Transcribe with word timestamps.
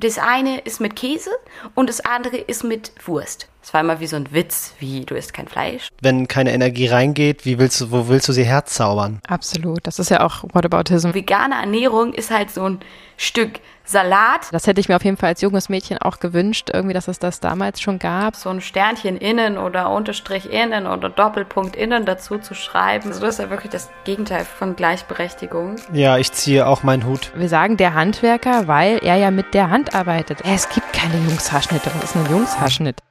das 0.00 0.18
eine 0.18 0.60
ist 0.60 0.80
mit 0.80 0.96
Käse 0.96 1.30
und 1.74 1.88
das 1.88 2.00
andere 2.00 2.38
ist 2.38 2.64
mit 2.64 2.92
Wurst. 3.06 3.49
Das 3.60 3.74
war 3.74 3.80
immer 3.80 4.00
wie 4.00 4.06
so 4.06 4.16
ein 4.16 4.32
Witz, 4.32 4.74
wie 4.78 5.04
du 5.04 5.14
isst 5.14 5.34
kein 5.34 5.48
Fleisch. 5.48 5.88
Wenn 6.00 6.28
keine 6.28 6.52
Energie 6.52 6.86
reingeht, 6.86 7.44
wie 7.44 7.58
willst 7.58 7.80
du, 7.80 7.90
wo 7.90 8.08
willst 8.08 8.28
du 8.28 8.32
sie 8.32 8.44
herzaubern? 8.44 9.20
Absolut. 9.28 9.80
Das 9.82 9.98
ist 9.98 10.10
ja 10.10 10.22
auch 10.22 10.44
Whataboutism. 10.52 11.12
Vegane 11.14 11.54
Ernährung 11.56 12.14
ist 12.14 12.30
halt 12.30 12.50
so 12.50 12.68
ein 12.68 12.80
Stück 13.16 13.60
Salat. 13.84 14.46
Das 14.52 14.66
hätte 14.68 14.80
ich 14.80 14.88
mir 14.88 14.96
auf 14.96 15.04
jeden 15.04 15.16
Fall 15.16 15.30
als 15.30 15.40
junges 15.40 15.68
Mädchen 15.68 15.98
auch 15.98 16.20
gewünscht, 16.20 16.70
irgendwie, 16.72 16.94
dass 16.94 17.08
es 17.08 17.18
das 17.18 17.40
damals 17.40 17.80
schon 17.80 17.98
gab. 17.98 18.36
So 18.36 18.48
ein 18.48 18.60
Sternchen 18.60 19.16
innen 19.16 19.58
oder 19.58 19.90
Unterstrich 19.90 20.50
innen 20.50 20.86
oder 20.86 21.10
Doppelpunkt 21.10 21.74
innen 21.74 22.06
dazu 22.06 22.38
zu 22.38 22.54
schreiben. 22.54 23.08
Also 23.08 23.20
das 23.20 23.34
ist 23.34 23.40
ja 23.40 23.50
wirklich 23.50 23.72
das 23.72 23.90
Gegenteil 24.04 24.44
von 24.44 24.76
Gleichberechtigung. 24.76 25.76
Ja, 25.92 26.18
ich 26.18 26.30
ziehe 26.32 26.66
auch 26.66 26.84
meinen 26.84 27.04
Hut. 27.04 27.32
Wir 27.34 27.48
sagen 27.48 27.76
der 27.76 27.94
Handwerker, 27.94 28.68
weil 28.68 29.00
er 29.02 29.16
ja 29.16 29.32
mit 29.32 29.54
der 29.54 29.70
Hand 29.70 29.92
arbeitet. 29.94 30.38
Es 30.44 30.68
gibt 30.68 30.92
keine 30.92 31.16
Jungshaarschnitte. 31.28 31.90
Was 31.96 32.04
ist 32.04 32.16
ein 32.16 32.30
Jungshaarschnitt? 32.30 33.02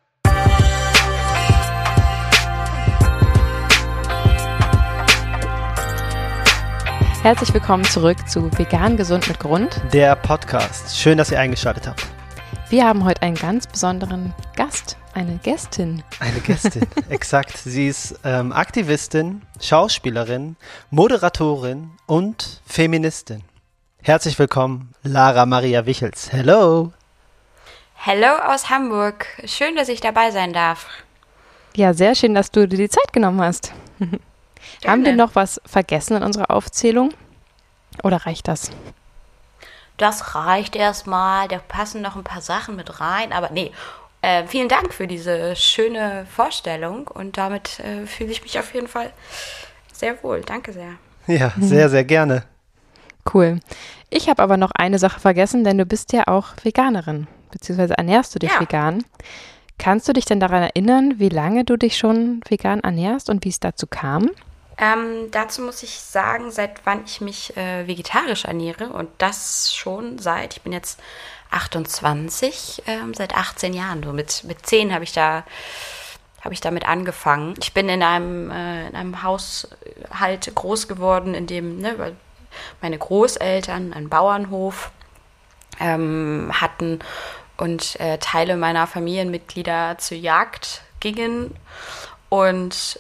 Herzlich 7.30 7.54
willkommen 7.54 7.84
zurück 7.84 8.28
zu 8.28 8.52
Vegan 8.58 8.98
Gesund 8.98 9.28
mit 9.28 9.40
Grund. 9.40 9.80
Der 9.94 10.16
Podcast. 10.16 10.98
Schön, 10.98 11.20
dass 11.20 11.30
ihr 11.30 11.40
eingeschaltet 11.40 11.88
habt. 11.88 12.08
Wir 12.72 12.88
haben 12.88 13.06
heute 13.06 13.22
einen 13.22 13.36
ganz 13.36 13.68
besonderen 13.68 14.34
Gast, 14.56 14.98
eine 15.14 15.38
Gästin. 15.44 16.02
Eine 16.20 16.40
Gästin, 16.40 16.88
exakt. 17.10 17.56
Sie 17.56 17.88
ist 17.88 18.20
ähm, 18.24 18.52
Aktivistin, 18.52 19.44
Schauspielerin, 19.62 20.56
Moderatorin 20.90 21.92
und 22.08 22.64
Feministin. 22.66 23.44
Herzlich 24.02 24.40
willkommen, 24.40 24.96
Lara 25.04 25.46
Maria 25.46 25.86
Wichels. 25.86 26.32
Hello. 26.32 26.94
Hello 27.94 28.38
aus 28.48 28.72
Hamburg. 28.72 29.28
Schön, 29.46 29.76
dass 29.76 29.88
ich 29.88 30.02
dabei 30.02 30.32
sein 30.32 30.52
darf. 30.52 30.88
Ja, 31.76 31.94
sehr 31.94 32.16
schön, 32.16 32.34
dass 32.34 32.50
du 32.50 32.68
dir 32.68 32.78
die 32.78 32.90
Zeit 32.90 33.14
genommen 33.14 33.40
hast. 33.40 33.72
Haben 34.88 35.06
wir 35.06 35.16
noch 35.16 35.36
was 35.36 35.62
vergessen 35.66 36.18
in 36.18 36.24
unserer 36.24 36.52
Aufzählung? 36.52 37.12
Oder 38.04 38.26
reicht 38.26 38.48
das? 38.48 38.72
Das 39.98 40.36
reicht 40.36 40.76
erstmal. 40.76 41.48
Da 41.48 41.58
passen 41.60 42.02
noch 42.02 42.16
ein 42.16 42.24
paar 42.24 42.42
Sachen 42.42 42.76
mit 42.76 43.02
rein. 43.02 43.34
Aber 43.34 43.50
nee, 43.50 43.72
äh, 44.22 44.46
vielen 44.48 44.70
Dank 44.70 44.94
für 44.94 45.08
diese 45.08 45.56
schöne 45.56 46.26
Vorstellung. 46.34 47.08
Und 47.08 47.38
damit 47.38 47.80
äh, 47.82 48.06
fühle 48.06 48.32
ich 48.32 48.42
mich 48.44 48.58
auf 48.58 48.74
jeden 48.74 48.88
Fall 48.88 49.12
sehr 49.92 50.22
wohl. 50.24 50.42
Danke 50.42 50.72
sehr. 50.72 50.94
Ja, 51.28 51.52
sehr, 51.60 51.90
sehr 51.90 52.06
gerne. 52.06 52.44
Cool. 53.34 53.60
Ich 54.10 54.30
habe 54.30 54.42
aber 54.42 54.58
noch 54.58 54.72
eine 54.72 54.98
Sache 54.98 55.20
vergessen, 55.20 55.64
denn 55.64 55.78
du 55.78 55.86
bist 55.86 56.14
ja 56.14 56.28
auch 56.28 56.48
Veganerin, 56.64 57.28
beziehungsweise 57.52 57.96
ernährst 57.98 58.34
du 58.34 58.40
dich 58.40 58.52
Ja. 58.52 58.62
vegan. 58.62 59.04
Kannst 59.78 60.08
du 60.08 60.14
dich 60.14 60.26
denn 60.26 60.40
daran 60.40 60.64
erinnern, 60.64 61.16
wie 61.20 61.30
lange 61.30 61.64
du 61.66 61.78
dich 61.78 61.98
schon 61.98 62.42
vegan 62.48 62.80
ernährst 62.80 63.30
und 63.30 63.46
wie 63.46 63.50
es 63.50 63.60
dazu 63.60 63.86
kam? 63.88 64.32
Ähm, 64.80 65.30
dazu 65.32 65.62
muss 65.62 65.84
ich 65.84 66.00
sagen, 66.00 66.52
seit 66.52 66.86
wann 66.86 67.04
ich 67.06 67.20
mich 67.20 67.56
äh, 67.58 67.86
vegetarisch 67.86 68.46
ernähre 68.46 68.90
und 68.90 69.10
das 69.18 69.76
schon 69.76 70.20
seit, 70.20 70.56
ich 70.56 70.62
bin 70.62 70.72
jetzt 70.72 71.00
28, 71.52 72.84
ähm, 72.88 73.14
seit 73.14 73.36
18 73.36 73.74
Jahren. 73.74 74.02
So 74.04 74.14
mit, 74.14 74.44
mit 74.46 74.66
10 74.66 74.94
habe 74.94 75.04
ich 75.04 75.12
da 75.12 75.44
habe 76.42 76.54
ich 76.54 76.62
damit 76.62 76.88
angefangen. 76.88 77.56
Ich 77.62 77.74
bin 77.74 77.90
in 77.90 78.02
einem, 78.02 78.50
äh, 78.50 78.88
in 78.88 78.96
einem 78.96 79.24
Haushalt 79.24 80.56
groß 80.56 80.88
geworden, 80.88 81.34
in 81.34 81.48
dem 81.48 81.80
ne, 81.80 82.16
meine 82.82 82.98
Großeltern 82.98 83.92
einen 83.92 84.08
Bauernhof 84.08 84.92
ähm, 85.82 86.50
hatten 86.54 87.00
und 87.58 88.00
äh, 88.00 88.18
Teile 88.20 88.56
meiner 88.56 88.88
Familienmitglieder 88.88 89.98
zur 89.98 90.18
Jagd 90.18 90.82
gingen. 91.02 91.56
Und 92.30 93.00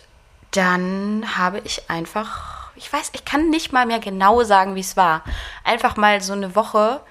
dann 0.51 1.37
habe 1.37 1.59
ich 1.59 1.89
einfach, 1.89 2.71
ich 2.75 2.91
weiß, 2.91 3.11
ich 3.13 3.25
kann 3.25 3.49
nicht 3.49 3.71
mal 3.71 3.85
mehr 3.85 3.99
genau 3.99 4.43
sagen, 4.43 4.75
wie 4.75 4.79
es 4.79 4.97
war. 4.97 5.23
Einfach 5.63 5.95
mal 5.95 6.21
so 6.21 6.33
eine 6.33 6.55
Woche 6.55 7.01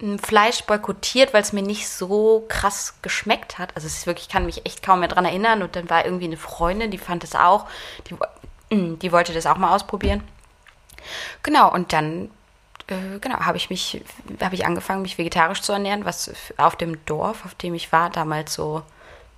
m, 0.00 0.18
Fleisch 0.18 0.62
boykottiert, 0.64 1.32
weil 1.32 1.42
es 1.42 1.52
mir 1.52 1.62
nicht 1.62 1.88
so 1.88 2.44
krass 2.48 2.94
geschmeckt 3.02 3.58
hat. 3.58 3.74
Also 3.74 3.86
es 3.86 3.96
ist 3.98 4.06
wirklich, 4.06 4.26
ich 4.26 4.32
kann 4.32 4.46
mich 4.46 4.66
echt 4.66 4.82
kaum 4.82 5.00
mehr 5.00 5.08
dran 5.08 5.24
erinnern. 5.24 5.62
Und 5.62 5.76
dann 5.76 5.88
war 5.88 6.04
irgendwie 6.04 6.26
eine 6.26 6.36
Freundin, 6.36 6.90
die 6.90 6.98
fand 6.98 7.24
es 7.24 7.34
auch, 7.34 7.66
die, 8.08 8.14
wo- 8.18 8.26
die 8.70 9.12
wollte 9.12 9.32
das 9.32 9.46
auch 9.46 9.56
mal 9.56 9.74
ausprobieren. 9.74 10.22
Genau, 11.42 11.70
und 11.72 11.92
dann 11.92 12.30
äh, 12.88 13.18
genau, 13.20 13.40
habe 13.40 13.56
ich 13.56 13.70
mich, 13.70 14.02
habe 14.40 14.54
ich 14.54 14.66
angefangen, 14.66 15.02
mich 15.02 15.18
vegetarisch 15.18 15.62
zu 15.62 15.72
ernähren, 15.72 16.04
was 16.04 16.30
auf 16.56 16.76
dem 16.76 17.04
Dorf, 17.06 17.44
auf 17.44 17.54
dem 17.54 17.74
ich 17.74 17.92
war, 17.92 18.10
damals 18.10 18.54
so, 18.54 18.82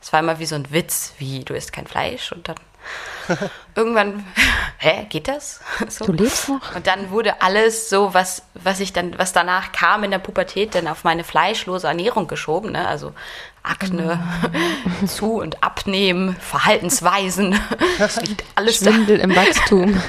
es 0.00 0.12
war 0.12 0.20
immer 0.20 0.38
wie 0.38 0.46
so 0.46 0.54
ein 0.54 0.70
Witz, 0.70 1.14
wie 1.18 1.44
du 1.44 1.54
isst 1.54 1.72
kein 1.72 1.86
Fleisch 1.86 2.32
und 2.32 2.48
dann 2.48 2.56
irgendwann, 3.74 4.24
hä, 4.78 5.06
geht 5.08 5.28
das? 5.28 5.60
So. 5.88 6.06
Du 6.06 6.12
lebst 6.12 6.48
noch? 6.48 6.74
Und 6.74 6.86
dann 6.86 7.10
wurde 7.10 7.42
alles 7.42 7.88
so, 7.88 8.14
was, 8.14 8.42
was 8.54 8.80
ich 8.80 8.92
dann, 8.92 9.18
was 9.18 9.32
danach 9.32 9.72
kam 9.72 10.04
in 10.04 10.10
der 10.10 10.18
Pubertät, 10.18 10.74
dann 10.74 10.88
auf 10.88 11.04
meine 11.04 11.24
fleischlose 11.24 11.86
Ernährung 11.86 12.26
geschoben, 12.26 12.72
ne? 12.72 12.86
Also 12.88 13.12
Akne, 13.62 14.22
zu- 15.06 15.40
und 15.40 15.62
abnehmen, 15.62 16.36
Verhaltensweisen, 16.36 17.58
das 17.98 18.20
liegt 18.20 18.44
alles 18.56 18.80
da. 18.80 18.92
Schwindel 18.92 19.20
im 19.20 19.34
Wachstum. 19.34 20.02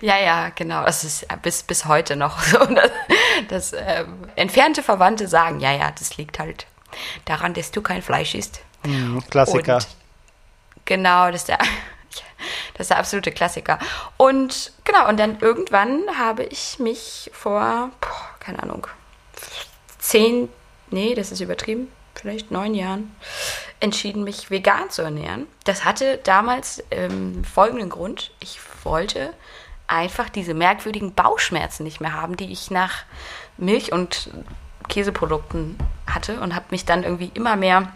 Ja, 0.00 0.18
ja, 0.18 0.50
genau. 0.54 0.84
Das 0.84 1.02
ist 1.02 1.24
äh, 1.24 1.36
bis, 1.40 1.62
bis 1.62 1.86
heute 1.86 2.14
noch 2.14 2.40
so. 2.42 2.58
Das, 2.58 2.90
das 3.48 3.72
ähm, 3.72 4.18
entfernte 4.36 4.82
Verwandte 4.82 5.26
sagen, 5.26 5.60
ja, 5.60 5.72
ja, 5.72 5.90
das 5.98 6.16
liegt 6.16 6.38
halt 6.38 6.66
daran, 7.24 7.54
dass 7.54 7.70
du 7.70 7.82
kein 7.82 8.02
Fleisch 8.02 8.34
isst. 8.34 8.60
Hm, 8.84 9.22
Klassiker. 9.30 9.76
Und 9.76 9.86
genau, 10.84 11.30
das 11.30 11.42
ist 11.42 11.48
der, 11.48 11.58
das 12.74 12.84
ist 12.84 12.90
der 12.90 12.98
absolute 12.98 13.32
Klassiker. 13.32 13.78
Und 14.16 14.72
genau, 14.84 15.08
und 15.08 15.18
dann 15.18 15.38
irgendwann 15.40 16.02
habe 16.18 16.44
ich 16.44 16.78
mich 16.78 17.30
vor, 17.32 17.90
boah, 18.00 18.28
keine 18.40 18.62
Ahnung, 18.62 18.86
zehn, 19.98 20.48
nee, 20.90 21.14
das 21.14 21.32
ist 21.32 21.40
übertrieben, 21.40 21.90
vielleicht 22.14 22.50
neun 22.50 22.74
Jahren, 22.74 23.14
entschieden, 23.80 24.24
mich 24.24 24.50
vegan 24.50 24.90
zu 24.90 25.02
ernähren. 25.02 25.46
Das 25.64 25.84
hatte 25.84 26.18
damals 26.18 26.82
ähm, 26.90 27.44
folgenden 27.44 27.90
Grund. 27.90 28.30
Ich 28.40 28.58
wollte 28.82 29.34
einfach 29.86 30.30
diese 30.30 30.54
merkwürdigen 30.54 31.14
Bauchschmerzen 31.14 31.84
nicht 31.84 32.00
mehr 32.00 32.14
haben, 32.14 32.36
die 32.36 32.50
ich 32.50 32.70
nach 32.70 33.04
Milch- 33.56 33.92
und 33.92 34.30
Käseprodukten 34.88 35.78
hatte 36.06 36.40
und 36.40 36.54
habe 36.54 36.66
mich 36.70 36.84
dann 36.84 37.04
irgendwie 37.04 37.30
immer 37.34 37.56
mehr 37.56 37.92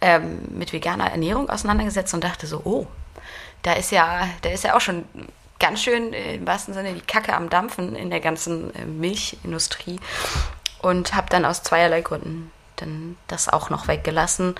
ähm, 0.00 0.40
mit 0.50 0.72
veganer 0.72 1.10
Ernährung 1.10 1.48
auseinandergesetzt 1.48 2.14
und 2.14 2.24
dachte 2.24 2.46
so, 2.46 2.62
oh, 2.64 2.86
da 3.62 3.74
ist 3.74 3.92
ja, 3.92 4.28
da 4.42 4.50
ist 4.50 4.64
ja 4.64 4.76
auch 4.76 4.80
schon 4.80 5.04
ganz 5.58 5.82
schön 5.82 6.12
äh, 6.12 6.34
im 6.34 6.46
wahrsten 6.46 6.74
Sinne 6.74 6.94
die 6.94 7.00
Kacke 7.00 7.34
am 7.34 7.48
Dampfen 7.48 7.94
in 7.94 8.10
der 8.10 8.20
ganzen 8.20 8.74
äh, 8.74 8.84
Milchindustrie. 8.84 10.00
Und 10.80 11.14
habe 11.14 11.28
dann 11.30 11.44
aus 11.44 11.62
zweierlei 11.62 12.00
Gründen 12.00 12.50
dann 12.74 13.16
das 13.28 13.48
auch 13.48 13.70
noch 13.70 13.86
weggelassen, 13.86 14.56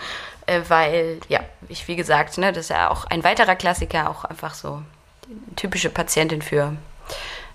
äh, 0.47 0.61
weil 0.69 1.19
ja, 1.29 1.41
ich 1.69 1.89
wie 1.89 1.97
gesagt, 1.97 2.39
ne, 2.39 2.53
das 2.53 2.67
ist 2.67 2.69
ja 2.71 2.91
auch 2.91 3.07
ein 3.07 3.25
weiterer 3.25 3.57
Klassiker, 3.57 4.09
auch 4.09 4.25
einfach 4.25 4.55
so 4.55 4.83
typische 5.57 5.91
Patientin 5.91 6.41
für 6.41 6.77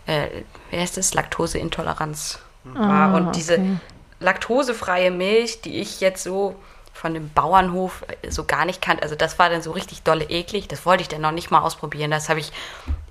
äh, 0.07 0.27
wie 0.71 0.79
heißt 0.79 0.97
das, 0.97 1.13
Laktoseintoleranz 1.13 2.39
war. 2.63 3.13
Und 3.15 3.35
diese 3.35 3.79
laktosefreie 4.19 5.11
Milch, 5.11 5.61
die 5.61 5.79
ich 5.79 6.01
jetzt 6.01 6.23
so 6.23 6.55
von 6.97 7.13
dem 7.13 7.29
Bauernhof 7.29 8.03
äh, 8.23 8.31
so 8.31 8.43
gar 8.43 8.65
nicht 8.65 8.81
kannte. 8.81 9.03
Also 9.03 9.15
das 9.15 9.37
war 9.39 9.49
dann 9.49 9.61
so 9.61 9.71
richtig 9.71 10.03
dolle 10.03 10.25
eklig. 10.25 10.67
Das 10.67 10.85
wollte 10.85 11.03
ich 11.03 11.07
dann 11.07 11.21
noch 11.21 11.31
nicht 11.31 11.51
mal 11.51 11.61
ausprobieren. 11.61 12.11
Das 12.11 12.29
habe 12.29 12.39
ich 12.39 12.51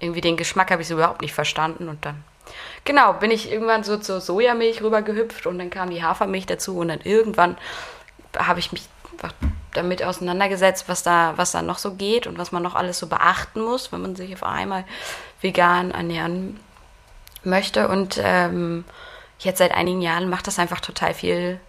irgendwie 0.01 0.21
den 0.21 0.37
Geschmack 0.37 0.71
habe 0.71 0.83
ich 0.83 0.89
so 0.89 0.95
überhaupt 0.95 1.23
nicht 1.23 1.33
verstanden 1.33 1.89
und 1.89 2.05
dann 2.05 2.23
genau 2.85 3.15
bin 3.15 3.31
ich 3.31 3.51
irgendwann 3.51 3.85
so 3.85 3.97
zur 3.97 4.21
Sojamilch 4.21 4.83
rübergehüpft 4.83 5.47
und 5.47 5.59
dann 5.59 5.71
kam 5.71 5.91
die 5.91 6.03
Hafermilch 6.03 6.47
dazu 6.47 6.79
und 6.79 6.89
dann 6.89 7.01
irgendwann 7.01 7.57
habe 8.37 8.61
ich 8.61 8.73
mich 8.73 8.83
damit 9.73 10.03
auseinandergesetzt, 10.03 10.89
was 10.89 11.03
da 11.03 11.35
was 11.37 11.53
da 11.53 11.63
noch 11.63 11.79
so 11.79 11.95
geht 11.95 12.27
und 12.27 12.39
was 12.39 12.53
man 12.53 12.63
noch 12.63 12.75
alles 12.75 12.99
so 12.99 13.07
beachten 13.07 13.61
muss, 13.61 13.93
wenn 13.93 14.03
man 14.03 14.17
sich 14.17 14.35
auf 14.35 14.43
einmal 14.43 14.85
vegan 15.41 15.93
ernähren 15.93 16.61
möchte 17.45 17.89
und 17.89 18.21
ähm, 18.23 18.85
jetzt 19.39 19.59
seit 19.59 19.73
einigen 19.73 20.03
Jahren 20.03 20.29
macht 20.29 20.47
das 20.47 20.59
einfach 20.59 20.81
total 20.81 21.15
viel 21.15 21.61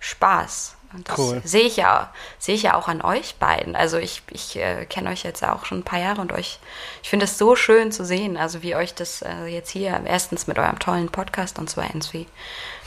Spaß. 0.00 0.77
Und 0.94 1.08
das 1.08 1.18
Cool. 1.18 1.42
sehe 1.44 1.64
ich 1.66 1.76
ja, 1.76 2.10
sehe 2.38 2.54
ich 2.54 2.62
ja 2.62 2.74
auch 2.74 2.88
an 2.88 3.02
euch 3.02 3.34
beiden. 3.36 3.76
Also 3.76 3.98
ich, 3.98 4.22
ich 4.30 4.56
äh, 4.56 4.86
kenne 4.86 5.10
euch 5.10 5.22
jetzt 5.22 5.44
auch 5.44 5.66
schon 5.66 5.80
ein 5.80 5.84
paar 5.84 5.98
Jahre 5.98 6.20
und 6.22 6.32
euch, 6.32 6.58
ich 7.02 7.10
finde 7.10 7.24
es 7.24 7.36
so 7.36 7.56
schön 7.56 7.92
zu 7.92 8.04
sehen, 8.06 8.38
also 8.38 8.62
wie 8.62 8.74
euch 8.74 8.94
das 8.94 9.20
äh, 9.22 9.44
jetzt 9.46 9.70
hier 9.70 10.00
erstens 10.06 10.46
mit 10.46 10.58
eurem 10.58 10.78
tollen 10.78 11.10
Podcast 11.10 11.58
und 11.58 11.68
zweitens 11.68 12.14
wie, 12.14 12.26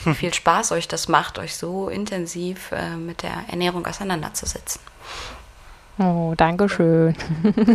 wie 0.04 0.14
viel 0.16 0.34
Spaß 0.34 0.72
euch 0.72 0.88
das 0.88 1.08
macht, 1.10 1.38
euch 1.38 1.56
so 1.56 1.90
intensiv 1.90 2.72
äh, 2.72 2.96
mit 2.96 3.22
der 3.22 3.46
Ernährung 3.50 3.86
auseinanderzusetzen. 3.86 4.82
Oh, 6.00 6.34
danke 6.36 6.70
schön. 6.70 7.16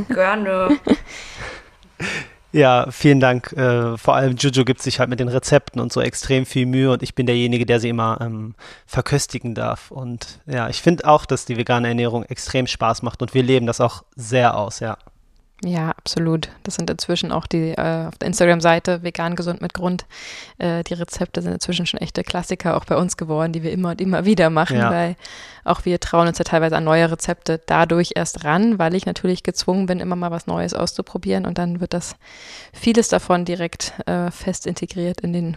Gerne. 0.09 0.81
Ja, 2.53 2.87
vielen 2.91 3.21
Dank. 3.21 3.53
Äh, 3.53 3.99
vor 3.99 4.15
allem 4.15 4.37
Juju 4.37 4.65
gibt 4.65 4.81
sich 4.81 4.99
halt 4.99 5.11
mit 5.11 5.21
den 5.21 5.29
Rezepten 5.29 5.81
und 5.81 5.93
so 5.93 6.01
extrem 6.01 6.47
viel 6.47 6.65
Mühe 6.67 6.91
und 6.91 7.03
ich 7.03 7.15
bin 7.15 7.27
derjenige, 7.27 7.67
der 7.67 7.81
sie 7.81 7.89
immer 7.89 8.19
ähm, 8.21 8.55
verköstigen 8.87 9.55
darf. 9.55 9.91
Und 9.91 10.41
ja, 10.47 10.69
ich 10.69 10.81
finde 10.81 11.07
auch, 11.07 11.27
dass 11.27 11.45
die 11.45 11.57
vegane 11.57 11.89
Ernährung 11.89 12.25
extrem 12.25 12.67
Spaß 12.67 13.03
macht 13.03 13.21
und 13.21 13.35
wir 13.35 13.43
leben 13.43 13.67
das 13.67 13.81
auch 13.81 14.05
sehr 14.15 14.57
aus, 14.57 14.81
ja. 14.81 14.97
Ja, 15.65 15.91
absolut. 15.93 16.51
Das 16.65 16.75
sind 16.75 16.91
inzwischen 16.91 17.33
auch 17.33 17.47
die 17.47 17.71
äh, 17.71 18.07
auf 18.09 18.19
der 18.19 18.27
Instagram-Seite 18.27 19.03
vegan 19.03 19.37
gesund 19.37 19.63
mit 19.63 19.73
Grund. 19.73 20.05
Äh, 20.59 20.85
die 20.85 20.93
Rezepte 20.93 21.41
sind 21.41 21.53
inzwischen 21.53 21.87
schon 21.87 21.99
echte 21.99 22.23
Klassiker 22.25 22.77
auch 22.77 22.85
bei 22.85 22.97
uns 22.97 23.17
geworden, 23.17 23.53
die 23.53 23.63
wir 23.63 23.73
immer 23.73 23.91
und 23.91 24.01
immer 24.03 24.27
wieder 24.27 24.51
machen, 24.51 24.77
ja. 24.77 24.91
weil 24.91 25.17
auch 25.65 25.87
wir 25.87 25.99
trauen 25.99 26.29
uns 26.29 26.37
ja 26.37 26.45
teilweise 26.45 26.77
an 26.77 26.85
neue 26.85 27.11
Rezepte 27.11 27.61
dadurch 27.65 28.13
erst 28.17 28.45
ran, 28.45 28.79
weil 28.79 28.95
ich 28.95 29.07
natürlich 29.07 29.43
gezwungen 29.43 29.87
bin, 29.87 30.01
immer 30.01 30.15
mal 30.15 30.31
was 30.31 30.47
Neues 30.47 30.75
auszuprobieren 30.75 31.47
und 31.47 31.57
dann 31.57 31.81
wird 31.81 31.95
das 31.95 32.17
vieles 32.75 33.09
davon 33.09 33.47
direkt 33.47 33.95
äh, 34.07 34.31
fest 34.31 34.67
integriert 34.67 35.23
in 35.23 35.33
den 35.33 35.57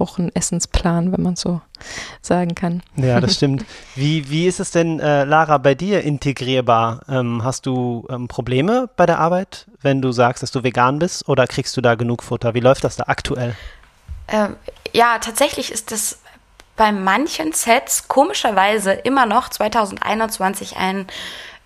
Wochennessensplan, 0.00 1.12
wenn 1.12 1.22
man 1.22 1.36
so 1.36 1.60
sagen 2.22 2.54
kann. 2.54 2.82
Ja, 2.96 3.20
das 3.20 3.34
stimmt. 3.36 3.64
Wie, 3.94 4.30
wie 4.30 4.46
ist 4.46 4.60
es 4.60 4.70
denn, 4.70 5.00
äh, 5.00 5.24
Lara, 5.24 5.58
bei 5.58 5.74
dir 5.74 6.02
integrierbar? 6.02 7.00
Ähm, 7.08 7.42
hast 7.44 7.66
du 7.66 8.06
ähm, 8.10 8.28
Probleme 8.28 8.88
bei 8.96 9.06
der 9.06 9.18
Arbeit, 9.18 9.66
wenn 9.82 10.02
du 10.02 10.12
sagst, 10.12 10.42
dass 10.42 10.50
du 10.50 10.62
vegan 10.62 10.98
bist 10.98 11.28
oder 11.28 11.46
kriegst 11.46 11.76
du 11.76 11.80
da 11.80 11.94
genug 11.94 12.22
Futter? 12.22 12.54
Wie 12.54 12.60
läuft 12.60 12.84
das 12.84 12.96
da 12.96 13.04
aktuell? 13.06 13.54
Ähm, 14.28 14.56
ja, 14.92 15.18
tatsächlich 15.18 15.70
ist 15.72 15.92
das 15.92 16.18
bei 16.76 16.92
manchen 16.92 17.52
Sets 17.52 18.08
komischerweise 18.08 18.92
immer 18.92 19.26
noch 19.26 19.48
2021 19.48 20.76
ein 20.76 21.06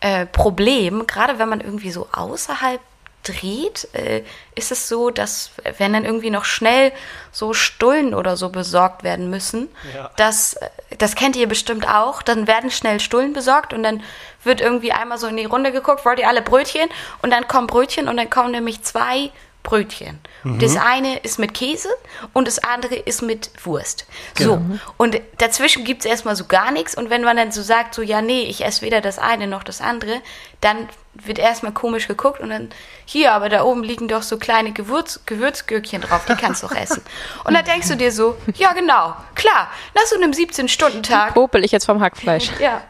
äh, 0.00 0.26
Problem, 0.26 1.06
gerade 1.06 1.38
wenn 1.38 1.48
man 1.48 1.60
irgendwie 1.60 1.92
so 1.92 2.08
außerhalb 2.12 2.80
dreht, 3.22 3.88
äh, 3.94 4.22
ist 4.54 4.72
es 4.72 4.88
so, 4.88 5.10
dass 5.10 5.52
wenn 5.78 5.92
dann 5.92 6.04
irgendwie 6.04 6.30
noch 6.30 6.44
schnell 6.44 6.92
so 7.30 7.54
Stullen 7.54 8.14
oder 8.14 8.36
so 8.36 8.48
besorgt 8.48 9.04
werden 9.04 9.30
müssen, 9.30 9.68
ja. 9.94 10.10
das, 10.16 10.54
äh, 10.54 10.68
das 10.98 11.14
kennt 11.14 11.36
ihr 11.36 11.48
bestimmt 11.48 11.88
auch, 11.88 12.22
dann 12.22 12.46
werden 12.46 12.70
schnell 12.70 13.00
Stullen 13.00 13.32
besorgt 13.32 13.72
und 13.72 13.82
dann 13.82 14.02
wird 14.44 14.60
irgendwie 14.60 14.92
einmal 14.92 15.18
so 15.18 15.26
in 15.28 15.36
die 15.36 15.44
Runde 15.44 15.72
geguckt, 15.72 16.04
wollt 16.04 16.18
ihr 16.18 16.28
alle 16.28 16.42
Brötchen? 16.42 16.88
Und 17.22 17.30
dann 17.30 17.46
kommen 17.46 17.66
Brötchen 17.66 18.08
und 18.08 18.16
dann 18.16 18.28
kommen 18.28 18.50
nämlich 18.50 18.82
zwei 18.82 19.30
Brötchen. 19.62 20.18
Mhm. 20.42 20.58
Das 20.58 20.76
eine 20.76 21.18
ist 21.18 21.38
mit 21.38 21.54
Käse 21.54 21.88
und 22.32 22.48
das 22.48 22.58
andere 22.58 22.96
ist 22.96 23.22
mit 23.22 23.50
Wurst. 23.64 24.06
Genau. 24.34 24.54
So. 24.54 24.78
Und 24.96 25.20
dazwischen 25.38 25.84
gibt 25.84 26.04
es 26.04 26.10
erstmal 26.10 26.34
so 26.34 26.46
gar 26.46 26.72
nichts. 26.72 26.96
Und 26.96 27.10
wenn 27.10 27.22
man 27.22 27.36
dann 27.36 27.52
so 27.52 27.62
sagt, 27.62 27.94
so, 27.94 28.02
ja, 28.02 28.22
nee, 28.22 28.42
ich 28.42 28.64
esse 28.64 28.82
weder 28.82 29.00
das 29.00 29.18
eine 29.18 29.46
noch 29.46 29.62
das 29.62 29.80
andere, 29.80 30.20
dann 30.60 30.88
wird 31.14 31.38
erstmal 31.38 31.72
komisch 31.72 32.08
geguckt 32.08 32.40
und 32.40 32.50
dann, 32.50 32.70
hier, 33.04 33.32
aber 33.32 33.48
da 33.48 33.62
oben 33.62 33.84
liegen 33.84 34.08
doch 34.08 34.22
so 34.22 34.38
kleine 34.38 34.72
Gewürz, 34.72 35.20
Gewürzgürkchen 35.26 36.00
drauf, 36.00 36.24
die 36.26 36.34
kannst 36.34 36.62
du 36.62 36.66
auch 36.66 36.74
essen. 36.74 37.02
Und 37.44 37.54
dann 37.54 37.64
denkst 37.64 37.88
du 37.88 37.96
dir 37.96 38.10
so, 38.10 38.36
ja, 38.54 38.72
genau, 38.72 39.14
klar, 39.34 39.70
nach 39.94 40.06
so 40.06 40.16
einem 40.16 40.32
17-Stunden-Tag. 40.32 41.34
Popel 41.34 41.64
ich 41.64 41.70
jetzt 41.70 41.84
vom 41.84 42.00
Hackfleisch. 42.00 42.50
Ja. 42.60 42.82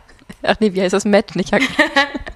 Ach 0.42 0.56
nee, 0.60 0.72
wie 0.72 0.80
heißt 0.80 0.94
das? 0.94 1.04
Met, 1.04 1.36
nicht 1.36 1.52
Hackfleisch. 1.52 1.90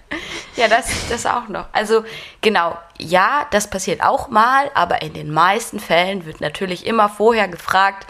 Ja, 0.57 0.69
das, 0.69 0.87
das 1.09 1.27
auch 1.27 1.49
noch. 1.49 1.67
Also 1.73 2.05
genau, 2.41 2.77
ja, 2.99 3.47
das 3.51 3.69
passiert 3.69 4.03
auch 4.03 4.29
mal, 4.29 4.71
aber 4.75 5.03
in 5.03 5.13
den 5.13 5.31
meisten 5.31 5.81
Fällen 5.81 6.25
wird 6.25 6.41
natürlich 6.41 6.87
immer 6.87 7.09
vorher 7.09 7.47
gefragt, 7.47 8.07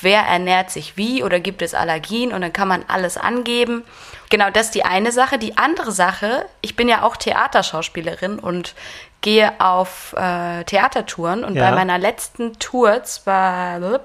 wer 0.00 0.22
ernährt 0.22 0.70
sich 0.70 0.96
wie 0.96 1.22
oder 1.22 1.40
gibt 1.40 1.62
es 1.62 1.74
Allergien 1.74 2.32
und 2.32 2.40
dann 2.40 2.52
kann 2.52 2.68
man 2.68 2.84
alles 2.88 3.16
angeben. 3.16 3.84
Genau, 4.30 4.50
das 4.50 4.66
ist 4.66 4.74
die 4.74 4.84
eine 4.84 5.12
Sache. 5.12 5.38
Die 5.38 5.56
andere 5.56 5.92
Sache, 5.92 6.46
ich 6.60 6.74
bin 6.74 6.88
ja 6.88 7.02
auch 7.02 7.16
Theaterschauspielerin 7.16 8.40
und 8.40 8.74
gehe 9.20 9.52
auf 9.60 10.14
äh, 10.18 10.64
Theatertouren 10.64 11.44
und 11.44 11.54
ja. 11.54 11.70
bei 11.70 11.76
meiner 11.76 11.98
letzten 11.98 12.58
Tour, 12.58 13.04
zwar, 13.04 14.00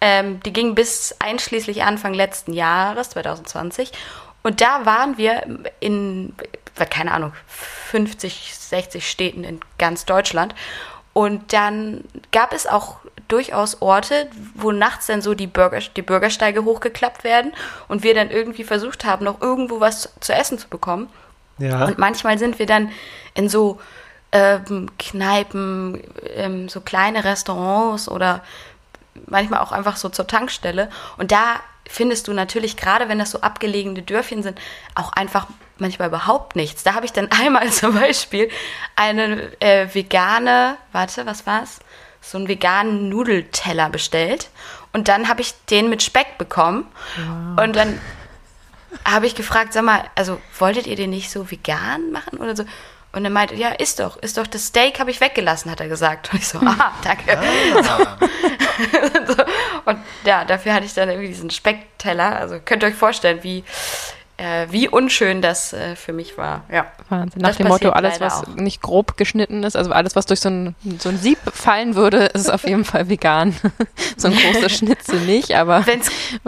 ähm, 0.00 0.40
die 0.40 0.52
ging 0.52 0.74
bis 0.74 1.14
einschließlich 1.20 1.82
Anfang 1.84 2.14
letzten 2.14 2.52
Jahres, 2.52 3.10
2020. 3.10 3.92
Und 4.42 4.60
da 4.60 4.84
waren 4.84 5.18
wir 5.18 5.44
in 5.80 6.34
keine 6.86 7.12
Ahnung, 7.12 7.32
50, 7.90 8.54
60 8.54 9.08
Städten 9.08 9.44
in 9.44 9.60
ganz 9.78 10.04
Deutschland. 10.04 10.54
Und 11.12 11.52
dann 11.52 12.04
gab 12.30 12.52
es 12.52 12.66
auch 12.66 12.96
durchaus 13.28 13.82
Orte, 13.82 14.28
wo 14.54 14.72
nachts 14.72 15.06
dann 15.06 15.20
so 15.20 15.34
die, 15.34 15.46
Bürger, 15.46 15.80
die 15.80 16.02
Bürgersteige 16.02 16.64
hochgeklappt 16.64 17.24
werden 17.24 17.52
und 17.88 18.02
wir 18.02 18.14
dann 18.14 18.30
irgendwie 18.30 18.64
versucht 18.64 19.04
haben, 19.04 19.24
noch 19.24 19.40
irgendwo 19.40 19.80
was 19.80 20.12
zu 20.20 20.32
essen 20.32 20.58
zu 20.58 20.68
bekommen. 20.68 21.08
Ja. 21.58 21.84
Und 21.84 21.98
manchmal 21.98 22.38
sind 22.38 22.58
wir 22.58 22.66
dann 22.66 22.90
in 23.34 23.48
so 23.48 23.80
ähm, 24.32 24.90
Kneipen, 24.98 26.02
ähm, 26.34 26.68
so 26.68 26.80
kleine 26.80 27.24
Restaurants 27.24 28.08
oder 28.08 28.42
manchmal 29.26 29.60
auch 29.60 29.72
einfach 29.72 29.96
so 29.96 30.08
zur 30.08 30.26
Tankstelle. 30.26 30.88
Und 31.16 31.32
da 31.32 31.60
findest 31.88 32.28
du 32.28 32.32
natürlich, 32.32 32.76
gerade 32.76 33.08
wenn 33.08 33.18
das 33.18 33.32
so 33.32 33.40
abgelegene 33.40 34.02
Dörfchen 34.02 34.42
sind, 34.42 34.60
auch 34.94 35.12
einfach 35.12 35.48
manchmal 35.78 36.08
überhaupt 36.08 36.54
nichts. 36.54 36.84
Da 36.84 36.94
habe 36.94 37.06
ich 37.06 37.12
dann 37.12 37.30
einmal 37.42 37.70
zum 37.70 37.94
Beispiel 37.94 38.50
eine 38.94 39.50
äh, 39.60 39.92
vegane, 39.92 40.76
warte, 40.92 41.26
was 41.26 41.46
war's? 41.46 41.80
So 42.20 42.38
einen 42.38 42.48
veganen 42.48 43.08
Nudelteller 43.08 43.88
bestellt. 43.90 44.50
Und 44.92 45.08
dann 45.08 45.28
habe 45.28 45.40
ich 45.40 45.54
den 45.70 45.88
mit 45.88 46.02
Speck 46.02 46.38
bekommen. 46.38 46.86
Wow. 47.16 47.64
Und 47.64 47.76
dann 47.76 48.00
habe 49.04 49.26
ich 49.26 49.34
gefragt, 49.34 49.72
sag 49.72 49.84
mal, 49.84 50.04
also 50.14 50.40
wolltet 50.58 50.86
ihr 50.86 50.96
den 50.96 51.10
nicht 51.10 51.30
so 51.30 51.50
vegan 51.50 52.10
machen 52.10 52.38
oder 52.38 52.56
so? 52.56 52.64
Und 53.12 53.24
er 53.24 53.30
meinte, 53.30 53.54
ja, 53.54 53.70
ist 53.70 54.00
doch, 54.00 54.16
ist 54.18 54.36
doch, 54.36 54.46
das 54.46 54.66
Steak 54.66 55.00
habe 55.00 55.10
ich 55.10 55.20
weggelassen, 55.20 55.70
hat 55.70 55.80
er 55.80 55.88
gesagt. 55.88 56.32
Und 56.32 56.40
ich 56.40 56.48
so, 56.48 56.58
ah, 56.64 56.92
danke. 57.02 57.38
Ah. 57.38 58.18
So. 59.26 59.34
Und 59.84 59.98
ja, 60.24 60.44
dafür 60.44 60.74
hatte 60.74 60.86
ich 60.86 60.94
dann 60.94 61.08
irgendwie 61.08 61.28
diesen 61.28 61.50
Speckteller. 61.50 62.36
Also 62.36 62.58
könnt 62.64 62.82
ihr 62.82 62.88
euch 62.88 62.94
vorstellen, 62.94 63.42
wie, 63.42 63.64
äh, 64.38 64.68
wie 64.70 64.88
unschön 64.88 65.42
das 65.42 65.72
äh, 65.72 65.96
für 65.96 66.12
mich 66.12 66.38
war. 66.38 66.62
Ja. 66.72 66.86
Wahnsinn. 67.08 67.42
Nach 67.42 67.48
das 67.48 67.56
dem 67.58 67.68
Motto, 67.68 67.90
alles, 67.90 68.20
was 68.20 68.44
auch. 68.44 68.54
nicht 68.54 68.80
grob 68.80 69.16
geschnitten 69.16 69.64
ist, 69.64 69.76
also 69.76 69.90
alles, 69.90 70.14
was 70.14 70.26
durch 70.26 70.40
so 70.40 70.48
ein, 70.48 70.76
so 70.98 71.08
ein 71.08 71.18
Sieb 71.18 71.38
fallen 71.52 71.96
würde, 71.96 72.26
ist 72.26 72.50
auf 72.50 72.64
jeden 72.64 72.84
Fall 72.84 73.08
vegan. 73.08 73.54
so 74.16 74.28
ein 74.28 74.34
großer 74.34 74.68
Schnitzel 74.68 75.20
nicht, 75.20 75.56
aber 75.56 75.84
wenn 75.86 76.00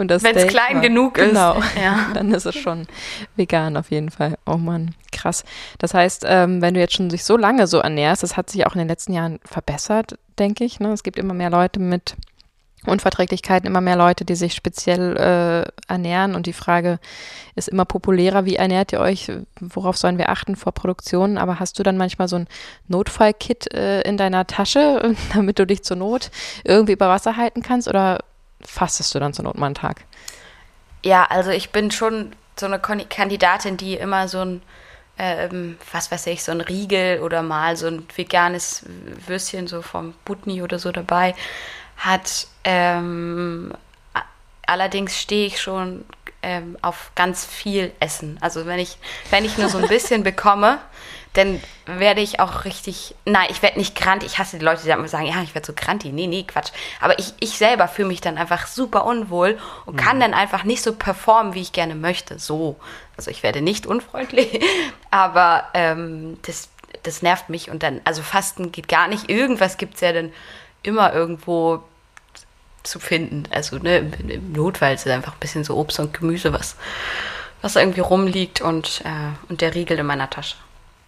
es 0.09 0.47
klein 0.47 0.75
war, 0.75 0.81
genug 0.81 1.17
ist, 1.17 1.29
genau, 1.29 1.61
ja. 1.81 2.07
dann 2.13 2.33
ist 2.33 2.45
es 2.45 2.55
schon 2.55 2.87
vegan 3.35 3.75
auf 3.75 3.91
jeden 3.91 4.09
Fall. 4.09 4.37
Oh 4.45 4.57
Mann, 4.57 4.95
krass. 5.11 5.43
Das 5.77 5.93
heißt, 5.93 6.23
ähm, 6.25 6.61
wenn 6.61 6.73
du 6.73 6.79
jetzt 6.79 6.93
schon 6.93 7.09
sich 7.09 7.25
so 7.25 7.35
lange 7.35 7.67
so 7.67 7.79
ernährst, 7.79 8.23
das 8.23 8.37
hat 8.37 8.49
sich 8.49 8.65
auch 8.65 8.73
in 8.73 8.79
den 8.79 8.87
letzten 8.87 9.11
Jahren 9.11 9.39
verbessert, 9.43 10.17
denke 10.39 10.63
ich. 10.63 10.79
Ne? 10.79 10.93
Es 10.93 11.03
gibt 11.03 11.17
immer 11.17 11.33
mehr 11.33 11.49
Leute 11.49 11.81
mit 11.81 12.15
Unverträglichkeiten, 12.85 13.67
immer 13.67 13.81
mehr 13.81 13.95
Leute, 13.95 14.25
die 14.25 14.35
sich 14.35 14.53
speziell 14.53 15.15
äh, 15.17 15.91
ernähren. 15.91 16.33
Und 16.33 16.47
die 16.47 16.53
Frage 16.53 16.99
ist 17.55 17.69
immer 17.69 17.85
populärer, 17.85 18.45
wie 18.45 18.55
ernährt 18.55 18.91
ihr 18.91 18.99
euch? 18.99 19.31
Worauf 19.59 19.97
sollen 19.97 20.17
wir 20.17 20.29
achten 20.29 20.55
vor 20.55 20.71
Produktionen? 20.71 21.37
Aber 21.37 21.59
hast 21.59 21.77
du 21.77 21.83
dann 21.83 21.97
manchmal 21.97 22.27
so 22.27 22.37
ein 22.37 22.47
Notfallkit 22.87 23.71
äh, 23.73 24.01
in 24.01 24.17
deiner 24.17 24.47
Tasche, 24.47 25.15
damit 25.33 25.59
du 25.59 25.67
dich 25.67 25.83
zur 25.83 25.97
Not 25.97 26.31
irgendwie 26.63 26.93
über 26.93 27.07
Wasser 27.07 27.37
halten 27.37 27.61
kannst? 27.61 27.87
Oder 27.87 28.19
fastest 28.61 29.13
du 29.13 29.19
dann 29.19 29.33
zur 29.33 29.45
Not 29.45 29.57
mal 29.57 29.67
einen 29.67 29.75
Tag? 29.75 30.01
Ja, 31.03 31.25
also 31.25 31.51
ich 31.51 31.69
bin 31.69 31.91
schon 31.91 32.31
so 32.59 32.65
eine 32.65 32.79
Kandidatin, 32.79 33.77
die 33.77 33.93
immer 33.95 34.27
so 34.27 34.39
ein 34.39 34.61
ähm, 35.17 35.77
was 35.91 36.11
weiß 36.11 36.27
ich, 36.27 36.43
so 36.43 36.51
ein 36.51 36.61
Riegel 36.61 37.19
oder 37.19 37.43
mal 37.43 37.75
so 37.77 37.87
ein 37.87 38.07
veganes 38.15 38.85
Würstchen 39.27 39.67
so 39.67 39.81
vom 39.81 40.13
Butni 40.25 40.63
oder 40.63 40.79
so 40.79 40.91
dabei 40.91 41.35
hat. 42.05 42.47
Ähm, 42.63 43.73
allerdings 44.65 45.19
stehe 45.19 45.47
ich 45.47 45.61
schon 45.61 46.05
ähm, 46.43 46.77
auf 46.81 47.11
ganz 47.15 47.45
viel 47.45 47.91
Essen. 47.99 48.37
Also 48.41 48.65
wenn 48.65 48.79
ich, 48.79 48.97
wenn 49.29 49.45
ich 49.45 49.57
nur 49.57 49.69
so 49.69 49.77
ein 49.77 49.87
bisschen 49.89 50.23
bekomme, 50.23 50.79
dann 51.33 51.61
werde 51.85 52.19
ich 52.19 52.41
auch 52.41 52.65
richtig, 52.65 53.15
nein, 53.25 53.47
ich 53.49 53.61
werde 53.61 53.79
nicht 53.79 53.95
krantig. 53.95 54.33
Ich 54.33 54.37
hasse 54.37 54.59
die 54.59 54.65
Leute, 54.65 54.81
die 54.81 55.07
sagen, 55.07 55.25
ja, 55.25 55.41
ich 55.43 55.55
werde 55.55 55.65
so 55.65 55.73
krantig. 55.73 56.11
Nee, 56.11 56.27
nee, 56.27 56.43
Quatsch. 56.43 56.71
Aber 56.99 57.17
ich, 57.19 57.33
ich 57.39 57.57
selber 57.57 57.87
fühle 57.87 58.09
mich 58.09 58.19
dann 58.19 58.37
einfach 58.37 58.67
super 58.67 59.05
unwohl 59.05 59.57
und 59.85 59.95
kann 59.95 60.17
mhm. 60.17 60.21
dann 60.21 60.33
einfach 60.33 60.63
nicht 60.63 60.83
so 60.83 60.93
performen, 60.93 61.53
wie 61.53 61.61
ich 61.61 61.71
gerne 61.71 61.95
möchte. 61.95 62.37
So. 62.37 62.75
Also 63.15 63.31
ich 63.31 63.43
werde 63.43 63.61
nicht 63.61 63.85
unfreundlich, 63.85 64.61
aber 65.11 65.65
ähm, 65.73 66.37
das, 66.41 66.69
das 67.03 67.21
nervt 67.21 67.49
mich 67.49 67.69
und 67.69 67.81
dann, 67.81 68.01
also 68.03 68.23
Fasten 68.23 68.71
geht 68.73 68.89
gar 68.89 69.07
nicht. 69.07 69.29
Irgendwas 69.29 69.77
gibt 69.77 69.95
es 69.95 70.01
ja 70.01 70.11
dann 70.11 70.33
immer 70.83 71.13
irgendwo 71.13 71.83
zu 72.83 72.99
finden. 72.99 73.43
Also 73.51 73.77
ne, 73.77 74.11
im, 74.27 74.53
Notfall 74.53 74.93
ist 74.93 75.05
es 75.05 75.11
einfach 75.11 75.33
ein 75.33 75.39
bisschen 75.39 75.63
so 75.63 75.77
Obst 75.77 75.99
und 75.99 76.13
Gemüse, 76.13 76.53
was, 76.53 76.75
was 77.61 77.75
irgendwie 77.75 78.01
rumliegt 78.01 78.61
und, 78.61 79.01
äh, 79.05 79.49
und 79.49 79.61
der 79.61 79.75
Riegel 79.75 79.99
in 79.99 80.05
meiner 80.05 80.29
Tasche. 80.29 80.55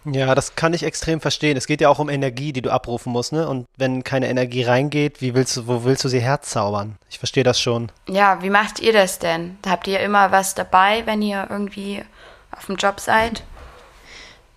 Ja, 0.04 0.34
das 0.34 0.54
kann 0.54 0.74
ich 0.74 0.82
extrem 0.82 1.20
verstehen. 1.20 1.56
Es 1.56 1.66
geht 1.66 1.80
ja 1.80 1.88
auch 1.88 1.98
um 1.98 2.10
Energie, 2.10 2.52
die 2.52 2.60
du 2.60 2.70
abrufen 2.70 3.10
musst, 3.10 3.32
ne? 3.32 3.48
Und 3.48 3.66
wenn 3.76 4.04
keine 4.04 4.28
Energie 4.28 4.62
reingeht, 4.62 5.22
wie 5.22 5.34
willst 5.34 5.56
du, 5.56 5.66
wo 5.66 5.84
willst 5.84 6.04
du 6.04 6.08
sie 6.08 6.20
herzaubern? 6.20 6.96
Ich 7.08 7.18
verstehe 7.18 7.44
das 7.44 7.58
schon. 7.58 7.90
Ja, 8.06 8.42
wie 8.42 8.50
macht 8.50 8.80
ihr 8.80 8.92
das 8.92 9.18
denn? 9.18 9.56
Habt 9.66 9.86
ihr 9.86 10.00
immer 10.00 10.30
was 10.30 10.54
dabei, 10.54 11.06
wenn 11.06 11.22
ihr 11.22 11.46
irgendwie 11.48 12.04
auf 12.50 12.66
dem 12.66 12.76
Job 12.76 13.00
seid? 13.00 13.42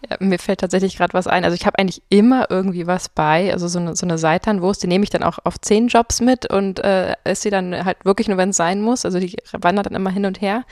Ja, 0.07 0.17
mir 0.19 0.37
fällt 0.37 0.59
tatsächlich 0.59 0.95
gerade 0.95 1.13
was 1.15 1.25
ein. 1.25 1.43
Also 1.43 1.55
ich 1.55 1.65
habe 1.65 1.79
eigentlich 1.79 2.03
immer 2.09 2.51
irgendwie 2.51 2.85
was 2.85 3.09
bei. 3.09 3.51
Also 3.51 3.67
so 3.67 3.79
eine, 3.79 3.95
so 3.95 4.05
eine 4.05 4.19
Seitanwurst, 4.19 4.83
die 4.83 4.87
nehme 4.87 5.03
ich 5.03 5.09
dann 5.09 5.23
auch 5.23 5.39
auf 5.43 5.59
zehn 5.59 5.87
Jobs 5.87 6.21
mit 6.21 6.51
und 6.51 6.79
äh, 6.79 7.13
esse 7.23 7.43
sie 7.43 7.49
dann 7.49 7.83
halt 7.83 8.05
wirklich 8.05 8.27
nur, 8.27 8.37
wenn 8.37 8.49
es 8.49 8.57
sein 8.57 8.81
muss. 8.81 9.05
Also 9.05 9.19
die 9.19 9.35
wandert 9.53 9.87
dann 9.87 9.95
immer 9.95 10.11
hin 10.11 10.25
und 10.25 10.39
her. 10.39 10.65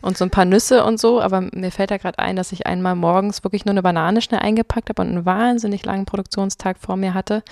Und 0.00 0.18
so 0.18 0.24
ein 0.24 0.30
paar 0.30 0.44
Nüsse 0.44 0.84
und 0.84 0.98
so. 0.98 1.20
Aber 1.20 1.42
mir 1.52 1.70
fällt 1.70 1.92
da 1.92 1.96
gerade 1.96 2.18
ein, 2.18 2.34
dass 2.34 2.50
ich 2.50 2.66
einmal 2.66 2.96
morgens 2.96 3.44
wirklich 3.44 3.64
nur 3.64 3.72
eine 3.72 3.82
Banane 3.82 4.20
schnell 4.20 4.40
eingepackt 4.40 4.88
habe 4.88 5.02
und 5.02 5.08
einen 5.08 5.24
wahnsinnig 5.24 5.84
langen 5.84 6.04
Produktionstag 6.04 6.78
vor 6.80 6.96
mir 6.96 7.14
hatte 7.14 7.44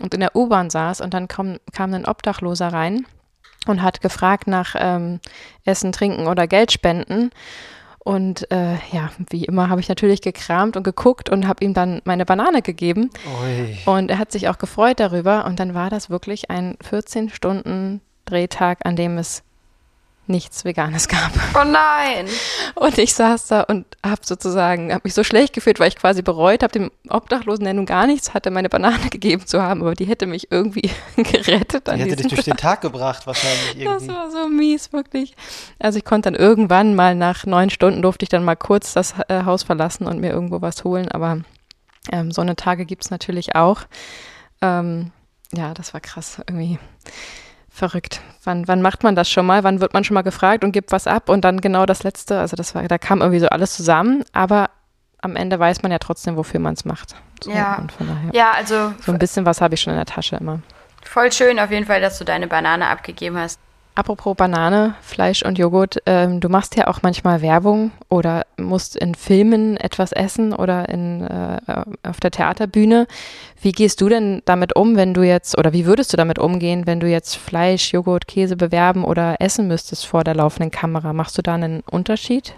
und 0.00 0.14
in 0.14 0.20
der 0.20 0.36
U-Bahn 0.36 0.70
saß 0.70 1.00
und 1.00 1.14
dann 1.14 1.26
kam, 1.26 1.58
kam 1.72 1.92
ein 1.94 2.06
Obdachloser 2.06 2.68
rein 2.68 3.06
und 3.66 3.82
hat 3.82 4.00
gefragt 4.00 4.46
nach 4.46 4.74
ähm, 4.78 5.20
Essen, 5.64 5.92
Trinken 5.92 6.26
oder 6.26 6.46
Geldspenden. 6.46 7.30
Und 8.02 8.50
äh, 8.50 8.74
ja, 8.92 9.10
wie 9.28 9.44
immer 9.44 9.68
habe 9.68 9.80
ich 9.80 9.88
natürlich 9.88 10.22
gekramt 10.22 10.76
und 10.76 10.84
geguckt 10.84 11.28
und 11.28 11.46
habe 11.46 11.62
ihm 11.64 11.74
dann 11.74 12.00
meine 12.04 12.24
Banane 12.24 12.62
gegeben. 12.62 13.10
Ui. 13.42 13.78
Und 13.84 14.10
er 14.10 14.18
hat 14.18 14.32
sich 14.32 14.48
auch 14.48 14.58
gefreut 14.58 15.00
darüber. 15.00 15.44
Und 15.44 15.60
dann 15.60 15.74
war 15.74 15.90
das 15.90 16.08
wirklich 16.08 16.50
ein 16.50 16.76
14 16.82 17.28
Stunden 17.28 18.00
Drehtag, 18.24 18.78
an 18.84 18.96
dem 18.96 19.18
es 19.18 19.42
nichts 20.30 20.64
Veganes 20.64 21.08
gab. 21.08 21.32
Oh 21.54 21.64
nein! 21.64 22.26
Und 22.74 22.96
ich 22.98 23.14
saß 23.14 23.48
da 23.48 23.62
und 23.62 23.86
habe 24.04 24.22
sozusagen, 24.24 24.92
habe 24.92 25.02
mich 25.04 25.14
so 25.14 25.24
schlecht 25.24 25.52
gefühlt, 25.52 25.80
weil 25.80 25.88
ich 25.88 25.96
quasi 25.96 26.22
bereut 26.22 26.62
habe, 26.62 26.72
dem 26.72 26.90
Obdachlosen, 27.08 27.64
der 27.64 27.74
nun 27.74 27.86
gar 27.86 28.06
nichts 28.06 28.32
hatte, 28.32 28.50
meine 28.50 28.68
Banane 28.68 29.08
gegeben 29.10 29.46
zu 29.46 29.62
haben, 29.62 29.82
aber 29.82 29.94
die 29.94 30.06
hätte 30.06 30.26
mich 30.26 30.50
irgendwie 30.50 30.90
gerettet. 31.16 31.86
Die 31.86 31.90
an 31.90 31.98
hätte 31.98 32.16
dich 32.16 32.28
durch 32.28 32.44
den 32.44 32.56
Tag 32.56 32.80
gebracht, 32.80 33.26
wahrscheinlich 33.26 33.84
das 33.84 34.02
irgendwie. 34.02 34.14
war 34.14 34.30
so 34.30 34.48
mies, 34.48 34.92
wirklich. 34.92 35.34
Also 35.78 35.98
ich 35.98 36.04
konnte 36.04 36.30
dann 36.30 36.40
irgendwann 36.40 36.94
mal 36.94 37.14
nach 37.14 37.44
neun 37.44 37.70
Stunden 37.70 38.02
durfte 38.02 38.22
ich 38.24 38.28
dann 38.28 38.44
mal 38.44 38.56
kurz 38.56 38.94
das 38.94 39.14
äh, 39.28 39.44
Haus 39.44 39.62
verlassen 39.62 40.06
und 40.06 40.20
mir 40.20 40.30
irgendwo 40.30 40.62
was 40.62 40.84
holen, 40.84 41.08
aber 41.10 41.38
ähm, 42.12 42.30
so 42.30 42.40
eine 42.40 42.56
Tage 42.56 42.86
gibt 42.86 43.04
es 43.04 43.10
natürlich 43.10 43.56
auch. 43.56 43.82
Ähm, 44.62 45.12
ja, 45.52 45.74
das 45.74 45.92
war 45.94 46.00
krass, 46.00 46.40
irgendwie 46.46 46.78
verrückt. 47.80 48.20
Wann, 48.44 48.68
wann 48.68 48.80
macht 48.82 49.02
man 49.02 49.16
das 49.16 49.28
schon 49.28 49.44
mal? 49.46 49.64
Wann 49.64 49.80
wird 49.80 49.92
man 49.92 50.04
schon 50.04 50.14
mal 50.14 50.22
gefragt 50.22 50.62
und 50.64 50.72
gibt 50.72 50.92
was 50.92 51.06
ab? 51.08 51.28
Und 51.28 51.44
dann 51.44 51.60
genau 51.60 51.84
das 51.86 52.04
Letzte, 52.04 52.38
also 52.38 52.54
das 52.56 52.74
war, 52.74 52.82
da 52.86 52.96
kam 52.98 53.20
irgendwie 53.20 53.40
so 53.40 53.48
alles 53.48 53.74
zusammen, 53.74 54.22
aber 54.32 54.70
am 55.20 55.34
Ende 55.36 55.58
weiß 55.58 55.82
man 55.82 55.90
ja 55.92 55.98
trotzdem, 55.98 56.36
wofür 56.36 56.60
man 56.60 56.74
es 56.74 56.84
macht. 56.84 57.14
So, 57.42 57.50
Ja. 57.50 57.76
Und 57.76 57.90
von 57.92 58.06
daher, 58.06 58.30
Ja, 58.32 58.52
also 58.52 58.92
so 59.04 59.12
ein 59.12 59.18
bisschen 59.18 59.44
was 59.44 59.60
habe 59.60 59.74
ich 59.74 59.80
schon 59.80 59.92
in 59.92 59.98
der 59.98 60.06
Tasche 60.06 60.36
immer. 60.36 60.60
voll 61.02 61.32
schön 61.32 61.58
auf 61.58 61.70
jeden 61.70 61.86
Fall, 61.86 62.00
dass 62.00 62.18
du 62.18 62.24
deine 62.24 62.46
Banane 62.46 62.86
abgegeben 62.86 63.36
hast. 63.36 63.58
Apropos 63.96 64.36
Banane, 64.36 64.94
Fleisch 65.02 65.42
und 65.42 65.58
Joghurt, 65.58 65.98
ähm, 66.06 66.40
du 66.40 66.48
machst 66.48 66.76
ja 66.76 66.86
auch 66.86 67.02
manchmal 67.02 67.42
Werbung 67.42 67.90
oder 68.08 68.46
musst 68.56 68.96
in 68.96 69.14
Filmen 69.14 69.76
etwas 69.76 70.12
essen 70.12 70.54
oder 70.54 70.88
in, 70.88 71.26
äh, 71.26 71.58
auf 72.04 72.20
der 72.20 72.30
Theaterbühne. 72.30 73.06
Wie 73.60 73.72
gehst 73.72 74.00
du 74.00 74.08
denn 74.08 74.42
damit 74.44 74.76
um, 74.76 74.96
wenn 74.96 75.12
du 75.12 75.22
jetzt, 75.22 75.58
oder 75.58 75.72
wie 75.72 75.86
würdest 75.86 76.12
du 76.12 76.16
damit 76.16 76.38
umgehen, 76.38 76.86
wenn 76.86 77.00
du 77.00 77.08
jetzt 77.08 77.36
Fleisch, 77.36 77.92
Joghurt, 77.92 78.26
Käse 78.26 78.56
bewerben 78.56 79.04
oder 79.04 79.36
essen 79.40 79.66
müsstest 79.68 80.06
vor 80.06 80.24
der 80.24 80.34
laufenden 80.34 80.70
Kamera? 80.70 81.12
Machst 81.12 81.36
du 81.36 81.42
da 81.42 81.54
einen 81.54 81.80
Unterschied? 81.80 82.54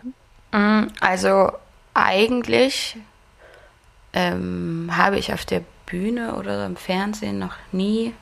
Mm, 0.53 0.85
Also 1.01 1.51
eigentlich 1.95 2.99
ähm, 4.13 4.91
habe 4.93 5.19
ich 5.19 5.33
auf 5.33 5.45
der 5.45 5.63
Bühne 5.87 6.37
oder 6.37 6.67
im 6.67 6.77
Fernsehen 6.77 7.39
noch 7.39 7.55
nie, 7.73 8.15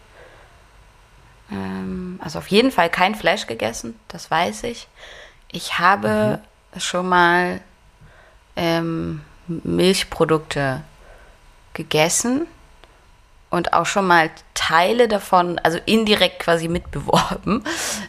ähm, 1.51 2.19
also 2.23 2.39
auf 2.39 2.49
jeden 2.49 2.71
Fall 2.71 2.91
kein 2.91 3.15
Fleisch 3.15 3.47
gegessen, 3.47 3.99
das 4.09 4.31
weiß 4.31 4.65
ich. 4.65 4.89
Ich 5.53 5.79
habe 5.79 6.41
schon 6.79 7.09
mal 7.09 7.61
ähm, 8.57 9.23
Milchprodukte 9.49 10.83
gegessen 11.75 12.47
und 13.51 13.73
auch 13.73 13.87
schon 13.87 14.07
mal 14.07 14.31
Teile 14.55 15.09
davon, 15.09 15.59
also 15.59 15.79
indirekt 15.85 16.39
quasi 16.39 16.69
mitbeworben, 16.69 17.65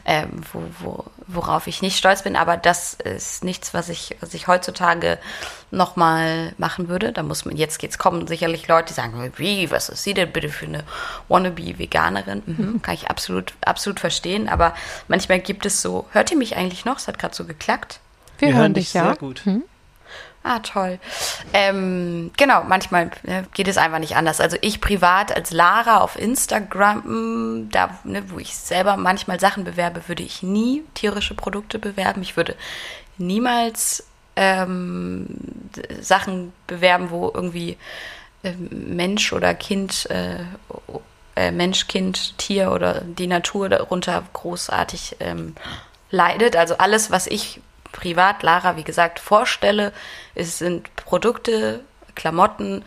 ähm, 0.06 0.42
wo, 0.54 0.64
wo, 0.80 1.04
worauf 1.28 1.66
ich 1.68 1.82
nicht 1.82 1.98
stolz 1.98 2.22
bin. 2.22 2.36
Aber 2.36 2.58
das 2.58 2.94
ist 2.94 3.44
nichts, 3.44 3.74
was 3.74 3.90
ich, 3.90 4.16
was 4.22 4.34
ich 4.36 4.48
heutzutage 4.48 5.18
nochmal 5.72 6.54
machen 6.58 6.88
würde. 6.88 7.12
Da 7.12 7.24
muss 7.24 7.46
man, 7.46 7.58
jetzt 7.58 7.80
geht's 7.80 7.98
kommen 7.98 8.28
sicherlich 8.28 8.68
Leute, 8.68 8.90
die 8.90 8.94
sagen, 8.94 9.32
wie, 9.38 9.72
was 9.72 9.90
ist 9.90 10.04
sie 10.04 10.14
denn 10.14 10.32
bitte 10.32 10.50
für 10.50 10.68
eine 10.68 10.84
Wannabe-Veganerin? 11.30 12.44
Mhm, 12.46 12.82
kann 12.82 12.94
ich 12.94 13.10
absolut, 13.10 13.54
absolut 13.62 14.00
verstehen. 14.00 14.48
Aber 14.48 14.76
manchmal 15.08 15.40
gibt 15.40 15.66
es 15.66 15.82
so, 15.82 16.06
hört 16.12 16.32
ihr 16.32 16.38
mich 16.38 16.56
eigentlich 16.58 16.86
noch? 16.86 16.98
Es 16.98 17.08
hat 17.08 17.18
gerade 17.18 17.34
so 17.34 17.46
geklackt. 17.46 18.00
Wir, 18.38 18.54
hören 18.54 18.74
dich, 18.74 18.94
ja. 18.94 19.06
sehr 19.06 19.16
gut. 19.16 19.44
Ah, 20.44 20.60
toll. 20.60 21.00
Ähm, 21.54 22.32
genau, 22.36 22.64
manchmal 22.64 23.12
äh, 23.24 23.44
geht 23.54 23.68
es 23.68 23.78
einfach 23.78 24.00
nicht 24.00 24.16
anders. 24.16 24.42
Also 24.42 24.58
ich 24.62 24.82
privat 24.82 25.36
als 25.36 25.52
Lara 25.52 26.00
auf 26.00 26.18
Instagram, 26.18 27.04
mh, 27.06 27.68
da, 27.72 28.00
ne, 28.04 28.24
wo 28.32 28.40
ich 28.40 28.56
selber 28.56 28.98
manchmal 28.98 29.40
Sachen 29.40 29.64
bewerbe, 29.64 30.08
würde 30.08 30.24
ich 30.24 30.42
nie 30.42 30.84
tierische 30.96 31.36
Produkte 31.36 31.78
bewerben. 31.78 32.24
Ich 32.24 32.38
würde 32.38 32.56
niemals 33.20 34.08
ähm, 34.36 35.28
Sachen 36.00 36.54
bewerben, 36.66 37.12
wo 37.12 37.32
irgendwie 37.32 37.78
ähm, 38.44 38.96
Mensch 38.96 39.34
oder 39.34 39.54
Kind, 39.54 40.10
äh, 40.10 40.40
äh, 41.36 41.52
Mensch, 41.52 41.88
Kind, 41.88 42.36
Tier 42.40 42.72
oder 42.72 43.02
die 43.02 43.28
Natur 43.28 43.70
darunter 43.70 44.24
großartig 44.34 45.18
ähm, 45.20 45.56
leidet. 46.10 46.56
Also 46.56 46.78
alles, 46.78 47.12
was 47.12 47.28
ich 47.28 47.62
privat, 47.92 48.44
Lara, 48.44 48.78
wie 48.78 48.84
gesagt, 48.84 49.20
vorstelle, 49.20 49.94
es 50.36 50.58
sind 50.60 50.96
Produkte, 50.96 51.82
Klamotten, 52.16 52.84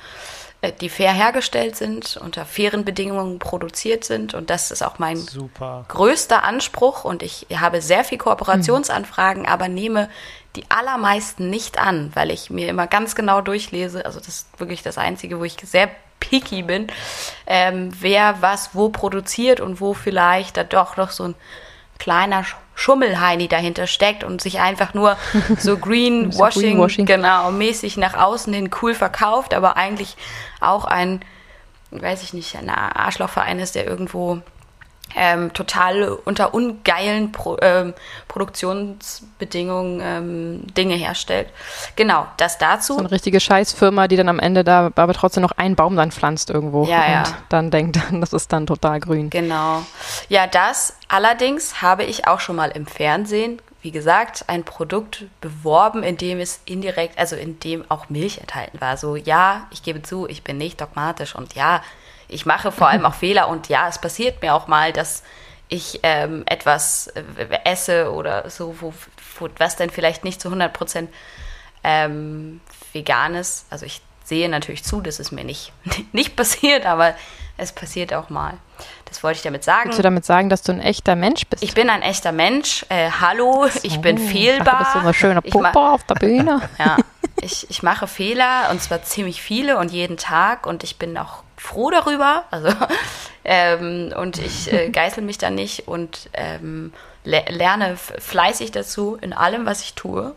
äh, 0.64 0.72
die 0.72 0.88
fair 0.88 1.12
hergestellt 1.12 1.76
sind, 1.76 2.16
unter 2.16 2.44
fairen 2.44 2.84
Bedingungen 2.84 3.38
produziert 3.38 4.04
sind. 4.04 4.34
Und 4.34 4.50
das 4.50 4.70
ist 4.70 4.82
auch 4.82 4.98
mein 4.98 5.16
Super. 5.16 5.84
größter 5.88 6.42
Anspruch 6.42 7.04
und 7.04 7.22
ich 7.22 7.46
habe 7.54 7.80
sehr 7.80 8.04
viel 8.04 8.18
Kooperationsanfragen, 8.18 9.46
aber 9.46 9.68
nehme 9.68 10.08
die 10.56 10.64
allermeisten 10.70 11.50
nicht 11.50 11.78
an, 11.78 12.12
weil 12.14 12.30
ich 12.30 12.48
mir 12.48 12.68
immer 12.68 12.86
ganz 12.86 13.14
genau 13.14 13.40
durchlese. 13.40 14.06
Also 14.06 14.20
das 14.20 14.28
ist 14.28 14.60
wirklich 14.60 14.82
das 14.82 14.98
Einzige, 14.98 15.38
wo 15.40 15.44
ich 15.44 15.56
sehr 15.62 15.90
picky 16.20 16.62
bin, 16.62 16.86
ähm, 17.46 17.90
wer 18.00 18.40
was 18.40 18.74
wo 18.74 18.88
produziert 18.88 19.60
und 19.60 19.80
wo 19.80 19.94
vielleicht 19.94 20.56
da 20.56 20.64
doch 20.64 20.96
noch 20.96 21.10
so 21.10 21.24
ein 21.24 21.34
kleiner 21.98 22.42
Sch- 22.42 22.54
Schummelheini 22.76 23.46
dahinter 23.48 23.86
steckt 23.86 24.24
und 24.24 24.40
sich 24.40 24.60
einfach 24.60 24.94
nur 24.94 25.16
so 25.58 25.76
Greenwashing, 25.78 26.62
Greenwashing. 26.62 27.06
genau, 27.06 27.50
mäßig 27.52 27.96
nach 27.96 28.14
außen 28.14 28.52
hin 28.52 28.70
cool 28.82 28.94
verkauft, 28.94 29.54
aber 29.54 29.76
eigentlich 29.76 30.16
auch 30.60 30.84
ein, 30.84 31.20
weiß 31.92 32.22
ich 32.24 32.32
nicht, 32.34 32.56
ein 32.56 32.68
Arschlochverein 32.70 33.58
ist, 33.60 33.74
der 33.76 33.86
irgendwo 33.86 34.40
ähm, 35.16 35.52
total 35.52 36.08
unter 36.08 36.54
ungeilen 36.54 37.32
Pro, 37.32 37.56
ähm, 37.62 37.94
Produktionsbedingungen 38.28 40.00
ähm, 40.02 40.74
Dinge 40.74 40.94
herstellt. 40.94 41.48
Genau, 41.96 42.26
das 42.36 42.58
dazu. 42.58 42.94
So 42.94 42.98
eine 42.98 43.10
richtige 43.10 43.38
Scheißfirma, 43.40 44.08
die 44.08 44.16
dann 44.16 44.28
am 44.28 44.40
Ende 44.40 44.64
da 44.64 44.90
aber 44.94 45.14
trotzdem 45.14 45.42
noch 45.42 45.52
einen 45.52 45.76
Baum 45.76 45.96
dann 45.96 46.10
pflanzt 46.10 46.50
irgendwo 46.50 46.84
Ja, 46.86 47.02
und 47.02 47.10
ja. 47.12 47.24
dann 47.48 47.70
denkt, 47.70 47.98
das 48.12 48.32
ist 48.32 48.52
dann 48.52 48.66
total 48.66 49.00
grün. 49.00 49.30
Genau. 49.30 49.82
Ja, 50.28 50.46
das 50.46 50.96
allerdings 51.08 51.80
habe 51.80 52.04
ich 52.04 52.26
auch 52.26 52.40
schon 52.40 52.56
mal 52.56 52.70
im 52.70 52.86
Fernsehen, 52.86 53.60
wie 53.82 53.90
gesagt, 53.90 54.44
ein 54.48 54.64
Produkt 54.64 55.26
beworben, 55.40 56.02
in 56.02 56.16
dem 56.16 56.40
es 56.40 56.60
indirekt, 56.64 57.18
also 57.18 57.36
in 57.36 57.60
dem 57.60 57.84
auch 57.90 58.08
Milch 58.08 58.38
enthalten 58.38 58.80
war. 58.80 58.96
So, 58.96 59.14
ja, 59.14 59.66
ich 59.70 59.82
gebe 59.82 60.02
zu, 60.02 60.26
ich 60.26 60.42
bin 60.42 60.56
nicht 60.56 60.80
dogmatisch 60.80 61.34
und 61.34 61.54
ja, 61.54 61.82
ich 62.28 62.46
mache 62.46 62.72
vor 62.72 62.88
allem 62.88 63.04
auch 63.06 63.14
Fehler 63.14 63.48
und 63.48 63.68
ja, 63.68 63.88
es 63.88 63.98
passiert 63.98 64.42
mir 64.42 64.54
auch 64.54 64.66
mal, 64.66 64.92
dass 64.92 65.22
ich 65.68 66.00
ähm, 66.02 66.42
etwas 66.46 67.08
äh, 67.08 67.22
esse 67.64 68.12
oder 68.12 68.48
so, 68.50 68.76
wo, 68.80 68.92
wo, 69.38 69.48
was 69.58 69.76
dann 69.76 69.90
vielleicht 69.90 70.24
nicht 70.24 70.40
zu 70.40 70.48
100 70.48 70.72
Prozent 70.72 71.10
ähm, 71.82 72.60
vegan 72.92 73.34
ist. 73.34 73.66
Also 73.70 73.86
ich 73.86 74.00
sehe 74.24 74.48
natürlich 74.48 74.84
zu, 74.84 75.00
dass 75.00 75.18
es 75.18 75.32
mir 75.32 75.44
nicht, 75.44 75.72
nicht 76.12 76.36
passiert, 76.36 76.86
aber 76.86 77.14
es 77.56 77.72
passiert 77.72 78.12
auch 78.12 78.30
mal. 78.30 78.54
Das 79.04 79.22
wollte 79.22 79.36
ich 79.36 79.42
damit 79.42 79.62
sagen. 79.62 79.84
Willst 79.86 79.98
du 79.98 80.02
damit 80.02 80.24
sagen, 80.24 80.48
dass 80.48 80.62
du 80.62 80.72
ein 80.72 80.80
echter 80.80 81.14
Mensch 81.14 81.46
bist? 81.46 81.62
Ich 81.62 81.74
bin 81.74 81.88
ein 81.88 82.02
echter 82.02 82.32
Mensch. 82.32 82.84
Äh, 82.88 83.10
hallo, 83.20 83.66
ich 83.82 84.00
bin 84.00 84.18
fehlbar. 84.18 84.64
dachte, 84.64 84.72
du 84.72 84.78
bist 84.78 84.92
so 84.92 84.98
eine 84.98 85.14
schöne 85.14 85.40
Ich 85.44 85.54
ma- 85.54 85.70
Puppe 85.70 85.88
auf 85.90 86.04
der 86.04 86.14
Bühne. 86.16 86.68
ja, 86.78 86.96
ich, 87.40 87.70
ich 87.70 87.82
mache 87.84 88.08
Fehler 88.08 88.68
und 88.70 88.82
zwar 88.82 89.02
ziemlich 89.04 89.40
viele 89.40 89.78
und 89.78 89.92
jeden 89.92 90.16
Tag 90.16 90.66
und 90.66 90.82
ich 90.82 90.98
bin 90.98 91.16
auch 91.16 91.43
froh 91.64 91.90
darüber. 91.90 92.44
Also 92.50 92.68
ähm, 93.44 94.12
und 94.16 94.38
ich 94.38 94.72
äh, 94.72 94.90
geißel 94.90 95.22
mich 95.22 95.38
da 95.38 95.50
nicht 95.50 95.88
und 95.88 96.28
ähm, 96.34 96.92
le 97.24 97.42
lerne 97.48 97.96
fleißig 97.96 98.70
dazu 98.70 99.16
in 99.20 99.32
allem, 99.32 99.66
was 99.66 99.82
ich 99.82 99.94
tue. 99.94 100.34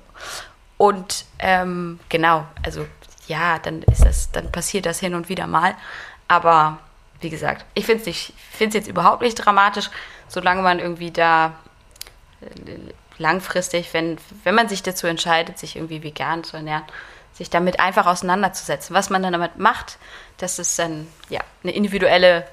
Und 0.77 1.25
ähm, 1.39 1.99
genau, 2.09 2.45
also 2.63 2.85
ja, 3.27 3.59
dann 3.59 3.83
ist 3.83 4.05
das, 4.05 4.31
dann 4.31 4.51
passiert 4.51 4.85
das 4.85 4.99
hin 4.99 5.15
und 5.15 5.27
wieder 5.27 5.47
mal. 5.47 5.75
Aber 6.27 6.79
wie 7.19 7.29
gesagt, 7.29 7.65
ich 7.73 7.85
finde 7.85 8.01
es 8.01 8.05
nicht, 8.05 8.33
jetzt 8.59 8.87
überhaupt 8.87 9.21
nicht 9.21 9.35
dramatisch, 9.35 9.89
solange 10.27 10.61
man 10.61 10.79
irgendwie 10.79 11.11
da 11.11 11.55
äh, 12.41 12.47
langfristig, 13.17 13.93
wenn, 13.93 14.17
wenn 14.43 14.55
man 14.55 14.69
sich 14.69 14.83
dazu 14.83 15.07
entscheidet, 15.07 15.57
sich 15.57 15.75
irgendwie 15.75 16.03
vegan 16.03 16.43
zu 16.43 16.55
ernähren, 16.57 16.83
sich 17.37 17.49
damit 17.49 17.79
einfach 17.79 18.07
auseinanderzusetzen. 18.07 18.95
Was 18.95 19.09
man 19.09 19.21
dann 19.21 19.33
damit 19.33 19.59
macht, 19.59 19.99
das 20.37 20.57
ist 20.57 20.77
dann 20.79 21.07
ja 21.29 21.41
eine 21.63 21.73
individuelle 21.73 22.47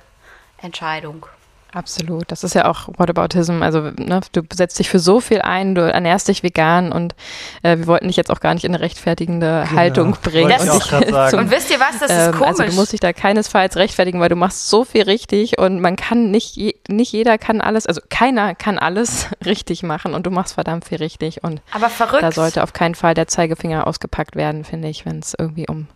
Entscheidung. 0.58 1.26
Absolut. 1.74 2.30
Das 2.30 2.44
ist 2.44 2.54
ja 2.54 2.66
auch 2.66 2.88
Whataboutism. 2.96 3.60
Also 3.62 3.80
ne, 3.80 4.20
du 4.30 4.42
setzt 4.52 4.78
dich 4.78 4.88
für 4.88 5.00
so 5.00 5.20
viel 5.20 5.42
ein, 5.42 5.74
du 5.74 5.80
ernährst 5.80 6.28
dich 6.28 6.44
vegan 6.44 6.92
und 6.92 7.16
äh, 7.64 7.78
wir 7.78 7.88
wollten 7.88 8.06
dich 8.06 8.16
jetzt 8.16 8.30
auch 8.30 8.38
gar 8.38 8.54
nicht 8.54 8.64
in 8.64 8.72
eine 8.72 8.82
rechtfertigende 8.82 9.64
genau. 9.68 9.80
Haltung 9.80 10.16
bringen. 10.22 10.52
Und, 10.52 11.30
zum, 11.30 11.40
und, 11.40 11.50
wisst 11.50 11.72
ihr 11.72 11.80
was, 11.80 11.98
das 11.98 12.10
ist 12.10 12.26
ähm, 12.26 12.32
komisch. 12.32 12.60
Also 12.60 12.62
du 12.62 12.72
musst 12.74 12.92
dich 12.92 13.00
da 13.00 13.12
keinesfalls 13.12 13.76
rechtfertigen, 13.76 14.20
weil 14.20 14.28
du 14.28 14.36
machst 14.36 14.68
so 14.68 14.84
viel 14.84 15.02
richtig 15.02 15.58
und 15.58 15.80
man 15.80 15.96
kann 15.96 16.30
nicht, 16.30 16.56
nicht 16.88 17.12
jeder 17.12 17.38
kann 17.38 17.60
alles, 17.60 17.86
also 17.86 18.00
keiner 18.08 18.54
kann 18.54 18.78
alles 18.78 19.26
richtig 19.44 19.82
machen 19.82 20.14
und 20.14 20.26
du 20.26 20.30
machst 20.30 20.54
verdammt 20.54 20.84
viel 20.84 20.98
richtig 20.98 21.42
und 21.42 21.60
Aber 21.72 21.88
verrückt. 21.88 22.22
da 22.22 22.30
sollte 22.30 22.62
auf 22.62 22.72
keinen 22.72 22.94
Fall 22.94 23.14
der 23.14 23.26
Zeigefinger 23.26 23.88
ausgepackt 23.88 24.36
werden, 24.36 24.64
finde 24.64 24.88
ich, 24.88 25.04
wenn 25.06 25.18
es 25.18 25.34
irgendwie 25.36 25.66
um 25.68 25.88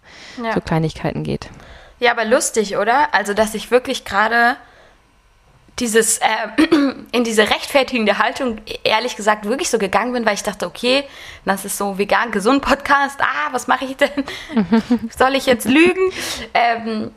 ja. 0.43 0.55
so 0.55 0.61
Kleinigkeiten 0.61 1.23
geht. 1.23 1.49
Ja, 2.01 2.11
aber 2.11 2.25
lustig, 2.25 2.77
oder? 2.77 3.13
Also, 3.13 3.35
dass 3.35 3.55
ich 3.55 3.71
wirklich 3.71 4.05
gerade 4.05 4.57
dieses, 5.81 6.19
äh, 6.19 6.27
in 7.13 7.25
diese 7.25 7.43
rechtfertigende 7.43 8.19
Haltung, 8.19 8.61
ehrlich 8.85 9.17
gesagt, 9.17 9.45
wirklich 9.45 9.71
so 9.71 9.79
gegangen 9.79 10.13
bin, 10.13 10.27
weil 10.27 10.35
ich 10.35 10.43
dachte, 10.43 10.67
okay, 10.67 11.05
das 11.45 11.65
ist 11.65 11.79
so 11.79 11.99
vegan, 11.99 12.31
gesund 12.31 12.63
Podcast, 12.63 13.21
ah, 13.21 13.49
was 13.53 13.67
mache 13.67 13.85
ich 13.85 13.97
denn? 13.97 14.25
Soll 15.19 15.35
ich 15.35 15.47
jetzt 15.47 15.67
lügen? 15.67 16.13
Ähm, 16.55 17.11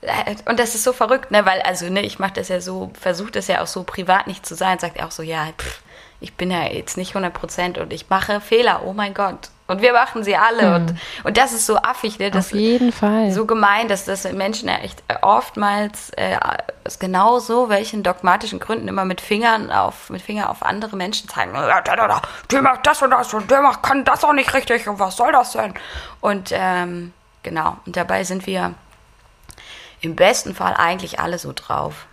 äh, 0.00 0.36
und 0.46 0.58
das 0.58 0.74
ist 0.74 0.84
so 0.84 0.92
verrückt, 0.92 1.30
ne, 1.30 1.44
weil, 1.44 1.60
also, 1.62 1.88
ne, 1.88 2.02
ich 2.02 2.18
mache 2.18 2.34
das 2.34 2.48
ja 2.48 2.60
so, 2.60 2.90
versuche 2.98 3.32
das 3.32 3.48
ja 3.48 3.62
auch 3.62 3.66
so 3.66 3.82
privat 3.82 4.26
nicht 4.26 4.46
zu 4.46 4.54
sein, 4.54 4.78
sagt 4.78 4.96
er 4.96 5.06
auch 5.06 5.10
so, 5.10 5.22
ja, 5.22 5.48
pff, 5.56 5.82
ich 6.20 6.34
bin 6.34 6.50
ja 6.50 6.64
jetzt 6.64 6.96
nicht 6.96 7.10
100 7.10 7.32
Prozent 7.32 7.78
und 7.78 7.92
ich 7.92 8.08
mache 8.10 8.40
Fehler, 8.40 8.82
oh 8.84 8.92
mein 8.92 9.14
Gott. 9.14 9.50
Und 9.68 9.82
wir 9.82 9.92
machen 9.92 10.24
sie 10.24 10.34
alle. 10.34 10.62
Mhm. 10.62 10.74
Und, 10.74 11.00
und 11.24 11.36
das 11.36 11.52
ist 11.52 11.66
so 11.66 11.76
affig, 11.76 12.18
ne? 12.18 12.30
Das 12.30 12.46
Auf 12.46 12.52
jeden 12.58 12.90
Fall. 12.90 13.30
So 13.30 13.44
gemein, 13.44 13.86
dass 13.86 14.06
das 14.06 14.24
Menschen 14.32 14.66
ja 14.68 14.76
echt 14.76 15.02
oftmals 15.20 16.10
äh, 16.16 16.38
genau 16.98 17.38
so, 17.38 17.68
welchen 17.68 18.02
dogmatischen 18.02 18.60
Gründen 18.60 18.88
immer 18.88 19.04
mit 19.04 19.20
Fingern 19.20 19.70
auf, 19.70 20.08
mit 20.08 20.22
Finger 20.22 20.48
auf 20.48 20.62
andere 20.62 20.96
Menschen 20.96 21.28
zeigen. 21.28 21.52
Der 22.50 22.62
macht 22.62 22.86
das 22.86 23.02
und 23.02 23.10
das 23.10 23.32
und 23.34 23.50
der 23.50 23.60
macht, 23.60 23.82
kann 23.82 24.04
das 24.04 24.24
auch 24.24 24.32
nicht 24.32 24.54
richtig 24.54 24.88
und 24.88 24.98
was 24.98 25.16
soll 25.16 25.32
das 25.32 25.52
denn? 25.52 25.74
Und 26.20 26.48
ähm, 26.52 27.12
genau, 27.42 27.76
und 27.84 27.94
dabei 27.94 28.24
sind 28.24 28.46
wir 28.46 28.72
im 30.00 30.16
besten 30.16 30.54
Fall 30.54 30.74
eigentlich 30.74 31.20
alle 31.20 31.38
so 31.38 31.52
drauf. 31.54 32.07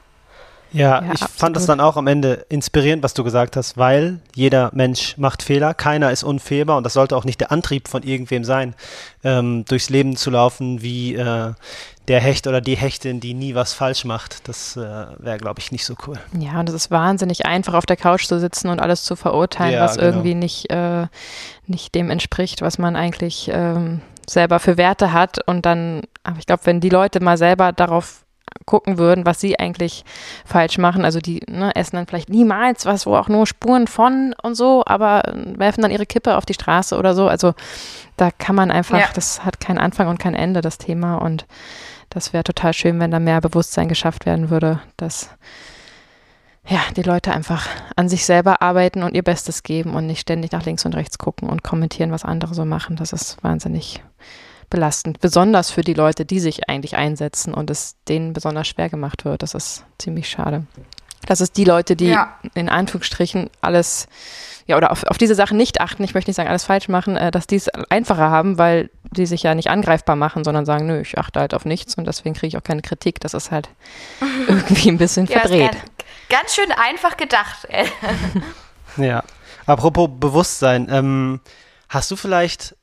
Ja, 0.75 1.01
ja 1.01 1.05
ich 1.05 1.21
absolut. 1.21 1.31
fand 1.31 1.55
das 1.55 1.65
dann 1.65 1.79
auch 1.79 1.97
am 1.97 2.07
Ende 2.07 2.45
inspirierend, 2.49 3.03
was 3.03 3.13
du 3.13 3.23
gesagt 3.23 3.55
hast, 3.55 3.77
weil 3.77 4.19
jeder 4.35 4.69
Mensch 4.73 5.17
macht 5.17 5.41
Fehler, 5.41 5.73
keiner 5.73 6.11
ist 6.11 6.23
unfehlbar 6.23 6.77
und 6.77 6.83
das 6.83 6.93
sollte 6.93 7.15
auch 7.15 7.23
nicht 7.23 7.39
der 7.39 7.51
Antrieb 7.51 7.87
von 7.87 8.03
irgendwem 8.03 8.43
sein, 8.43 8.75
ähm, 9.23 9.65
durchs 9.65 9.89
Leben 9.89 10.15
zu 10.15 10.29
laufen 10.29 10.81
wie 10.81 11.15
äh, 11.15 11.53
der 12.07 12.19
Hecht 12.19 12.47
oder 12.47 12.61
die 12.61 12.75
Hechtin, 12.75 13.19
die 13.19 13.33
nie 13.33 13.55
was 13.55 13.73
falsch 13.73 14.05
macht. 14.05 14.47
Das 14.47 14.77
äh, 14.77 14.79
wäre, 14.79 15.37
glaube 15.37 15.59
ich, 15.59 15.71
nicht 15.71 15.85
so 15.85 15.95
cool. 16.07 16.19
Ja, 16.37 16.59
und 16.59 16.69
es 16.69 16.75
ist 16.75 16.91
wahnsinnig 16.91 17.45
einfach, 17.45 17.73
auf 17.73 17.85
der 17.85 17.97
Couch 17.97 18.27
zu 18.27 18.39
sitzen 18.39 18.69
und 18.69 18.79
alles 18.79 19.03
zu 19.03 19.15
verurteilen, 19.15 19.73
ja, 19.73 19.83
was 19.83 19.95
genau. 19.95 20.07
irgendwie 20.07 20.35
nicht, 20.35 20.69
äh, 20.69 21.07
nicht 21.65 21.95
dem 21.95 22.09
entspricht, 22.09 22.61
was 22.61 22.77
man 22.77 22.95
eigentlich 22.95 23.49
ähm, 23.51 24.01
selber 24.29 24.59
für 24.59 24.77
Werte 24.77 25.13
hat. 25.13 25.39
Und 25.47 25.65
dann, 25.65 26.03
aber 26.23 26.37
ich 26.37 26.45
glaube, 26.45 26.65
wenn 26.65 26.79
die 26.79 26.89
Leute 26.89 27.21
mal 27.21 27.37
selber 27.37 27.71
darauf 27.71 28.24
gucken 28.65 28.97
würden, 28.97 29.25
was 29.25 29.39
sie 29.39 29.59
eigentlich 29.59 30.05
falsch 30.45 30.77
machen. 30.77 31.05
Also 31.05 31.19
die 31.19 31.41
ne, 31.47 31.75
essen 31.75 31.95
dann 31.95 32.07
vielleicht 32.07 32.29
niemals 32.29 32.85
was, 32.85 33.05
wo 33.05 33.15
auch 33.15 33.27
nur 33.27 33.45
Spuren 33.47 33.87
von 33.87 34.33
und 34.41 34.55
so, 34.55 34.83
aber 34.85 35.23
werfen 35.33 35.81
dann 35.81 35.91
ihre 35.91 36.05
Kippe 36.05 36.37
auf 36.37 36.45
die 36.45 36.53
Straße 36.53 36.97
oder 36.97 37.13
so. 37.13 37.27
Also 37.27 37.53
da 38.17 38.31
kann 38.31 38.55
man 38.55 38.71
einfach, 38.71 38.99
ja. 38.99 39.09
das 39.13 39.45
hat 39.45 39.59
keinen 39.59 39.77
Anfang 39.77 40.07
und 40.07 40.19
kein 40.19 40.35
Ende, 40.35 40.61
das 40.61 40.77
Thema. 40.77 41.17
Und 41.17 41.45
das 42.09 42.33
wäre 42.33 42.43
total 42.43 42.73
schön, 42.73 42.99
wenn 42.99 43.11
da 43.11 43.19
mehr 43.19 43.41
Bewusstsein 43.41 43.87
geschafft 43.87 44.25
werden 44.25 44.49
würde, 44.49 44.79
dass 44.97 45.29
ja, 46.67 46.79
die 46.95 47.03
Leute 47.03 47.31
einfach 47.31 47.67
an 47.95 48.09
sich 48.09 48.25
selber 48.25 48.61
arbeiten 48.61 49.03
und 49.03 49.13
ihr 49.13 49.21
Bestes 49.21 49.61
geben 49.61 49.93
und 49.93 50.07
nicht 50.07 50.21
ständig 50.21 50.51
nach 50.51 50.65
links 50.65 50.85
und 50.85 50.95
rechts 50.95 51.19
gucken 51.19 51.47
und 51.47 51.61
kommentieren, 51.61 52.11
was 52.11 52.25
andere 52.25 52.55
so 52.55 52.65
machen. 52.65 52.95
Das 52.95 53.13
ist 53.13 53.43
wahnsinnig 53.43 54.01
belastend, 54.69 55.19
besonders 55.19 55.71
für 55.71 55.81
die 55.81 55.93
Leute, 55.93 56.25
die 56.25 56.39
sich 56.39 56.69
eigentlich 56.69 56.95
einsetzen 56.95 57.53
und 57.53 57.69
es 57.69 57.95
denen 58.07 58.33
besonders 58.33 58.67
schwer 58.67 58.89
gemacht 58.89 59.25
wird. 59.25 59.43
Das 59.43 59.53
ist 59.53 59.83
ziemlich 59.97 60.29
schade. 60.29 60.65
Das 61.25 61.41
ist 61.41 61.57
die 61.57 61.63
Leute, 61.63 61.95
die 61.95 62.09
ja. 62.09 62.37
in 62.53 62.69
Anführungsstrichen 62.69 63.49
alles, 63.61 64.07
ja, 64.67 64.77
oder 64.77 64.91
auf, 64.91 65.03
auf 65.05 65.17
diese 65.17 65.35
Sachen 65.35 65.57
nicht 65.57 65.81
achten, 65.81 66.03
ich 66.03 66.13
möchte 66.13 66.29
nicht 66.29 66.35
sagen, 66.35 66.49
alles 66.49 66.65
falsch 66.65 66.87
machen, 66.87 67.17
äh, 67.17 67.31
dass 67.31 67.47
die 67.47 67.55
es 67.55 67.69
einfacher 67.69 68.29
haben, 68.29 68.57
weil 68.57 68.89
die 69.11 69.25
sich 69.25 69.43
ja 69.43 69.55
nicht 69.55 69.69
angreifbar 69.69 70.15
machen, 70.15 70.43
sondern 70.43 70.65
sagen, 70.65 70.85
nö, 70.85 71.01
ich 71.01 71.17
achte 71.17 71.39
halt 71.39 71.53
auf 71.53 71.65
nichts 71.65 71.95
und 71.95 72.05
deswegen 72.05 72.35
kriege 72.35 72.47
ich 72.47 72.57
auch 72.57 72.63
keine 72.63 72.81
Kritik. 72.81 73.19
Das 73.21 73.33
ist 73.33 73.51
halt 73.51 73.69
irgendwie 74.47 74.89
ein 74.89 74.97
bisschen 74.97 75.25
ja, 75.25 75.39
verdreht. 75.39 75.71
Ganz, 75.71 75.83
ganz 76.29 76.55
schön 76.55 76.71
einfach 76.71 77.17
gedacht. 77.17 77.67
ja. 78.97 79.23
Apropos 79.65 80.09
Bewusstsein, 80.19 80.87
ähm, 80.91 81.39
hast 81.89 82.11
du 82.11 82.15
vielleicht 82.15 82.75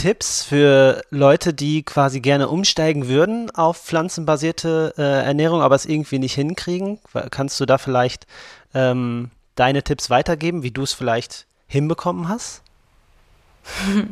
Tipps 0.00 0.42
für 0.42 1.02
Leute, 1.10 1.52
die 1.52 1.82
quasi 1.82 2.20
gerne 2.20 2.48
umsteigen 2.48 3.06
würden 3.06 3.50
auf 3.50 3.76
pflanzenbasierte 3.76 4.94
äh, 4.96 5.26
Ernährung, 5.26 5.60
aber 5.60 5.74
es 5.74 5.84
irgendwie 5.84 6.18
nicht 6.18 6.32
hinkriegen? 6.32 6.98
Kannst 7.30 7.60
du 7.60 7.66
da 7.66 7.76
vielleicht 7.76 8.26
ähm, 8.72 9.30
deine 9.56 9.82
Tipps 9.82 10.08
weitergeben, 10.08 10.62
wie 10.62 10.70
du 10.70 10.84
es 10.84 10.94
vielleicht 10.94 11.44
hinbekommen 11.66 12.30
hast? 12.30 12.62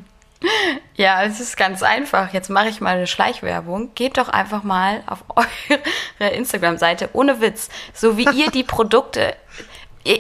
Ja, 0.95 1.25
es 1.25 1.41
ist 1.41 1.57
ganz 1.57 1.83
einfach. 1.83 2.33
Jetzt 2.33 2.49
mache 2.49 2.69
ich 2.69 2.81
mal 2.81 2.95
eine 2.95 3.09
Schleichwerbung. 3.09 3.93
Geht 3.97 4.19
doch 4.19 4.29
einfach 4.29 4.63
mal 4.63 5.03
auf 5.07 5.25
eure 6.21 6.31
Instagram-Seite 6.31 7.11
ohne 7.13 7.41
Witz, 7.41 7.71
so 7.93 8.17
wie 8.17 8.29
ihr 8.37 8.49
die 8.53 8.63
Produkte 8.63 9.35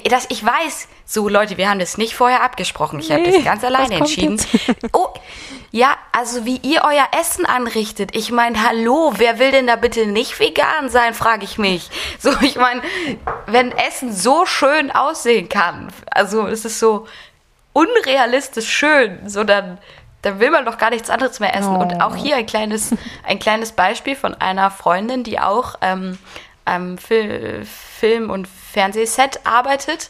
das, 0.09 0.27
ich 0.29 0.45
weiß, 0.45 0.89
so 1.05 1.29
Leute, 1.29 1.57
wir 1.57 1.69
haben 1.69 1.79
das 1.79 1.99
nicht 1.99 2.15
vorher 2.15 2.43
abgesprochen. 2.43 3.01
Ich 3.01 3.09
nee, 3.09 3.15
habe 3.15 3.33
das 3.33 3.45
ganz 3.45 3.65
alleine 3.65 3.95
entschieden. 3.95 4.41
Oh, 4.93 5.09
ja, 5.71 5.97
also 6.13 6.45
wie 6.45 6.57
ihr 6.59 6.83
euer 6.85 7.07
Essen 7.19 7.45
anrichtet. 7.47 8.15
Ich 8.15 8.31
meine, 8.31 8.63
hallo, 8.67 9.13
wer 9.17 9.39
will 9.39 9.51
denn 9.51 9.67
da 9.67 9.77
bitte 9.77 10.07
nicht 10.07 10.41
vegan 10.41 10.89
sein, 10.89 11.15
frage 11.15 11.45
ich 11.45 11.59
mich. 11.59 11.91
So, 12.19 12.31
ich 12.41 12.57
meine, 12.57 12.83
wenn 13.47 13.73
Essen 13.73 14.13
so 14.13 14.47
schön 14.47 14.91
aussehen 14.91 15.49
kann, 15.49 15.89
also 16.11 16.47
es 16.47 16.65
ist 16.65 16.79
so 16.79 17.07
unrealistisch 17.73 18.69
schön, 18.69 19.29
so 19.29 19.45
dann 19.45 19.79
dann 20.23 20.41
will 20.41 20.51
man 20.51 20.65
doch 20.65 20.79
gar 20.79 20.91
nichts 20.91 21.11
anderes 21.11 21.39
mehr 21.39 21.55
essen. 21.55 21.77
Oh. 21.77 21.81
Und 21.81 22.03
auch 22.03 22.17
hier 22.17 22.37
ein 22.37 22.47
kleines, 22.47 22.93
ein 23.25 23.39
kleines 23.39 23.73
Beispiel 23.73 24.17
von 24.17 24.35
einer 24.35 24.71
Freundin, 24.71 25.23
die 25.23 25.39
auch 25.39 25.77
ähm, 25.81 26.19
Film- 26.99 28.31
und 28.31 28.49
Fernsehset 28.79 29.41
arbeitet 29.45 30.09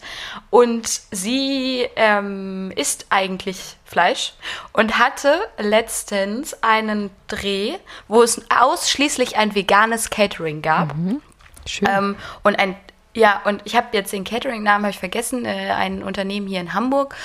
und 0.51 0.87
sie 1.11 1.89
ähm, 1.97 2.71
isst 2.77 3.07
eigentlich 3.09 3.77
Fleisch 3.87 4.35
und 4.75 4.99
hatte 4.99 5.41
letztens 5.57 6.63
einen 6.63 7.09
Dreh, 7.29 7.79
wo 8.09 8.23
es 8.23 8.43
ausschließlich 8.51 9.39
ein 9.39 9.55
veganes 9.55 10.11
Catering 10.11 10.61
gab. 10.61 10.95
Mhm. 10.95 11.23
Schön. 11.65 11.89
Ähm, 11.91 12.17
und 12.43 12.59
ein 12.59 12.77
ja, 13.15 13.41
und 13.47 13.63
ich 13.65 13.75
habe 13.75 13.89
jetzt 13.93 14.13
den 14.13 14.23
Catering-Namen 14.23 14.85
habe 14.85 14.91
ich 14.91 14.99
vergessen, 14.99 15.47
äh, 15.47 15.73
ein 15.73 16.03
Unternehmen 16.05 16.47
hier 16.47 16.61
in 16.61 16.75
Hamburg. 16.75 17.17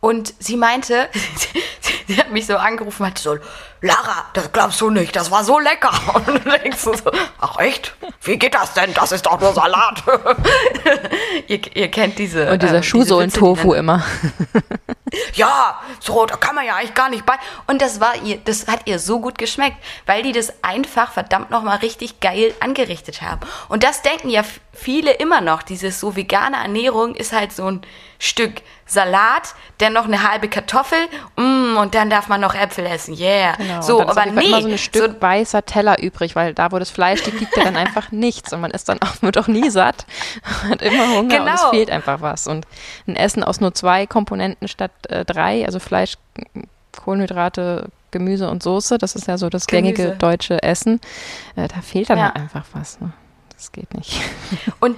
Und 0.00 0.34
sie 0.38 0.56
meinte, 0.56 1.08
sie 2.06 2.16
hat 2.16 2.30
mich 2.30 2.46
so 2.46 2.56
angerufen, 2.56 3.06
hat 3.06 3.18
so, 3.18 3.36
Lara, 3.82 4.26
das 4.34 4.52
glaubst 4.52 4.80
du 4.80 4.90
nicht, 4.90 5.14
das 5.14 5.30
war 5.30 5.44
so 5.44 5.58
lecker. 5.58 5.90
Und 6.14 6.26
du 6.26 6.50
denkst 6.50 6.78
so, 6.78 6.94
ach 7.38 7.58
echt? 7.58 7.94
Wie 8.22 8.38
geht 8.38 8.54
das 8.54 8.74
denn? 8.74 8.92
Das 8.94 9.12
ist 9.12 9.24
doch 9.24 9.40
nur 9.40 9.52
Salat. 9.54 10.02
ihr, 11.48 11.60
ihr, 11.74 11.90
kennt 11.90 12.18
diese. 12.18 12.50
Und 12.50 12.62
dieser 12.62 12.76
ähm, 12.76 12.82
Schuhsohlen-Tofu 12.82 13.74
immer. 13.74 14.04
ja, 15.34 15.80
so, 15.98 16.26
da 16.26 16.36
kann 16.36 16.54
man 16.54 16.66
ja 16.66 16.76
eigentlich 16.76 16.94
gar 16.94 17.08
nicht 17.08 17.24
bei. 17.24 17.34
Und 17.66 17.80
das 17.80 18.00
war 18.00 18.16
ihr, 18.22 18.38
das 18.38 18.68
hat 18.68 18.86
ihr 18.86 18.98
so 18.98 19.20
gut 19.20 19.38
geschmeckt, 19.38 19.76
weil 20.06 20.22
die 20.22 20.32
das 20.32 20.52
einfach 20.62 21.12
verdammt 21.12 21.50
nochmal 21.50 21.78
richtig 21.78 22.20
geil 22.20 22.54
angerichtet 22.60 23.22
haben. 23.22 23.40
Und 23.68 23.82
das 23.82 24.02
denken 24.02 24.28
ja 24.28 24.42
viele 24.72 25.12
immer 25.12 25.40
noch. 25.40 25.62
Dieses 25.62 26.00
so 26.00 26.16
vegane 26.16 26.56
Ernährung 26.56 27.14
ist 27.14 27.32
halt 27.32 27.52
so 27.52 27.70
ein 27.70 27.82
Stück 28.20 28.62
Salat, 28.84 29.54
dann 29.78 29.92
noch 29.92 30.04
eine 30.04 30.28
halbe 30.28 30.48
Kartoffel 30.48 30.98
mm, 31.36 31.76
und 31.76 31.94
dann 31.94 32.10
darf 32.10 32.28
man 32.28 32.40
noch 32.40 32.54
Äpfel 32.54 32.84
essen. 32.86 33.16
Yeah. 33.16 33.54
Genau. 33.56 33.80
So, 33.80 34.00
aber 34.02 34.26
nee. 34.26 34.46
immer 34.46 34.62
so 34.62 34.68
ein 34.68 34.78
Stück 34.78 35.14
so 35.14 35.22
weißer 35.22 35.64
Teller 35.64 36.02
übrig, 36.02 36.36
weil 36.36 36.54
da, 36.54 36.70
wo 36.70 36.78
das 36.78 36.90
Fleisch 36.90 37.24
liegt, 37.24 37.40
liegt 37.40 37.56
ja 37.56 37.64
dann 37.64 37.76
einfach 37.76 38.10
nichts 38.12 38.52
und 38.52 38.60
man 38.60 38.72
ist 38.72 38.88
dann 38.88 39.00
auch, 39.00 39.22
wird 39.22 39.38
auch 39.38 39.46
nie 39.46 39.70
satt, 39.70 40.06
hat 40.68 40.82
immer 40.82 41.08
Hunger 41.08 41.28
genau. 41.28 41.42
und 41.42 41.48
es 41.54 41.60
genau. 41.60 41.70
fehlt 41.70 41.90
einfach 41.90 42.20
was. 42.20 42.46
Und 42.46 42.66
ein 43.06 43.16
Essen 43.16 43.42
aus 43.42 43.60
nur 43.60 43.72
zwei 43.74 44.06
Komponenten 44.06 44.68
statt 44.68 44.92
äh, 45.08 45.24
drei, 45.24 45.64
also 45.64 45.78
Fleisch, 45.78 46.14
Kohlenhydrate, 47.02 47.88
Gemüse 48.10 48.50
und 48.50 48.62
Soße, 48.62 48.98
das 48.98 49.14
ist 49.14 49.28
ja 49.28 49.38
so 49.38 49.48
das 49.48 49.66
Gemüse. 49.66 49.94
gängige 49.94 50.16
deutsche 50.16 50.62
Essen, 50.62 51.00
äh, 51.56 51.68
da 51.68 51.80
fehlt 51.80 52.10
dann 52.10 52.18
ja. 52.18 52.24
halt 52.24 52.36
einfach 52.36 52.64
was. 52.72 53.00
Ne? 53.00 53.12
Das 53.54 53.72
geht 53.72 53.94
nicht. 53.94 54.20
Und 54.80 54.96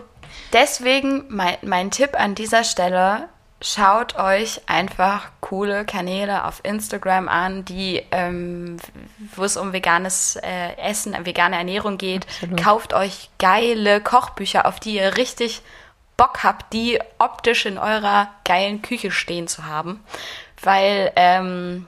deswegen 0.52 1.24
mein, 1.28 1.56
mein 1.62 1.90
Tipp 1.90 2.18
an 2.18 2.34
dieser 2.34 2.64
Stelle, 2.64 3.28
schaut 3.60 4.16
euch 4.16 4.60
einfach 4.66 5.30
coole 5.40 5.84
Kanäle 5.84 6.44
auf 6.44 6.60
Instagram 6.64 7.28
an, 7.28 7.64
die, 7.64 8.02
ähm, 8.10 8.78
wo 9.36 9.44
es 9.44 9.56
um 9.56 9.72
veganes 9.72 10.36
äh, 10.36 10.76
Essen, 10.76 11.14
vegane 11.24 11.56
Ernährung 11.56 11.98
geht. 11.98 12.26
Absolut. 12.26 12.62
Kauft 12.62 12.94
euch 12.94 13.30
geile 13.38 14.00
Kochbücher, 14.00 14.66
auf 14.66 14.80
die 14.80 14.96
ihr 14.96 15.16
richtig 15.16 15.62
Bock 16.16 16.42
habt, 16.42 16.72
die 16.72 16.98
optisch 17.18 17.66
in 17.66 17.78
eurer 17.78 18.28
geilen 18.44 18.82
Küche 18.82 19.10
stehen 19.10 19.48
zu 19.48 19.64
haben. 19.66 20.04
Weil, 20.60 21.12
ähm, 21.16 21.86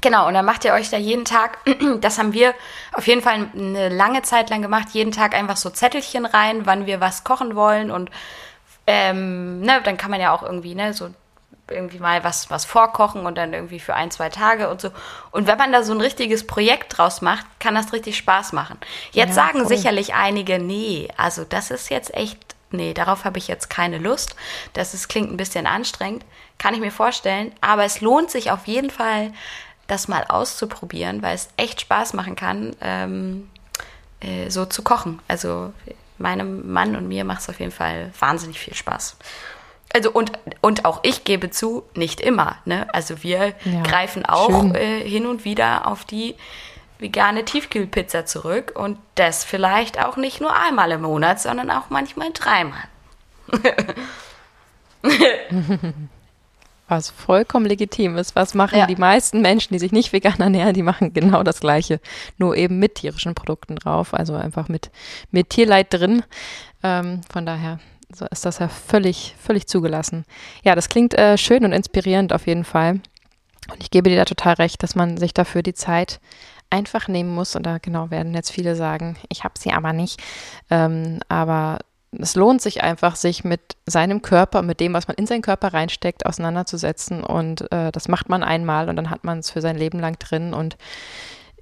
Genau, 0.00 0.28
und 0.28 0.34
dann 0.34 0.44
macht 0.44 0.64
ihr 0.64 0.72
euch 0.74 0.90
da 0.90 0.96
jeden 0.96 1.24
Tag, 1.24 1.58
das 2.00 2.18
haben 2.18 2.32
wir 2.32 2.54
auf 2.92 3.06
jeden 3.06 3.22
Fall 3.22 3.48
eine 3.54 3.88
lange 3.88 4.22
Zeit 4.22 4.50
lang 4.50 4.62
gemacht, 4.62 4.88
jeden 4.92 5.12
Tag 5.12 5.34
einfach 5.34 5.56
so 5.56 5.70
Zettelchen 5.70 6.24
rein, 6.24 6.66
wann 6.66 6.86
wir 6.86 7.00
was 7.00 7.24
kochen 7.24 7.56
wollen 7.56 7.90
und 7.90 8.10
ähm, 8.86 9.60
ne, 9.60 9.80
dann 9.82 9.96
kann 9.96 10.10
man 10.10 10.20
ja 10.20 10.32
auch 10.32 10.42
irgendwie, 10.42 10.74
ne, 10.74 10.94
so 10.94 11.10
irgendwie 11.70 11.98
mal 11.98 12.24
was, 12.24 12.50
was 12.50 12.64
vorkochen 12.64 13.26
und 13.26 13.36
dann 13.36 13.52
irgendwie 13.52 13.80
für 13.80 13.94
ein, 13.94 14.10
zwei 14.10 14.28
Tage 14.30 14.70
und 14.70 14.80
so. 14.80 14.90
Und 15.30 15.46
wenn 15.46 15.58
man 15.58 15.72
da 15.72 15.82
so 15.82 15.92
ein 15.92 16.00
richtiges 16.00 16.46
Projekt 16.46 16.96
draus 16.96 17.20
macht, 17.20 17.44
kann 17.60 17.74
das 17.74 17.92
richtig 17.92 18.16
Spaß 18.16 18.52
machen. 18.52 18.78
Jetzt 19.12 19.36
ja, 19.36 19.46
sagen 19.46 19.60
cool. 19.60 19.68
sicherlich 19.68 20.14
einige, 20.14 20.58
nee, 20.58 21.08
also 21.16 21.44
das 21.44 21.70
ist 21.70 21.90
jetzt 21.90 22.14
echt, 22.14 22.38
nee, 22.70 22.94
darauf 22.94 23.24
habe 23.24 23.38
ich 23.38 23.48
jetzt 23.48 23.68
keine 23.68 23.98
Lust. 23.98 24.36
Das 24.72 24.94
ist, 24.94 25.08
klingt 25.08 25.30
ein 25.30 25.36
bisschen 25.36 25.66
anstrengend, 25.66 26.24
kann 26.58 26.74
ich 26.74 26.80
mir 26.80 26.92
vorstellen. 26.92 27.52
Aber 27.60 27.84
es 27.84 28.00
lohnt 28.00 28.30
sich 28.30 28.50
auf 28.50 28.66
jeden 28.66 28.90
Fall, 28.90 29.32
das 29.88 30.06
mal 30.06 30.24
auszuprobieren, 30.28 31.22
weil 31.22 31.34
es 31.34 31.48
echt 31.56 31.80
Spaß 31.80 32.12
machen 32.12 32.36
kann, 32.36 32.76
ähm, 32.80 33.50
äh, 34.20 34.50
so 34.50 34.66
zu 34.66 34.82
kochen. 34.82 35.18
Also 35.26 35.72
meinem 36.18 36.70
Mann 36.70 36.94
und 36.94 37.08
mir 37.08 37.24
macht 37.24 37.40
es 37.40 37.48
auf 37.48 37.58
jeden 37.58 37.72
Fall 37.72 38.12
wahnsinnig 38.20 38.60
viel 38.60 38.74
Spaß. 38.74 39.16
Also 39.94 40.10
und, 40.12 40.32
und 40.60 40.84
auch 40.84 41.00
ich 41.02 41.24
gebe 41.24 41.50
zu, 41.50 41.84
nicht 41.94 42.20
immer. 42.20 42.58
Ne? 42.66 42.86
Also 42.92 43.22
wir 43.22 43.54
ja, 43.64 43.82
greifen 43.82 44.26
auch 44.26 44.74
äh, 44.74 45.00
hin 45.08 45.26
und 45.26 45.44
wieder 45.44 45.86
auf 45.86 46.04
die 46.04 46.36
vegane 46.98 47.44
Tiefkühlpizza 47.44 48.26
zurück 48.26 48.72
und 48.74 48.98
das 49.14 49.44
vielleicht 49.44 50.04
auch 50.04 50.16
nicht 50.16 50.40
nur 50.40 50.54
einmal 50.54 50.90
im 50.90 51.02
Monat, 51.02 51.40
sondern 51.40 51.70
auch 51.70 51.88
manchmal 51.88 52.32
dreimal. 52.32 52.84
Was 56.88 57.10
vollkommen 57.10 57.66
legitim 57.66 58.16
ist. 58.16 58.34
Was 58.34 58.54
machen 58.54 58.78
ja. 58.78 58.86
die 58.86 58.96
meisten 58.96 59.40
Menschen, 59.40 59.74
die 59.74 59.78
sich 59.78 59.92
nicht 59.92 60.12
vegan 60.12 60.34
ernähren, 60.40 60.74
die 60.74 60.82
machen 60.82 61.12
genau 61.12 61.42
das 61.42 61.60
Gleiche. 61.60 62.00
Nur 62.38 62.56
eben 62.56 62.78
mit 62.78 62.96
tierischen 62.96 63.34
Produkten 63.34 63.76
drauf, 63.76 64.14
also 64.14 64.34
einfach 64.34 64.68
mit, 64.68 64.90
mit 65.30 65.50
Tierleid 65.50 65.92
drin. 65.92 66.22
Ähm, 66.82 67.20
von 67.30 67.46
daher 67.46 67.78
so 68.14 68.26
ist 68.30 68.46
das 68.46 68.58
ja 68.58 68.68
völlig, 68.68 69.34
völlig 69.38 69.66
zugelassen. 69.66 70.24
Ja, 70.64 70.74
das 70.74 70.88
klingt 70.88 71.14
äh, 71.14 71.36
schön 71.36 71.64
und 71.64 71.72
inspirierend 71.72 72.32
auf 72.32 72.46
jeden 72.46 72.64
Fall. 72.64 73.00
Und 73.70 73.82
ich 73.82 73.90
gebe 73.90 74.08
dir 74.08 74.16
da 74.16 74.24
total 74.24 74.54
recht, 74.54 74.82
dass 74.82 74.94
man 74.94 75.18
sich 75.18 75.34
dafür 75.34 75.62
die 75.62 75.74
Zeit 75.74 76.20
einfach 76.70 77.08
nehmen 77.08 77.34
muss. 77.34 77.54
Und 77.54 77.64
da 77.64 77.78
genau 77.78 78.10
werden 78.10 78.34
jetzt 78.34 78.50
viele 78.50 78.76
sagen, 78.76 79.16
ich 79.28 79.44
habe 79.44 79.58
sie 79.58 79.72
aber 79.72 79.92
nicht. 79.92 80.20
Ähm, 80.70 81.20
aber 81.28 81.78
es 82.12 82.34
lohnt 82.34 82.62
sich 82.62 82.82
einfach, 82.82 83.16
sich 83.16 83.44
mit 83.44 83.76
seinem 83.86 84.22
Körper, 84.22 84.62
mit 84.62 84.80
dem, 84.80 84.94
was 84.94 85.08
man 85.08 85.16
in 85.16 85.26
seinen 85.26 85.42
Körper 85.42 85.74
reinsteckt, 85.74 86.24
auseinanderzusetzen. 86.26 87.22
Und 87.22 87.70
äh, 87.70 87.92
das 87.92 88.08
macht 88.08 88.28
man 88.28 88.42
einmal 88.42 88.88
und 88.88 88.96
dann 88.96 89.10
hat 89.10 89.24
man 89.24 89.38
es 89.38 89.50
für 89.50 89.60
sein 89.60 89.76
Leben 89.76 90.00
lang 90.00 90.18
drin. 90.18 90.54
Und 90.54 90.76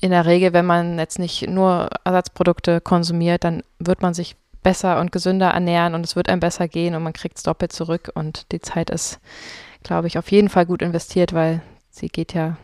in 0.01 0.11
der 0.11 0.27
Regel, 0.27 0.53
wenn 0.53 0.67
man 0.67 0.99
jetzt 0.99 1.19
nicht 1.19 1.49
nur 1.49 1.89
Ersatzprodukte 2.05 2.81
konsumiert, 2.81 3.45
dann 3.45 3.63
wird 3.79 4.03
man 4.03 4.15
sich 4.15 4.37
besser 4.63 5.01
und 5.01 5.13
gesünder 5.13 5.51
ernähren 5.51 5.95
und 5.95 6.05
es 6.05 6.17
wird 6.17 6.29
einem 6.29 6.41
besser 6.41 6.69
gehen 6.69 6.95
und 6.95 7.03
man 7.03 7.13
kriegt 7.13 7.37
es 7.37 7.43
doppelt 7.43 7.73
zurück. 7.73 8.11
Und 8.15 8.51
die 8.53 8.61
Zeit 8.61 8.91
ist, 8.91 9.19
glaube 9.83 10.07
ich, 10.07 10.19
auf 10.19 10.31
jeden 10.31 10.49
Fall 10.49 10.67
gut 10.67 10.83
investiert, 10.83 11.33
weil 11.33 11.63
sie 11.91 12.09
geht 12.09 12.35
ja 12.35 12.57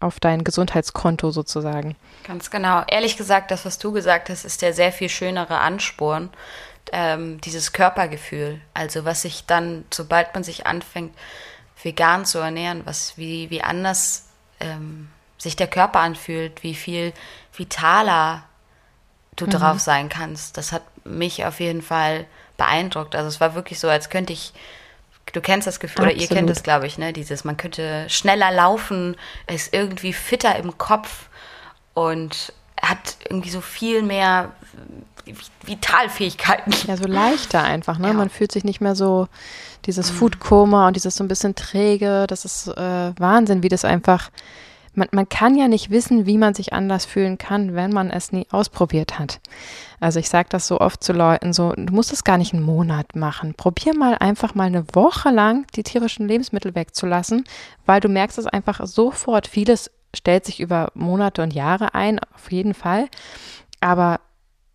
auf 0.00 0.20
dein 0.20 0.44
Gesundheitskonto 0.44 1.30
sozusagen. 1.30 1.96
Ganz 2.24 2.50
genau. 2.50 2.82
Ehrlich 2.88 3.16
gesagt, 3.16 3.50
das, 3.50 3.64
was 3.64 3.78
du 3.78 3.92
gesagt 3.92 4.30
hast, 4.30 4.44
ist 4.44 4.62
der 4.62 4.72
sehr 4.72 4.92
viel 4.92 5.08
schönere 5.08 5.58
Ansporn 5.58 6.30
ähm, 6.92 7.40
dieses 7.40 7.72
Körpergefühl. 7.72 8.60
Also 8.74 9.04
was 9.04 9.22
sich 9.22 9.46
dann, 9.46 9.84
sobald 9.92 10.34
man 10.34 10.44
sich 10.44 10.66
anfängt, 10.66 11.14
vegan 11.82 12.24
zu 12.24 12.38
ernähren, 12.38 12.82
was 12.84 13.16
wie, 13.16 13.50
wie 13.50 13.62
anders 13.62 14.28
ähm, 14.60 15.08
sich 15.38 15.56
der 15.56 15.68
Körper 15.68 16.00
anfühlt, 16.00 16.62
wie 16.62 16.74
viel 16.74 17.12
vitaler 17.52 18.44
du 19.36 19.46
mhm. 19.46 19.50
drauf 19.50 19.80
sein 19.80 20.08
kannst. 20.08 20.56
Das 20.56 20.72
hat 20.72 20.82
mich 21.04 21.44
auf 21.44 21.60
jeden 21.60 21.82
Fall 21.82 22.26
beeindruckt. 22.56 23.14
Also 23.14 23.28
es 23.28 23.40
war 23.40 23.54
wirklich 23.54 23.78
so, 23.78 23.88
als 23.88 24.10
könnte 24.10 24.32
ich, 24.32 24.52
du 25.32 25.40
kennst 25.40 25.66
das 25.66 25.80
Gefühl, 25.80 26.06
Absolut. 26.06 26.16
oder 26.16 26.22
ihr 26.22 26.36
kennt 26.36 26.50
es, 26.50 26.62
glaube 26.62 26.86
ich, 26.86 26.98
ne? 26.98 27.12
Dieses, 27.12 27.44
man 27.44 27.56
könnte 27.56 28.08
schneller 28.10 28.50
laufen, 28.50 29.16
ist 29.46 29.72
irgendwie 29.72 30.12
fitter 30.12 30.56
im 30.56 30.76
Kopf 30.76 31.28
und 31.94 32.52
hat 32.82 33.16
irgendwie 33.28 33.50
so 33.50 33.60
viel 33.60 34.02
mehr 34.02 34.52
Vitalfähigkeiten. 35.64 36.72
Ja, 36.86 36.96
so 36.96 37.06
leichter 37.06 37.62
einfach, 37.62 37.98
ne? 37.98 38.08
Ja. 38.08 38.12
Man 38.14 38.30
fühlt 38.30 38.52
sich 38.52 38.64
nicht 38.64 38.80
mehr 38.80 38.94
so 38.94 39.28
dieses 39.84 40.12
mhm. 40.12 40.16
Foodkoma 40.16 40.88
und 40.88 40.96
dieses 40.96 41.16
so 41.16 41.24
ein 41.24 41.28
bisschen 41.28 41.54
träge. 41.54 42.26
Das 42.28 42.44
ist 42.44 42.68
äh, 42.68 43.12
Wahnsinn, 43.18 43.62
wie 43.62 43.68
das 43.68 43.84
einfach. 43.84 44.30
Man, 44.94 45.08
man 45.12 45.28
kann 45.28 45.54
ja 45.54 45.68
nicht 45.68 45.90
wissen, 45.90 46.26
wie 46.26 46.38
man 46.38 46.54
sich 46.54 46.72
anders 46.72 47.04
fühlen 47.04 47.38
kann, 47.38 47.74
wenn 47.74 47.92
man 47.92 48.10
es 48.10 48.32
nie 48.32 48.46
ausprobiert 48.50 49.18
hat. 49.18 49.38
Also 50.00 50.18
ich 50.18 50.28
sage 50.28 50.48
das 50.50 50.66
so 50.66 50.80
oft 50.80 51.04
zu 51.04 51.12
Leuten, 51.12 51.52
so, 51.52 51.72
du 51.72 51.92
musst 51.92 52.12
es 52.12 52.24
gar 52.24 52.38
nicht 52.38 52.52
einen 52.52 52.64
Monat 52.64 53.14
machen. 53.14 53.54
Probier 53.54 53.96
mal 53.96 54.16
einfach 54.18 54.54
mal 54.54 54.64
eine 54.64 54.84
Woche 54.94 55.30
lang 55.30 55.66
die 55.74 55.82
tierischen 55.82 56.26
Lebensmittel 56.26 56.74
wegzulassen, 56.74 57.44
weil 57.86 58.00
du 58.00 58.08
merkst 58.08 58.38
es 58.38 58.46
einfach 58.46 58.84
sofort. 58.86 59.46
Vieles 59.46 59.90
stellt 60.14 60.44
sich 60.44 60.60
über 60.60 60.90
Monate 60.94 61.42
und 61.42 61.52
Jahre 61.52 61.94
ein, 61.94 62.18
auf 62.34 62.50
jeden 62.50 62.74
Fall. 62.74 63.08
Aber 63.80 64.20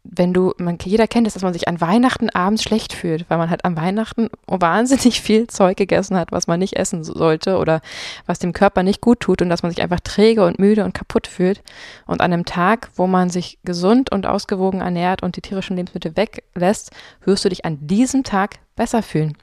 wenn 0.03 0.33
du, 0.33 0.53
man, 0.57 0.77
jeder 0.83 1.07
kennt 1.07 1.27
es, 1.27 1.33
dass 1.33 1.43
man 1.43 1.53
sich 1.53 1.67
an 1.69 1.79
Weihnachten 1.79 2.29
abends 2.29 2.61
schlecht 2.61 2.91
fühlt, 2.91 3.29
weil 3.29 3.37
man 3.37 3.49
halt 3.49 3.63
am 3.63 3.77
Weihnachten 3.77 4.29
wahnsinnig 4.47 5.21
viel 5.21 5.47
Zeug 5.47 5.77
gegessen 5.77 6.17
hat, 6.17 6.31
was 6.31 6.45
man 6.45 6.59
nicht 6.59 6.75
essen 6.75 7.05
sollte 7.05 7.57
oder 7.57 7.81
was 8.25 8.39
dem 8.39 8.51
Körper 8.51 8.83
nicht 8.83 8.99
gut 8.99 9.21
tut 9.21 9.41
und 9.41 9.49
dass 9.49 9.63
man 9.63 9.71
sich 9.71 9.81
einfach 9.81 10.01
träge 10.01 10.45
und 10.45 10.59
müde 10.59 10.83
und 10.83 10.93
kaputt 10.93 11.25
fühlt. 11.25 11.63
Und 12.05 12.19
an 12.21 12.33
einem 12.33 12.45
Tag, 12.45 12.89
wo 12.95 13.07
man 13.07 13.29
sich 13.29 13.59
gesund 13.63 14.11
und 14.11 14.25
ausgewogen 14.25 14.81
ernährt 14.81 15.23
und 15.23 15.37
die 15.37 15.41
tierischen 15.41 15.77
Lebensmittel 15.77 16.17
weglässt, 16.17 16.91
wirst 17.23 17.45
du 17.45 17.49
dich 17.49 17.63
an 17.63 17.77
diesem 17.87 18.23
Tag 18.23 18.59
besser 18.75 19.03
fühlen. 19.03 19.37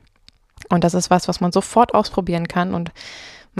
Und 0.69 0.85
das 0.85 0.93
ist 0.93 1.09
was, 1.09 1.27
was 1.27 1.41
man 1.41 1.53
sofort 1.53 1.95
ausprobieren 1.95 2.49
kann 2.49 2.75
und 2.75 2.93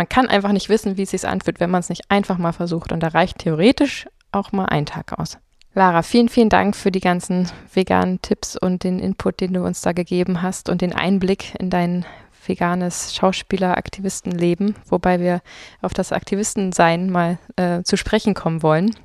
man 0.01 0.09
kann 0.09 0.29
einfach 0.29 0.53
nicht 0.53 0.71
wissen, 0.71 0.97
wie 0.97 1.03
es 1.03 1.11
sich 1.11 1.29
anfühlt, 1.29 1.61
wenn 1.61 1.69
man 1.69 1.81
es 1.81 1.91
nicht 1.91 2.11
einfach 2.11 2.39
mal 2.39 2.53
versucht. 2.53 2.91
Und 2.91 3.03
da 3.03 3.09
reicht 3.09 3.41
theoretisch 3.41 4.09
auch 4.33 4.51
mal 4.51 4.65
ein 4.65 4.87
Tag 4.87 5.19
aus. 5.19 5.37
Lara, 5.75 6.01
vielen, 6.01 6.31
vielen 6.31 6.49
Dank 6.49 6.75
für 6.75 6.91
die 6.91 7.01
ganzen 7.01 7.51
veganen 7.75 8.23
Tipps 8.23 8.57
und 8.57 8.83
den 8.83 8.99
Input, 8.99 9.43
den 9.43 9.53
du 9.53 9.63
uns 9.63 9.83
da 9.83 9.93
gegeben 9.93 10.41
hast 10.41 10.71
und 10.71 10.81
den 10.81 10.95
Einblick 10.95 11.55
in 11.61 11.69
dein 11.69 12.07
veganes 12.47 13.15
Schauspieler-Aktivistenleben, 13.15 14.75
wobei 14.89 15.21
wir 15.21 15.43
auf 15.83 15.93
das 15.93 16.13
Aktivistensein 16.13 17.11
mal 17.11 17.39
äh, 17.57 17.83
zu 17.83 17.99
sprechen 17.99 18.33
kommen 18.33 18.63
wollen. 18.63 18.97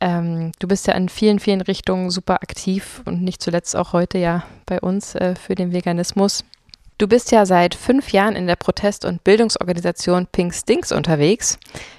Ähm, 0.00 0.52
du 0.60 0.66
bist 0.66 0.86
ja 0.86 0.94
in 0.94 1.10
vielen, 1.10 1.40
vielen 1.40 1.60
Richtungen 1.60 2.08
super 2.08 2.36
aktiv 2.36 3.02
und 3.04 3.20
nicht 3.22 3.42
zuletzt 3.42 3.76
auch 3.76 3.92
heute 3.92 4.16
ja 4.16 4.44
bei 4.64 4.80
uns 4.80 5.14
äh, 5.14 5.34
für 5.34 5.54
den 5.54 5.74
Veganismus. 5.74 6.42
Du 7.00 7.08
bist 7.08 7.32
ja 7.32 7.46
seit 7.46 7.74
fünf 7.74 8.12
Jahren 8.12 8.36
in 8.36 8.46
der 8.46 8.56
Protest- 8.56 9.06
und 9.06 9.24
Bildungsorganisation 9.24 10.26
Pink 10.26 10.52
Stinks 10.52 10.92
unterwegs. 10.92 11.58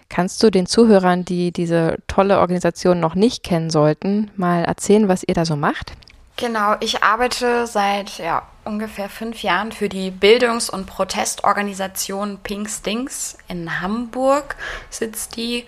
Kannst 0.09 0.43
du 0.43 0.51
den 0.51 0.67
Zuhörern, 0.67 1.25
die 1.25 1.51
diese 1.51 1.97
tolle 2.05 2.37
Organisation 2.37 2.99
noch 2.99 3.15
nicht 3.15 3.41
kennen 3.41 3.71
sollten, 3.71 4.29
mal 4.35 4.63
erzählen, 4.63 5.07
was 5.07 5.23
ihr 5.23 5.33
da 5.33 5.43
so 5.43 5.55
macht? 5.55 5.93
Genau, 6.37 6.75
ich 6.81 7.01
arbeite 7.01 7.65
seit 7.65 8.19
ja, 8.19 8.43
ungefähr 8.63 9.09
fünf 9.09 9.41
Jahren 9.41 9.71
für 9.71 9.89
die 9.89 10.11
Bildungs- 10.11 10.69
und 10.69 10.85
Protestorganisation 10.85 12.37
Pink 12.43 12.69
Stinks 12.69 13.39
in 13.47 13.81
Hamburg 13.81 14.55
sitzt 14.91 15.35
die. 15.35 15.65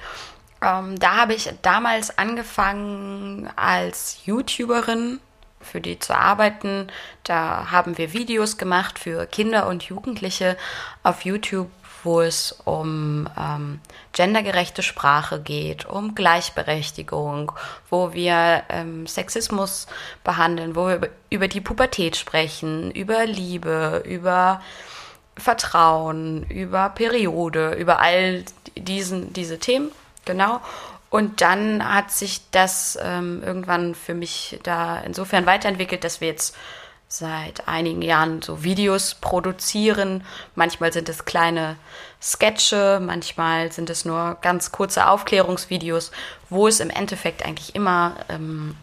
Ähm, 0.61 0.99
da 0.99 1.15
habe 1.15 1.33
ich 1.33 1.51
damals 1.63 2.19
angefangen 2.19 3.49
als 3.55 4.19
YouTuberin 4.25 5.19
für 5.63 5.81
die 5.81 5.99
zu 5.99 6.15
arbeiten. 6.15 6.87
Da 7.23 7.71
haben 7.71 7.97
wir 7.97 8.13
Videos 8.13 8.57
gemacht 8.57 8.99
für 8.99 9.25
Kinder 9.25 9.67
und 9.67 9.83
Jugendliche 9.83 10.57
auf 11.03 11.25
YouTube, 11.25 11.69
wo 12.03 12.21
es 12.21 12.51
um 12.65 13.27
ähm, 13.39 13.79
gendergerechte 14.11 14.83
Sprache 14.83 15.39
geht, 15.39 15.85
um 15.85 16.15
Gleichberechtigung, 16.15 17.53
wo 17.89 18.13
wir 18.13 18.63
ähm, 18.69 19.07
Sexismus 19.07 19.87
behandeln, 20.23 20.75
wo 20.75 20.87
wir 20.87 21.09
über, 21.29 21.47
die 21.47 21.61
Pubertät 21.61 22.15
sprechen, 22.15 22.91
über 22.91 23.25
Liebe, 23.25 24.03
über 24.05 24.61
Vertrauen, 25.35 26.43
über 26.49 26.89
Periode, 26.89 27.73
über 27.73 27.99
all 27.99 28.43
diesen, 28.75 29.33
diese 29.33 29.59
Themen. 29.59 29.91
Genau. 30.25 30.61
Und 31.13 31.41
dann 31.41 31.93
hat 31.93 32.09
sich 32.09 32.41
das 32.49 32.97
ähm, 32.99 33.43
irgendwann 33.45 33.93
für 33.93 34.15
mich 34.15 34.59
da 34.63 34.97
insofern 35.01 35.45
weiterentwickelt, 35.45 36.03
dass 36.03 36.21
wir 36.21 36.27
jetzt 36.29 36.55
seit 37.07 37.67
einigen 37.67 38.01
Jahren 38.01 38.41
so 38.41 38.63
Videos 38.63 39.13
produzieren. 39.13 40.23
Manchmal 40.55 40.91
sind 40.91 41.07
es 41.09 41.23
kleine 41.23 41.75
Sketche, 42.19 42.99
manchmal 42.99 43.71
sind 43.71 43.91
es 43.91 44.05
nur 44.05 44.39
ganz 44.41 44.71
kurze 44.71 45.07
Aufklärungsvideos, 45.07 46.11
wo 46.49 46.67
es 46.67 46.79
im 46.79 46.89
Endeffekt 46.89 47.45
eigentlich 47.45 47.75
immer 47.75 48.15
ähm, 48.27 48.75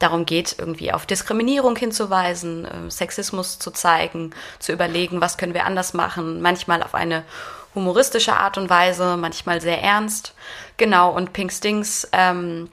darum 0.00 0.26
geht, 0.26 0.56
irgendwie 0.58 0.92
auf 0.92 1.06
Diskriminierung 1.06 1.76
hinzuweisen, 1.76 2.66
äh, 2.66 2.90
Sexismus 2.90 3.58
zu 3.58 3.70
zeigen, 3.70 4.34
zu 4.58 4.72
überlegen, 4.72 5.22
was 5.22 5.38
können 5.38 5.54
wir 5.54 5.64
anders 5.64 5.94
machen, 5.94 6.42
manchmal 6.42 6.82
auf 6.82 6.94
eine 6.94 7.24
humoristische 7.74 8.36
Art 8.36 8.58
und 8.58 8.70
Weise, 8.70 9.16
manchmal 9.16 9.60
sehr 9.60 9.82
ernst. 9.82 10.34
Genau, 10.76 11.10
und 11.10 11.32
Pink 11.32 11.52
Stings 11.52 12.08
ähm, 12.12 12.68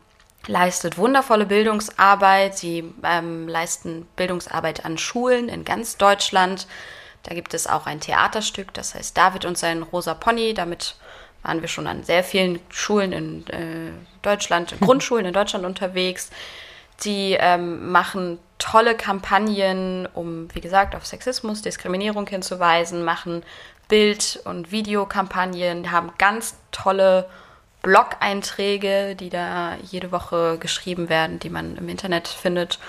leistet 0.48 0.98
wundervolle 0.98 1.46
Bildungsarbeit. 1.46 2.58
Sie 2.58 2.94
ähm, 3.04 3.48
leisten 3.48 4.08
Bildungsarbeit 4.16 4.86
an 4.86 4.98
Schulen 4.98 5.50
in 5.50 5.66
ganz 5.66 5.98
Deutschland. 5.98 6.68
Da 7.24 7.36
gibt 7.36 7.54
es 7.54 7.68
auch 7.68 7.86
ein 7.86 8.00
Theaterstück, 8.00 8.74
das 8.74 8.96
heißt 8.96 9.18
David 9.18 9.46
und 9.46 9.58
sein 9.58 9.84
rosa 9.84 10.14
Pony. 10.14 10.54
Damit 10.54 10.96
waren 11.44 11.62
wir 11.62 11.68
schon 11.68 11.88
an 11.88 12.04
sehr 12.04 12.24
vielen 12.24 12.60
Schulen 12.70 13.12
in 13.12 13.48
äh, 13.48 13.92
Deutschland, 14.22 14.76
Grundschulen 14.80 15.26
in 15.26 15.34
Deutschland 15.34 15.66
unterwegs. 15.66 16.30
Die 17.04 17.38
ähm, 17.40 17.92
machen 17.92 18.40
tolle 18.58 18.96
Kampagnen, 18.96 20.08
um, 20.14 20.48
wie 20.56 20.62
gesagt, 20.62 20.96
auf 20.96 21.06
Sexismus, 21.06 21.62
Diskriminierung 21.62 22.26
hinzuweisen, 22.28 23.04
machen 23.04 23.44
Bild- 23.88 24.42
und 24.46 24.72
Videokampagnen, 24.72 25.92
haben 25.92 26.12
ganz 26.18 26.56
tolle 26.72 27.30
Blog-Einträge, 27.82 29.16
die 29.16 29.30
da 29.30 29.76
jede 29.82 30.12
Woche 30.12 30.58
geschrieben 30.60 31.10
werden, 31.10 31.40
die 31.40 31.50
man 31.50 31.78
im 31.78 31.88
Internet 31.90 32.28
findet. 32.28 32.80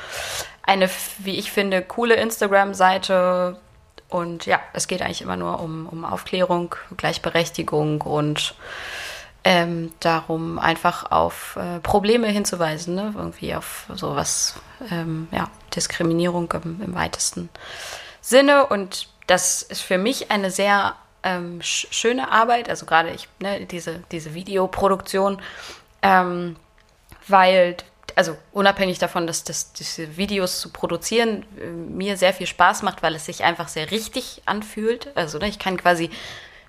Eine, 0.62 0.90
wie 1.18 1.38
ich 1.38 1.52
finde, 1.52 1.82
coole 1.82 2.14
Instagram-Seite. 2.14 3.58
Und 4.08 4.46
ja, 4.46 4.58
es 4.72 4.88
geht 4.88 5.02
eigentlich 5.02 5.22
immer 5.22 5.36
nur 5.36 5.60
um, 5.60 5.86
um 5.86 6.04
Aufklärung, 6.04 6.74
Gleichberechtigung 6.96 8.00
und 8.00 8.54
ähm, 9.44 9.92
darum, 10.00 10.58
einfach 10.58 11.10
auf 11.10 11.56
äh, 11.56 11.78
Probleme 11.80 12.26
hinzuweisen, 12.26 12.94
ne? 12.94 13.14
irgendwie 13.16 13.54
auf 13.54 13.86
sowas, 13.94 14.56
ähm, 14.90 15.28
ja, 15.30 15.48
Diskriminierung 15.74 16.52
im, 16.64 16.82
im 16.82 16.94
weitesten 16.94 17.48
Sinne. 18.20 18.66
Und 18.66 19.08
das 19.28 19.62
ist 19.62 19.82
für 19.82 19.98
mich 19.98 20.30
eine 20.30 20.50
sehr 20.50 20.96
ähm, 21.22 21.60
schöne 21.62 22.32
Arbeit, 22.32 22.68
also 22.68 22.86
gerade 22.86 23.10
ich, 23.10 23.28
ne, 23.40 23.66
diese, 23.66 24.02
diese 24.10 24.34
Videoproduktion, 24.34 25.40
ähm, 26.02 26.56
weil, 27.28 27.76
also 28.16 28.36
unabhängig 28.52 28.98
davon, 28.98 29.26
dass 29.26 29.44
das, 29.44 29.72
diese 29.74 30.16
Videos 30.16 30.60
zu 30.60 30.70
produzieren 30.70 31.44
äh, 31.60 31.66
mir 31.66 32.16
sehr 32.16 32.32
viel 32.32 32.46
Spaß 32.46 32.82
macht, 32.82 33.02
weil 33.02 33.14
es 33.14 33.26
sich 33.26 33.44
einfach 33.44 33.68
sehr 33.68 33.90
richtig 33.90 34.42
anfühlt. 34.46 35.14
Also 35.14 35.38
ne, 35.38 35.48
ich 35.48 35.58
kann 35.58 35.76
quasi 35.76 36.10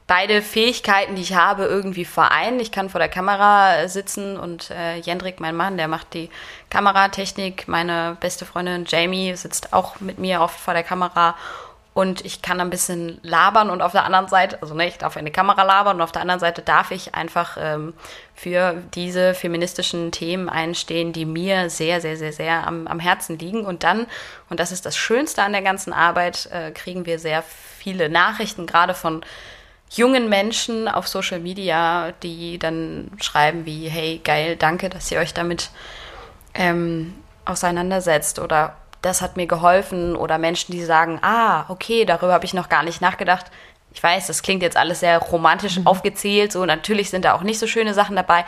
beide 0.06 0.42
Fähigkeiten, 0.42 1.16
die 1.16 1.22
ich 1.22 1.36
habe, 1.36 1.66
irgendwie 1.66 2.04
vereinen. 2.04 2.60
Ich 2.60 2.72
kann 2.72 2.90
vor 2.90 3.00
der 3.00 3.10
Kamera 3.10 3.88
sitzen 3.88 4.38
und 4.38 4.72
äh, 4.72 4.98
Jendrik, 4.98 5.40
mein 5.40 5.56
Mann, 5.56 5.78
der 5.78 5.88
macht 5.88 6.14
die 6.16 6.30
Kameratechnik. 6.72 7.68
Meine 7.68 8.18
beste 8.20 8.46
Freundin 8.46 8.86
Jamie 8.86 9.36
sitzt 9.36 9.72
auch 9.72 10.00
mit 10.02 10.18
mir 10.18 10.42
oft 10.42 10.60
vor 10.60 10.74
der 10.74 10.84
Kamera 10.84 11.36
und 11.94 12.24
ich 12.24 12.42
kann 12.42 12.62
ein 12.62 12.70
bisschen 12.70 13.20
labern 13.24 13.70
und 13.70 13.82
auf 13.82 13.92
der 13.92 14.06
anderen 14.06 14.28
Seite, 14.28 14.62
also 14.62 14.74
ne, 14.74 14.88
ich 14.88 14.98
darf 14.98 15.16
in 15.16 15.26
die 15.26 15.32
Kamera 15.32 15.64
labern 15.64 15.98
und 15.98 16.02
auf 16.02 16.12
der 16.12 16.22
anderen 16.22 16.40
Seite 16.40 16.62
darf 16.62 16.92
ich 16.92 17.16
einfach 17.16 17.58
ähm, 17.60 17.94
für 18.36 18.76
diese 18.94 19.34
feministischen 19.34 20.12
Themen 20.12 20.50
einstehen, 20.50 21.14
die 21.14 21.26
mir 21.26 21.70
sehr, 21.70 22.00
sehr, 22.00 22.16
sehr, 22.16 22.32
sehr 22.32 22.68
am, 22.68 22.88
am 22.88 23.00
Herzen 23.00 23.38
liegen. 23.40 23.66
Und 23.66 23.84
dann, 23.84 24.06
und 24.50 24.60
das 24.60 24.72
ist 24.72 24.86
das 24.86 24.96
Schönste 24.96 25.42
an 25.42 25.52
der 25.52 25.64
ganzen 25.64 25.92
Arbeit, 25.92 26.48
äh, 26.54 26.72
kriegen 26.72 27.06
wir 27.06 27.18
sehr 27.20 27.44
viele 27.44 28.08
Nachrichten, 28.08 28.68
gerade 28.68 28.94
von 28.94 29.26
jungen 29.90 30.30
Menschen 30.30 30.88
auf 30.88 31.08
Social 31.08 31.40
Media, 31.40 32.14
die 32.24 32.60
dann 32.60 33.12
schreiben 33.20 33.66
wie, 33.66 33.90
hey, 33.90 34.22
geil, 34.24 34.56
danke, 34.56 34.90
dass 34.90 35.12
ihr 35.12 35.20
euch 35.20 35.34
damit 35.34 35.72
ähm, 36.54 37.16
auseinandersetzt 37.46 38.40
oder 38.40 38.76
das 39.02 39.22
hat 39.22 39.38
mir 39.38 39.48
geholfen 39.48 40.16
oder 40.16 40.38
Menschen, 40.38 40.72
die 40.72 40.84
sagen, 40.84 41.20
ah, 41.22 41.66
okay, 41.70 42.06
darüber 42.06 42.34
habe 42.34 42.46
ich 42.46 42.54
noch 42.54 42.70
gar 42.70 42.84
nicht 42.84 43.02
nachgedacht. 43.02 43.46
Ich 43.94 44.04
weiß, 44.04 44.28
das 44.28 44.44
klingt 44.44 44.62
jetzt 44.62 44.78
alles 44.78 45.00
sehr 45.00 45.18
romantisch 45.20 45.80
mhm. 45.80 45.88
aufgezählt, 45.88 46.52
so 46.52 46.66
natürlich 46.66 47.10
sind 47.10 47.26
da 47.26 47.34
auch 47.34 47.42
nicht 47.42 47.60
so 47.60 47.68
schöne 47.68 47.94
Sachen 47.94 48.16
dabei, 48.16 48.46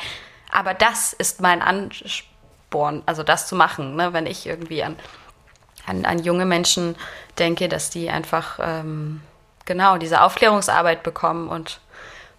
aber 0.52 0.74
das 0.74 1.14
ist 1.14 1.42
mein 1.42 1.62
Ansporn, 1.62 3.02
also 3.06 3.24
das 3.24 3.48
zu 3.48 3.56
machen, 3.56 3.96
ne? 3.96 4.14
wenn 4.14 4.26
ich 4.26 4.46
irgendwie 4.46 4.84
an, 4.84 4.98
an, 5.88 6.06
an 6.06 6.20
junge 6.20 6.46
Menschen 6.46 6.96
denke, 7.40 7.70
dass 7.70 7.90
die 7.90 8.10
einfach 8.10 8.60
ähm, 8.62 9.22
genau 9.66 9.98
diese 9.98 10.22
Aufklärungsarbeit 10.22 11.02
bekommen 11.02 11.48
und 11.48 11.80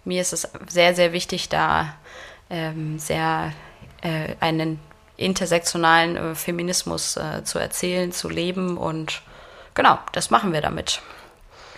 mir 0.05 0.21
ist 0.21 0.33
es 0.33 0.49
sehr, 0.67 0.95
sehr 0.95 1.13
wichtig, 1.13 1.49
da 1.49 1.95
ähm, 2.49 2.99
sehr 2.99 3.51
äh, 4.01 4.35
einen 4.39 4.79
intersektionalen 5.17 6.15
äh, 6.15 6.35
Feminismus 6.35 7.17
äh, 7.17 7.43
zu 7.43 7.59
erzählen, 7.59 8.11
zu 8.11 8.29
leben 8.29 8.77
und 8.77 9.21
genau, 9.73 9.99
das 10.11 10.29
machen 10.29 10.53
wir 10.53 10.61
damit. 10.61 11.01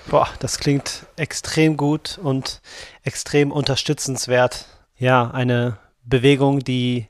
Boah, 0.08 0.30
das 0.40 0.60
klingt 0.60 1.08
extrem 1.16 1.78
gut 1.78 2.20
und 2.22 2.62
extrem 3.04 3.52
unterstützenswert. 3.52 4.66
Ja, 4.98 5.32
eine 5.32 5.78
Bewegung, 6.04 6.60
die 6.60 7.08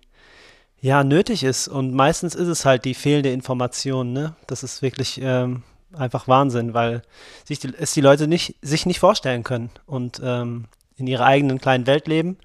ja 0.79 1.03
nötig 1.03 1.43
ist 1.43 1.67
und 1.67 1.93
meistens 1.93 2.35
ist 2.35 2.47
es 2.47 2.63
halt 2.63 2.85
die 2.85 2.93
fehlende 2.93 3.31
Information. 3.31 4.13
Ne? 4.13 4.35
Das 4.47 4.63
ist 4.63 4.81
wirklich 4.81 5.19
ähm, 5.21 5.63
einfach 5.93 6.27
Wahnsinn, 6.27 6.73
weil 6.73 7.01
sich 7.43 7.59
die, 7.59 7.73
es 7.77 7.93
die 7.93 8.01
Leute 8.01 8.27
nicht, 8.27 8.55
sich 8.61 8.85
nicht 8.85 8.99
vorstellen 8.99 9.43
können 9.43 9.71
und 9.85 10.21
ähm, 10.23 10.65
in 10.95 11.07
ihrer 11.07 11.25
eigenen 11.25 11.59
kleinen 11.59 11.87
Welt 11.87 12.07
leben 12.07 12.37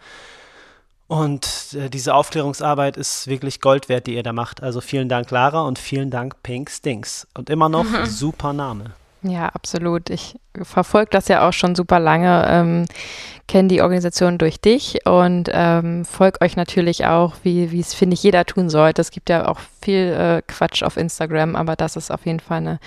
und 1.10 1.74
äh, 1.74 1.90
diese 1.90 2.14
Aufklärungsarbeit 2.14 2.96
ist 2.96 3.26
wirklich 3.26 3.60
Gold 3.60 3.88
wert, 3.88 4.06
die 4.06 4.14
ihr 4.14 4.22
da 4.22 4.32
macht. 4.32 4.62
Also 4.62 4.80
vielen 4.80 5.08
Dank, 5.08 5.28
Lara, 5.32 5.62
und 5.62 5.76
vielen 5.76 6.08
Dank, 6.08 6.40
Pink 6.44 6.70
Stinks. 6.70 7.26
Und 7.36 7.50
immer 7.50 7.68
noch 7.68 7.82
mhm. 7.82 8.06
super 8.06 8.52
Name. 8.52 8.92
Ja, 9.22 9.48
absolut. 9.48 10.08
Ich 10.08 10.38
verfolge 10.62 11.10
das 11.10 11.26
ja 11.26 11.48
auch 11.48 11.52
schon 11.52 11.74
super 11.74 11.98
lange, 11.98 12.46
ähm, 12.48 12.86
kenne 13.48 13.66
die 13.66 13.82
Organisation 13.82 14.38
durch 14.38 14.60
dich 14.60 15.04
und 15.04 15.50
ähm, 15.52 16.04
folge 16.04 16.42
euch 16.42 16.54
natürlich 16.54 17.04
auch, 17.04 17.34
wie 17.42 17.80
es, 17.80 17.92
finde 17.92 18.14
ich, 18.14 18.22
jeder 18.22 18.44
tun 18.44 18.70
sollte. 18.70 19.00
Es 19.00 19.10
gibt 19.10 19.30
ja 19.30 19.48
auch 19.48 19.58
viel 19.82 20.12
äh, 20.12 20.42
Quatsch 20.46 20.84
auf 20.84 20.96
Instagram, 20.96 21.56
aber 21.56 21.74
das 21.74 21.96
ist 21.96 22.12
auf 22.12 22.24
jeden 22.24 22.38
Fall 22.38 22.58
eine 22.58 22.78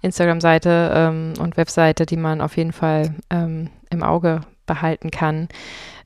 Instagram-Seite 0.00 0.92
ähm, 0.94 1.34
und 1.38 1.58
Webseite, 1.58 2.06
die 2.06 2.16
man 2.16 2.40
auf 2.40 2.56
jeden 2.56 2.72
Fall 2.72 3.14
ähm, 3.28 3.68
im 3.90 4.02
Auge 4.02 4.40
behalten 4.64 5.10
kann. 5.10 5.48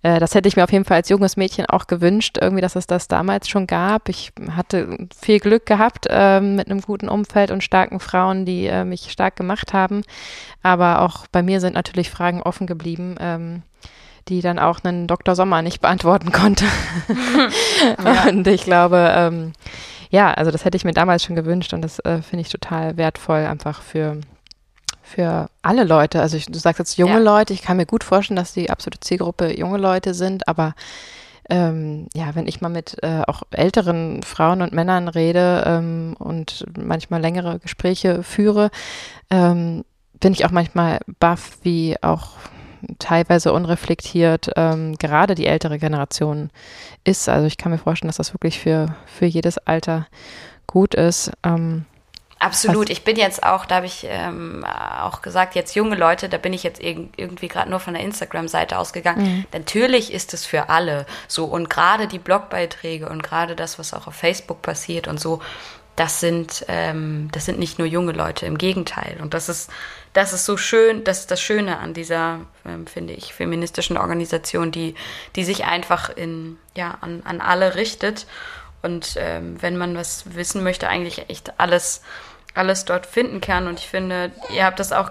Äh, 0.04 0.20
das 0.20 0.34
hätte 0.34 0.46
ich 0.48 0.56
mir 0.56 0.64
auf 0.64 0.72
jeden 0.72 0.84
Fall 0.84 0.98
als 0.98 1.08
junges 1.08 1.36
Mädchen 1.36 1.66
auch 1.66 1.86
gewünscht, 1.86 2.36
irgendwie, 2.40 2.60
dass 2.60 2.76
es 2.76 2.86
das 2.86 3.08
damals 3.08 3.48
schon 3.48 3.66
gab. 3.66 4.08
Ich 4.10 4.32
hatte 4.54 5.08
viel 5.18 5.40
Glück 5.40 5.64
gehabt 5.66 6.06
äh, 6.10 6.40
mit 6.40 6.70
einem 6.70 6.82
guten 6.82 7.08
Umfeld 7.08 7.50
und 7.50 7.64
starken 7.64 7.98
Frauen, 8.00 8.44
die 8.44 8.66
äh, 8.66 8.84
mich 8.84 9.10
stark 9.10 9.34
gemacht 9.34 9.72
haben. 9.72 10.02
Aber 10.62 11.00
auch 11.00 11.26
bei 11.32 11.42
mir 11.42 11.60
sind 11.60 11.74
natürlich 11.74 12.10
Fragen 12.10 12.42
offen 12.42 12.66
geblieben. 12.66 13.16
Ähm, 13.18 13.62
die 14.28 14.40
dann 14.40 14.58
auch 14.58 14.82
einen 14.82 15.06
Dr. 15.06 15.34
Sommer 15.34 15.60
nicht 15.60 15.82
beantworten 15.82 16.32
konnte. 16.32 16.64
ja. 18.02 18.30
Und 18.30 18.46
ich 18.46 18.64
glaube, 18.64 19.12
ähm, 19.14 19.52
ja, 20.08 20.32
also 20.32 20.50
das 20.50 20.64
hätte 20.64 20.78
ich 20.78 20.84
mir 20.84 20.94
damals 20.94 21.24
schon 21.24 21.36
gewünscht 21.36 21.74
und 21.74 21.82
das 21.82 21.98
äh, 21.98 22.22
finde 22.22 22.40
ich 22.40 22.48
total 22.48 22.96
wertvoll 22.96 23.44
einfach 23.44 23.82
für 23.82 24.22
für 25.14 25.48
alle 25.62 25.84
Leute. 25.84 26.20
Also 26.20 26.36
ich, 26.36 26.46
du 26.46 26.58
sagst 26.58 26.78
jetzt 26.78 26.98
junge 26.98 27.14
ja. 27.14 27.18
Leute, 27.18 27.52
ich 27.52 27.62
kann 27.62 27.76
mir 27.76 27.86
gut 27.86 28.04
vorstellen, 28.04 28.36
dass 28.36 28.52
die 28.52 28.70
absolute 28.70 29.00
Zielgruppe 29.00 29.56
junge 29.56 29.78
Leute 29.78 30.14
sind, 30.14 30.48
aber 30.48 30.74
ähm, 31.50 32.08
ja, 32.14 32.34
wenn 32.34 32.46
ich 32.46 32.60
mal 32.60 32.70
mit 32.70 32.96
äh, 33.02 33.22
auch 33.26 33.42
älteren 33.50 34.22
Frauen 34.22 34.62
und 34.62 34.72
Männern 34.72 35.08
rede 35.08 35.62
ähm, 35.66 36.16
und 36.18 36.64
manchmal 36.78 37.20
längere 37.20 37.58
Gespräche 37.58 38.22
führe, 38.22 38.70
ähm, 39.30 39.84
bin 40.20 40.32
ich 40.32 40.46
auch 40.46 40.50
manchmal 40.50 41.00
baff, 41.20 41.58
wie 41.62 41.96
auch 42.02 42.30
teilweise 42.98 43.52
unreflektiert 43.52 44.50
ähm, 44.56 44.96
gerade 44.96 45.34
die 45.34 45.46
ältere 45.46 45.78
Generation 45.78 46.50
ist. 47.04 47.28
Also 47.28 47.46
ich 47.46 47.56
kann 47.56 47.72
mir 47.72 47.78
vorstellen, 47.78 48.08
dass 48.08 48.16
das 48.16 48.34
wirklich 48.34 48.58
für, 48.58 48.94
für 49.06 49.26
jedes 49.26 49.58
Alter 49.58 50.06
gut 50.66 50.94
ist. 50.94 51.30
Ähm, 51.42 51.84
Absolut. 52.44 52.90
Ich 52.90 53.04
bin 53.04 53.16
jetzt 53.16 53.42
auch, 53.42 53.64
da 53.64 53.76
habe 53.76 53.86
ich 53.86 54.06
ähm, 54.06 54.64
auch 54.64 55.22
gesagt, 55.22 55.54
jetzt 55.54 55.74
junge 55.74 55.96
Leute, 55.96 56.28
da 56.28 56.36
bin 56.36 56.52
ich 56.52 56.62
jetzt 56.62 56.78
irgendwie 56.82 57.48
gerade 57.48 57.70
nur 57.70 57.80
von 57.80 57.94
der 57.94 58.02
Instagram-Seite 58.02 58.78
ausgegangen. 58.78 59.22
Mhm. 59.22 59.46
Natürlich 59.52 60.12
ist 60.12 60.34
es 60.34 60.44
für 60.44 60.68
alle 60.68 61.06
so. 61.26 61.46
Und 61.46 61.70
gerade 61.70 62.06
die 62.06 62.18
Blogbeiträge 62.18 63.08
und 63.08 63.22
gerade 63.22 63.56
das, 63.56 63.78
was 63.78 63.94
auch 63.94 64.06
auf 64.06 64.14
Facebook 64.14 64.60
passiert 64.60 65.08
und 65.08 65.18
so, 65.18 65.40
das 65.96 66.20
sind, 66.20 66.66
ähm, 66.68 67.28
das 67.32 67.46
sind 67.46 67.58
nicht 67.58 67.78
nur 67.78 67.88
junge 67.88 68.12
Leute, 68.12 68.44
im 68.44 68.58
Gegenteil. 68.58 69.16
Und 69.22 69.32
das 69.32 69.48
ist, 69.48 69.70
das 70.12 70.34
ist 70.34 70.44
so 70.44 70.58
schön, 70.58 71.02
das 71.04 71.20
ist 71.20 71.30
das 71.30 71.40
Schöne 71.40 71.78
an 71.78 71.94
dieser, 71.94 72.40
ähm, 72.66 72.86
finde 72.86 73.14
ich, 73.14 73.32
feministischen 73.32 73.96
Organisation, 73.96 74.70
die, 74.70 74.96
die 75.34 75.44
sich 75.44 75.64
einfach 75.64 76.14
in, 76.14 76.58
ja, 76.76 76.98
an, 77.00 77.22
an 77.24 77.40
alle 77.40 77.74
richtet. 77.74 78.26
Und 78.82 79.14
ähm, 79.16 79.56
wenn 79.62 79.78
man 79.78 79.96
was 79.96 80.34
wissen 80.34 80.62
möchte, 80.62 80.88
eigentlich 80.88 81.30
echt 81.30 81.58
alles 81.58 82.02
alles 82.54 82.84
dort 82.84 83.06
finden 83.06 83.40
kann. 83.40 83.66
Und 83.66 83.80
ich 83.80 83.88
finde, 83.88 84.32
ihr 84.54 84.64
habt 84.64 84.80
das 84.80 84.92
auch. 84.92 85.10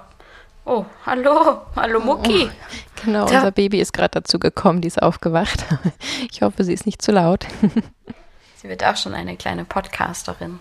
Oh, 0.65 0.85
hallo, 1.05 1.61
hallo 1.75 1.99
Mucki. 1.99 2.45
Oh, 2.45 3.03
genau, 3.03 3.25
da. 3.27 3.35
unser 3.35 3.51
Baby 3.51 3.81
ist 3.81 3.91
gerade 3.91 4.21
dazu 4.21 4.39
gekommen, 4.39 4.79
die 4.79 4.87
ist 4.87 5.01
aufgewacht. 5.01 5.65
Ich 6.31 6.41
hoffe, 6.41 6.63
sie 6.63 6.73
ist 6.73 6.85
nicht 6.85 7.01
zu 7.01 7.11
laut. 7.11 7.45
Sie 8.55 8.69
wird 8.69 8.83
auch 8.85 8.95
schon 8.95 9.13
eine 9.13 9.35
kleine 9.35 9.65
Podcasterin. 9.65 10.57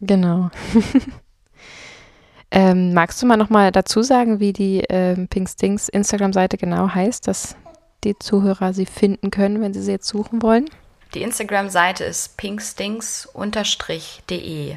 Genau. 0.00 0.50
ähm, 2.50 2.92
magst 2.94 3.22
du 3.22 3.26
mal 3.26 3.36
nochmal 3.36 3.70
dazu 3.70 4.02
sagen, 4.02 4.40
wie 4.40 4.52
die 4.52 4.84
ähm, 4.88 5.28
Pink 5.28 5.48
Stings 5.48 5.88
Instagram-Seite 5.88 6.56
genau 6.56 6.92
heißt, 6.92 7.28
dass 7.28 7.56
die 8.02 8.18
Zuhörer 8.18 8.72
sie 8.72 8.86
finden 8.86 9.30
können, 9.30 9.60
wenn 9.60 9.72
sie 9.72 9.82
sie 9.82 9.92
jetzt 9.92 10.08
suchen 10.08 10.42
wollen? 10.42 10.68
Die 11.14 11.22
Instagram-Seite 11.22 12.04
ist 12.04 12.36
pinkstings-de. 12.36 14.76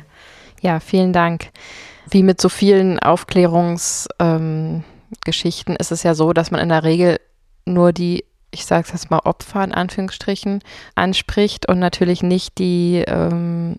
Ja, 0.61 0.79
vielen 0.79 1.11
Dank. 1.11 1.49
Wie 2.09 2.23
mit 2.23 2.39
so 2.39 2.47
vielen 2.49 2.99
Aufklärungsgeschichten 2.99 5.73
ähm, 5.73 5.77
ist 5.79 5.91
es 5.91 6.03
ja 6.03 6.13
so, 6.13 6.33
dass 6.33 6.51
man 6.51 6.61
in 6.61 6.69
der 6.69 6.83
Regel 6.83 7.19
nur 7.65 7.93
die, 7.93 8.25
ich 8.51 8.65
sage 8.65 8.83
es 8.85 8.93
jetzt 8.93 9.11
mal, 9.11 9.19
Opfer 9.19 9.63
in 9.63 9.73
Anführungsstrichen 9.73 10.61
anspricht 10.95 11.67
und 11.67 11.79
natürlich 11.79 12.23
nicht 12.23 12.57
die, 12.57 13.03
ähm, 13.07 13.77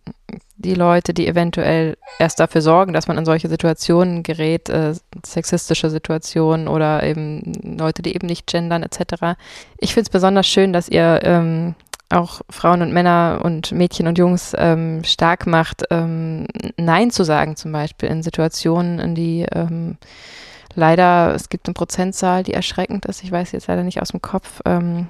die 0.57 0.75
Leute, 0.75 1.15
die 1.15 1.27
eventuell 1.27 1.97
erst 2.19 2.39
dafür 2.39 2.63
sorgen, 2.63 2.93
dass 2.93 3.09
man 3.09 3.19
in 3.19 3.25
solche 3.25 3.49
Situationen 3.49 4.23
gerät, 4.23 4.69
äh, 4.69 4.95
sexistische 5.25 5.91
Situationen 5.91 6.69
oder 6.69 7.03
eben 7.03 7.79
Leute, 7.79 8.03
die 8.03 8.15
eben 8.15 8.27
nicht 8.27 8.47
gendern 8.47 8.83
etc. 8.83 9.37
Ich 9.79 9.95
finde 9.95 10.07
es 10.07 10.11
besonders 10.11 10.47
schön, 10.47 10.73
dass 10.73 10.89
ihr 10.89 11.21
ähm, 11.23 11.75
auch 12.13 12.43
Frauen 12.51 12.83
und 12.83 12.93
Männer 12.93 13.41
und 13.43 13.73
Mädchen 13.73 14.07
und 14.07 14.19
Jungs 14.19 14.55
ähm, 14.57 15.03
stark 15.05 15.47
macht, 15.47 15.85
ähm, 15.91 16.47
Nein 16.77 17.11
zu 17.11 17.25
sagen, 17.25 17.57
zum 17.57 17.73
Beispiel 17.73 18.09
in 18.09 18.23
Situationen, 18.23 18.99
in 18.99 19.15
die 19.15 19.47
ähm, 19.53 19.97
leider, 20.75 21.35
es 21.35 21.49
gibt 21.49 21.67
eine 21.67 21.75
Prozentzahl, 21.75 22.43
die 22.43 22.55
erschreckend 22.55 23.07
ist, 23.07 23.23
ich 23.23 23.33
weiß 23.33 23.53
jetzt 23.53 23.67
leider 23.67 23.83
nicht 23.83 24.01
aus 24.01 24.11
dem 24.11 24.23
Kopf, 24.23 24.61
ähm, 24.65 25.09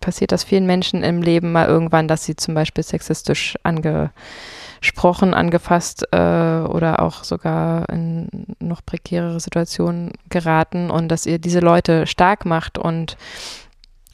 passiert 0.00 0.32
das 0.32 0.44
vielen 0.44 0.66
Menschen 0.66 1.02
im 1.02 1.22
Leben 1.22 1.52
mal 1.52 1.68
irgendwann, 1.68 2.08
dass 2.08 2.24
sie 2.24 2.34
zum 2.34 2.54
Beispiel 2.54 2.82
sexistisch 2.82 3.56
angesprochen, 3.62 5.34
angefasst 5.34 6.06
äh, 6.12 6.16
oder 6.16 7.02
auch 7.02 7.22
sogar 7.22 7.88
in 7.90 8.28
noch 8.58 8.84
prekärere 8.84 9.40
Situationen 9.40 10.12
geraten 10.28 10.90
und 10.90 11.08
dass 11.08 11.26
ihr 11.26 11.38
diese 11.38 11.60
Leute 11.60 12.06
stark 12.06 12.46
macht 12.46 12.78
und 12.78 13.16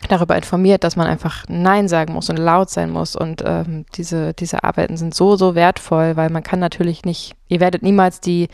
darüber 0.08 0.36
informiert, 0.36 0.84
dass 0.84 0.96
man 0.96 1.06
einfach 1.06 1.44
Nein 1.48 1.88
sagen 1.88 2.12
muss 2.12 2.30
und 2.30 2.36
laut 2.36 2.70
sein 2.70 2.90
muss. 2.90 3.16
Und 3.16 3.42
ähm, 3.44 3.86
diese, 3.94 4.34
diese 4.34 4.64
Arbeiten 4.64 4.96
sind 4.96 5.14
so, 5.14 5.36
so 5.36 5.54
wertvoll, 5.54 6.16
weil 6.16 6.30
man 6.30 6.42
kann 6.42 6.60
natürlich 6.60 7.04
nicht, 7.04 7.34
ihr 7.48 7.60
werdet 7.60 7.82
niemals 7.82 8.20
die 8.20 8.48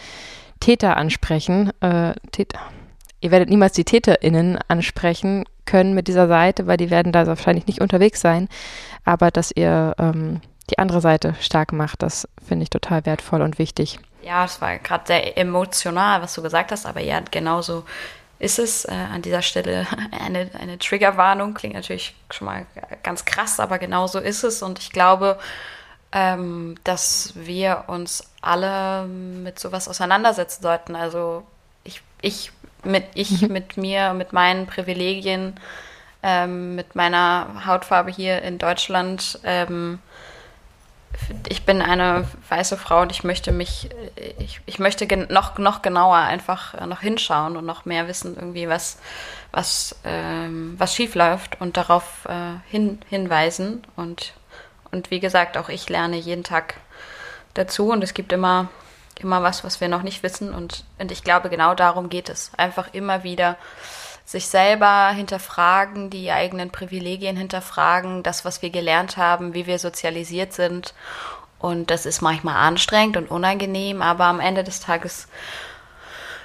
Täter 0.60 0.96
ansprechen, 0.96 1.72
äh, 1.80 2.14
Täter, 2.30 2.60
ihr 3.20 3.30
werdet 3.30 3.50
niemals 3.50 3.72
die 3.72 3.84
TäterInnen 3.84 4.58
ansprechen 4.68 5.44
können 5.66 5.94
mit 5.94 6.08
dieser 6.08 6.28
Seite, 6.28 6.66
weil 6.66 6.76
die 6.76 6.90
werden 6.90 7.12
da 7.12 7.26
wahrscheinlich 7.26 7.66
nicht 7.66 7.80
unterwegs 7.80 8.20
sein. 8.20 8.48
Aber 9.04 9.30
dass 9.30 9.50
ihr 9.50 9.94
ähm, 9.98 10.40
die 10.70 10.78
andere 10.78 11.00
Seite 11.00 11.34
stark 11.40 11.72
macht, 11.72 12.02
das 12.02 12.28
finde 12.46 12.64
ich 12.64 12.70
total 12.70 13.04
wertvoll 13.04 13.42
und 13.42 13.58
wichtig. 13.58 13.98
Ja, 14.22 14.44
es 14.44 14.60
war 14.60 14.78
gerade 14.78 15.04
sehr 15.06 15.36
emotional, 15.36 16.22
was 16.22 16.34
du 16.34 16.42
gesagt 16.42 16.70
hast, 16.70 16.86
aber 16.86 17.00
ja, 17.00 17.20
genauso 17.30 17.84
ist 18.42 18.58
es. 18.58 18.84
Äh, 18.84 18.92
an 18.92 19.22
dieser 19.22 19.40
Stelle 19.40 19.86
eine, 20.20 20.50
eine 20.58 20.78
Triggerwarnung. 20.78 21.54
Klingt 21.54 21.74
natürlich 21.74 22.14
schon 22.30 22.46
mal 22.46 22.66
ganz 23.02 23.24
krass, 23.24 23.60
aber 23.60 23.78
genau 23.78 24.06
so 24.06 24.18
ist 24.18 24.42
es. 24.42 24.62
Und 24.62 24.78
ich 24.80 24.90
glaube, 24.90 25.38
ähm, 26.10 26.74
dass 26.84 27.32
wir 27.36 27.84
uns 27.86 28.28
alle 28.40 29.06
mit 29.06 29.58
sowas 29.58 29.88
auseinandersetzen 29.88 30.62
sollten. 30.62 30.96
Also 30.96 31.44
ich, 31.84 32.02
ich 32.20 32.52
mit 32.84 33.04
ich 33.14 33.42
mhm. 33.42 33.52
mit 33.52 33.76
mir, 33.76 34.12
mit 34.12 34.32
meinen 34.32 34.66
Privilegien, 34.66 35.54
ähm, 36.24 36.74
mit 36.74 36.96
meiner 36.96 37.64
Hautfarbe 37.64 38.10
hier 38.10 38.42
in 38.42 38.58
Deutschland. 38.58 39.38
Ähm, 39.44 40.00
ich 41.48 41.64
bin 41.64 41.82
eine 41.82 42.26
weiße 42.48 42.76
Frau 42.76 43.02
und 43.02 43.12
ich 43.12 43.24
möchte 43.24 43.52
mich, 43.52 43.90
ich, 44.38 44.60
ich 44.66 44.78
möchte 44.78 45.06
noch, 45.30 45.58
noch 45.58 45.82
genauer 45.82 46.16
einfach 46.16 46.74
äh, 46.74 46.86
noch 46.86 47.00
hinschauen 47.00 47.56
und 47.56 47.66
noch 47.66 47.84
mehr 47.84 48.08
wissen, 48.08 48.36
irgendwie, 48.36 48.68
was, 48.68 48.98
was, 49.50 49.96
ähm, 50.04 50.74
was 50.78 50.94
schief 50.94 51.14
läuft 51.14 51.60
und 51.60 51.76
darauf 51.76 52.26
äh, 52.26 52.54
hin, 52.70 53.00
hinweisen. 53.08 53.86
Und, 53.96 54.32
und 54.90 55.10
wie 55.10 55.20
gesagt, 55.20 55.56
auch 55.56 55.68
ich 55.68 55.88
lerne 55.88 56.16
jeden 56.16 56.44
Tag 56.44 56.74
dazu 57.54 57.90
und 57.90 58.02
es 58.02 58.14
gibt 58.14 58.32
immer, 58.32 58.68
immer 59.20 59.42
was, 59.42 59.64
was 59.64 59.80
wir 59.80 59.88
noch 59.88 60.02
nicht 60.02 60.22
wissen. 60.22 60.54
Und, 60.54 60.84
und 60.98 61.12
ich 61.12 61.24
glaube, 61.24 61.50
genau 61.50 61.74
darum 61.74 62.08
geht 62.08 62.28
es. 62.28 62.52
Einfach 62.56 62.92
immer 62.92 63.22
wieder 63.22 63.56
sich 64.24 64.46
selber 64.46 65.10
hinterfragen, 65.10 66.10
die 66.10 66.30
eigenen 66.30 66.70
Privilegien 66.70 67.36
hinterfragen, 67.36 68.22
das, 68.22 68.44
was 68.44 68.62
wir 68.62 68.70
gelernt 68.70 69.16
haben, 69.16 69.54
wie 69.54 69.66
wir 69.66 69.78
sozialisiert 69.78 70.52
sind. 70.52 70.94
Und 71.58 71.90
das 71.90 72.06
ist 72.06 72.22
manchmal 72.22 72.56
anstrengend 72.56 73.16
und 73.16 73.30
unangenehm, 73.30 74.02
aber 74.02 74.24
am 74.24 74.40
Ende 74.40 74.64
des 74.64 74.80
Tages 74.80 75.28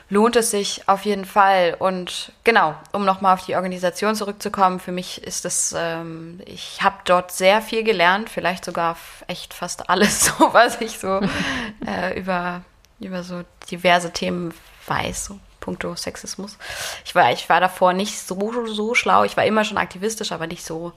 lohnt 0.10 0.36
es 0.36 0.52
sich 0.52 0.88
auf 0.88 1.06
jeden 1.06 1.26
Fall. 1.26 1.76
Und 1.78 2.32
genau, 2.44 2.76
um 2.92 3.04
nochmal 3.04 3.34
auf 3.34 3.46
die 3.46 3.56
Organisation 3.56 4.16
zurückzukommen, 4.16 4.80
für 4.80 4.92
mich 4.92 5.24
ist 5.24 5.46
es, 5.46 5.74
ähm, 5.78 6.40
ich 6.46 6.82
habe 6.82 6.98
dort 7.06 7.32
sehr 7.32 7.62
viel 7.62 7.84
gelernt, 7.84 8.30
vielleicht 8.30 8.66
sogar 8.66 8.96
echt 9.28 9.54
fast 9.54 9.90
alles, 9.90 10.26
so 10.38 10.54
was 10.54 10.80
ich 10.82 11.00
so 11.00 11.20
äh, 11.86 12.18
über, 12.18 12.62
über 13.00 13.24
so 13.24 13.44
diverse 13.70 14.12
Themen 14.12 14.54
weiß. 14.86 15.26
So 15.26 15.40
puncto 15.68 15.96
Sexismus. 15.98 16.58
Ich 17.04 17.14
war, 17.14 17.34
ich 17.34 17.50
war 17.50 17.60
davor 17.60 17.92
nicht 17.92 18.18
so, 18.18 18.66
so 18.68 18.96
schlau. 18.96 19.26
Ich 19.26 19.36
war 19.36 19.46
immer 19.46 19.66
schon 19.66 19.78
aktivistisch, 19.78 20.32
aber 20.32 20.48
nicht 20.48 20.66
so, 20.66 20.94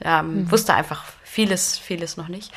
ähm, 0.00 0.42
mhm. 0.42 0.50
wusste 0.52 0.74
einfach 0.74 1.02
vieles, 1.24 1.76
vieles 1.76 2.16
noch 2.16 2.28
nicht. 2.28 2.52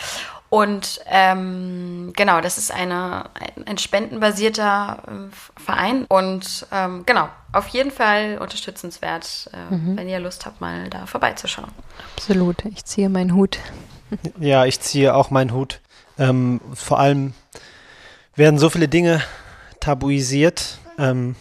Und 0.49 1.01
ähm, 1.07 2.13
genau, 2.15 2.39
das 2.41 2.59
ist 2.59 2.71
eine, 2.71 3.29
ein 3.65 3.79
spendenbasierter 3.79 5.03
äh, 5.07 5.59
Verein 5.59 6.05
und 6.07 6.67
ähm, 6.71 7.03
genau, 7.05 7.29
auf 7.51 7.67
jeden 7.69 7.91
Fall 7.91 8.37
unterstützenswert, 8.39 9.49
äh, 9.53 9.73
mhm. 9.73 9.97
wenn 9.97 10.07
ihr 10.07 10.19
Lust 10.19 10.45
habt, 10.45 10.61
mal 10.61 10.89
da 10.89 11.07
vorbeizuschauen. 11.07 11.71
Absolut, 12.15 12.63
ich 12.65 12.85
ziehe 12.85 13.09
meinen 13.09 13.33
Hut. 13.33 13.57
Ja, 14.39 14.65
ich 14.65 14.79
ziehe 14.79 15.13
auch 15.15 15.29
meinen 15.29 15.53
Hut. 15.53 15.81
Ähm, 16.17 16.61
vor 16.73 16.99
allem 16.99 17.33
werden 18.35 18.57
so 18.59 18.69
viele 18.69 18.87
Dinge 18.87 19.21
tabuisiert 19.79 20.79
ähm, 20.99 21.35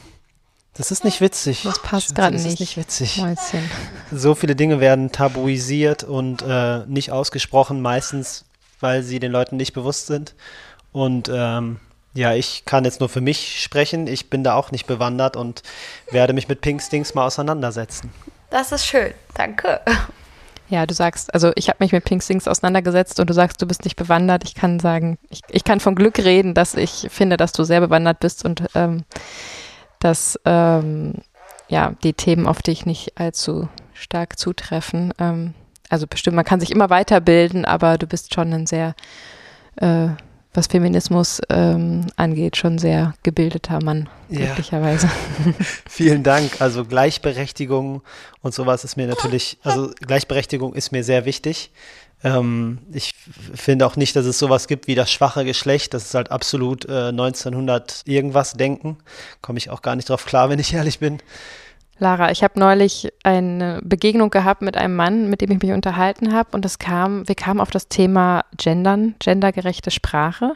das 0.74 0.92
ist 0.92 1.04
nicht 1.04 1.20
witzig. 1.20 1.62
Das 1.64 1.82
passt 1.82 2.14
gerade 2.14 2.36
nicht. 2.36 2.44
Das 2.44 2.52
ist 2.52 2.60
nicht 2.60 2.76
witzig. 2.76 3.16
Mäuschen. 3.18 3.68
So 4.12 4.36
viele 4.36 4.54
Dinge 4.54 4.78
werden 4.78 5.10
tabuisiert 5.10 6.04
und 6.04 6.42
äh, 6.42 6.86
nicht 6.86 7.10
ausgesprochen, 7.10 7.82
meistens, 7.82 8.44
weil 8.78 9.02
sie 9.02 9.18
den 9.18 9.32
Leuten 9.32 9.56
nicht 9.56 9.72
bewusst 9.72 10.06
sind. 10.06 10.36
Und 10.92 11.28
ähm, 11.32 11.80
ja, 12.14 12.32
ich 12.32 12.64
kann 12.64 12.84
jetzt 12.84 13.00
nur 13.00 13.08
für 13.08 13.20
mich 13.20 13.60
sprechen. 13.60 14.06
Ich 14.06 14.30
bin 14.30 14.44
da 14.44 14.54
auch 14.54 14.70
nicht 14.70 14.86
bewandert 14.86 15.36
und 15.36 15.62
werde 16.10 16.32
mich 16.32 16.48
mit 16.48 16.60
Pink 16.60 16.80
Stings 16.80 17.14
mal 17.14 17.26
auseinandersetzen. 17.26 18.12
Das 18.50 18.72
ist 18.72 18.86
schön. 18.86 19.12
Danke. 19.34 19.80
Ja, 20.70 20.84
du 20.84 20.92
sagst, 20.92 21.32
also 21.32 21.50
ich 21.54 21.68
habe 21.68 21.78
mich 21.80 21.92
mit 21.92 22.04
Pink 22.04 22.22
Stings 22.22 22.46
auseinandergesetzt 22.46 23.20
und 23.20 23.30
du 23.30 23.34
sagst, 23.34 23.62
du 23.62 23.66
bist 23.66 23.84
nicht 23.84 23.96
bewandert. 23.96 24.44
Ich 24.44 24.54
kann 24.54 24.80
sagen, 24.80 25.18
ich, 25.30 25.40
ich 25.48 25.64
kann 25.64 25.80
von 25.80 25.94
Glück 25.94 26.18
reden, 26.18 26.52
dass 26.52 26.74
ich 26.74 27.06
finde, 27.10 27.38
dass 27.38 27.52
du 27.52 27.64
sehr 27.64 27.80
bewandert 27.80 28.20
bist 28.20 28.44
und 28.44 28.64
ähm, 28.74 29.04
dass 29.98 30.38
ähm, 30.44 31.14
ja, 31.68 31.94
die 32.02 32.12
Themen 32.12 32.46
auf 32.46 32.62
dich 32.62 32.84
nicht 32.84 33.18
allzu 33.18 33.68
stark 33.94 34.38
zutreffen. 34.38 35.12
Ähm, 35.18 35.54
also 35.88 36.06
bestimmt, 36.06 36.36
man 36.36 36.44
kann 36.44 36.60
sich 36.60 36.70
immer 36.70 36.90
weiterbilden, 36.90 37.64
aber 37.64 37.96
du 37.96 38.06
bist 38.06 38.34
schon 38.34 38.52
ein 38.52 38.66
sehr, 38.66 38.94
äh, 39.76 40.08
was 40.54 40.66
Feminismus 40.66 41.40
ähm, 41.50 42.06
angeht, 42.16 42.56
schon 42.56 42.78
sehr 42.78 43.14
gebildeter 43.22 43.82
Mann, 43.82 44.08
ja. 44.28 44.46
glücklicherweise. 44.46 45.08
Vielen 45.88 46.22
Dank. 46.22 46.60
Also 46.60 46.84
Gleichberechtigung 46.84 48.02
und 48.42 48.54
sowas 48.54 48.84
ist 48.84 48.96
mir 48.96 49.06
natürlich, 49.06 49.58
also 49.62 49.90
Gleichberechtigung 50.00 50.74
ist 50.74 50.90
mir 50.92 51.04
sehr 51.04 51.24
wichtig. 51.24 51.70
Ähm, 52.24 52.78
ich 52.92 53.14
finde 53.54 53.86
auch 53.86 53.96
nicht, 53.96 54.16
dass 54.16 54.26
es 54.26 54.38
sowas 54.38 54.66
gibt 54.66 54.88
wie 54.88 54.94
das 54.94 55.10
schwache 55.10 55.44
Geschlecht. 55.44 55.94
Das 55.94 56.06
ist 56.06 56.14
halt 56.14 56.30
absolut 56.30 56.86
äh, 56.86 57.08
1900 57.08 58.02
irgendwas 58.06 58.54
denken. 58.54 58.96
Komme 59.40 59.58
ich 59.58 59.70
auch 59.70 59.82
gar 59.82 59.96
nicht 59.96 60.08
drauf 60.08 60.24
klar, 60.26 60.50
wenn 60.50 60.58
ich 60.58 60.74
ehrlich 60.74 60.98
bin. 60.98 61.18
Lara, 61.98 62.30
ich 62.30 62.44
habe 62.44 62.58
neulich 62.58 63.12
eine 63.24 63.80
Begegnung 63.82 64.30
gehabt 64.30 64.62
mit 64.62 64.76
einem 64.76 64.94
Mann, 64.94 65.28
mit 65.30 65.40
dem 65.40 65.50
ich 65.50 65.62
mich 65.62 65.72
unterhalten 65.72 66.32
habe 66.32 66.50
und 66.52 66.64
es 66.64 66.78
kam, 66.78 67.26
wir 67.26 67.34
kamen 67.34 67.60
auf 67.60 67.70
das 67.70 67.88
Thema 67.88 68.44
Gendern, 68.56 69.14
gendergerechte 69.18 69.90
Sprache. 69.90 70.54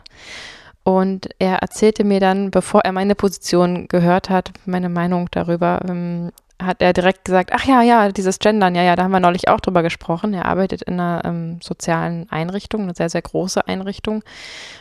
Und 0.84 1.28
er 1.38 1.58
erzählte 1.58 2.02
mir 2.04 2.18
dann, 2.18 2.50
bevor 2.50 2.82
er 2.82 2.92
meine 2.92 3.14
Position 3.14 3.86
gehört 3.88 4.30
hat, 4.30 4.52
meine 4.66 4.88
Meinung 4.88 5.28
darüber, 5.30 5.80
ähm, 5.88 6.32
hat 6.60 6.82
er 6.82 6.92
direkt 6.92 7.24
gesagt, 7.24 7.50
ach 7.52 7.64
ja, 7.64 7.82
ja, 7.82 8.10
dieses 8.10 8.38
Gendern, 8.38 8.74
ja, 8.74 8.82
ja, 8.82 8.96
da 8.96 9.04
haben 9.04 9.10
wir 9.10 9.20
neulich 9.20 9.48
auch 9.48 9.60
drüber 9.60 9.82
gesprochen. 9.82 10.34
Er 10.34 10.46
arbeitet 10.46 10.82
in 10.82 10.94
einer 10.94 11.22
ähm, 11.24 11.60
sozialen 11.62 12.30
Einrichtung, 12.30 12.82
eine 12.82 12.94
sehr, 12.94 13.08
sehr 13.08 13.22
große 13.22 13.66
Einrichtung 13.66 14.22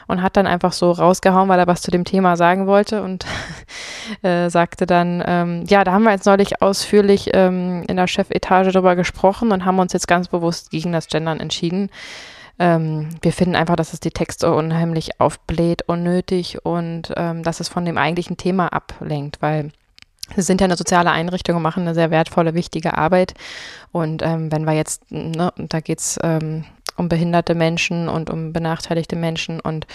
und 0.07 0.21
hat 0.21 0.37
dann 0.37 0.47
einfach 0.47 0.73
so 0.73 0.91
rausgehauen, 0.91 1.49
weil 1.49 1.59
er 1.59 1.67
was 1.67 1.81
zu 1.81 1.91
dem 1.91 2.03
Thema 2.03 2.37
sagen 2.37 2.67
wollte 2.67 3.01
und 3.01 3.25
äh, 4.21 4.49
sagte 4.49 4.85
dann, 4.85 5.23
ähm, 5.25 5.65
ja, 5.67 5.83
da 5.83 5.93
haben 5.93 6.03
wir 6.03 6.11
jetzt 6.11 6.25
neulich 6.25 6.61
ausführlich 6.61 7.29
ähm, 7.33 7.83
in 7.87 7.97
der 7.97 8.07
Chefetage 8.07 8.71
drüber 8.71 8.95
gesprochen 8.95 9.51
und 9.51 9.65
haben 9.65 9.79
uns 9.79 9.93
jetzt 9.93 10.07
ganz 10.07 10.27
bewusst 10.27 10.71
gegen 10.71 10.91
das 10.91 11.07
Gendern 11.07 11.39
entschieden. 11.39 11.89
Ähm, 12.59 13.09
wir 13.21 13.33
finden 13.33 13.55
einfach, 13.55 13.75
dass 13.75 13.93
es 13.93 13.99
die 13.99 14.11
Texte 14.11 14.53
unheimlich 14.53 15.19
aufbläht, 15.19 15.87
unnötig 15.87 16.63
und 16.63 17.11
ähm, 17.15 17.41
dass 17.43 17.59
es 17.59 17.69
von 17.69 17.85
dem 17.85 17.97
eigentlichen 17.97 18.37
Thema 18.37 18.67
ablenkt, 18.67 19.41
weil 19.41 19.71
Sie 20.35 20.41
sind 20.41 20.61
ja 20.61 20.65
eine 20.65 20.77
soziale 20.77 21.11
Einrichtung 21.11 21.57
und 21.57 21.61
machen 21.63 21.83
eine 21.83 21.93
sehr 21.93 22.11
wertvolle, 22.11 22.53
wichtige 22.53 22.97
Arbeit. 22.97 23.33
Und 23.91 24.21
ähm, 24.21 24.51
wenn 24.51 24.65
wir 24.65 24.73
jetzt, 24.73 25.11
ne, 25.11 25.51
da 25.57 25.79
geht's 25.79 26.19
ähm, 26.23 26.65
um 26.97 27.09
behinderte 27.09 27.55
Menschen 27.55 28.07
und 28.09 28.29
um 28.29 28.53
benachteiligte 28.53 29.15
Menschen. 29.15 29.59
Und 29.59 29.87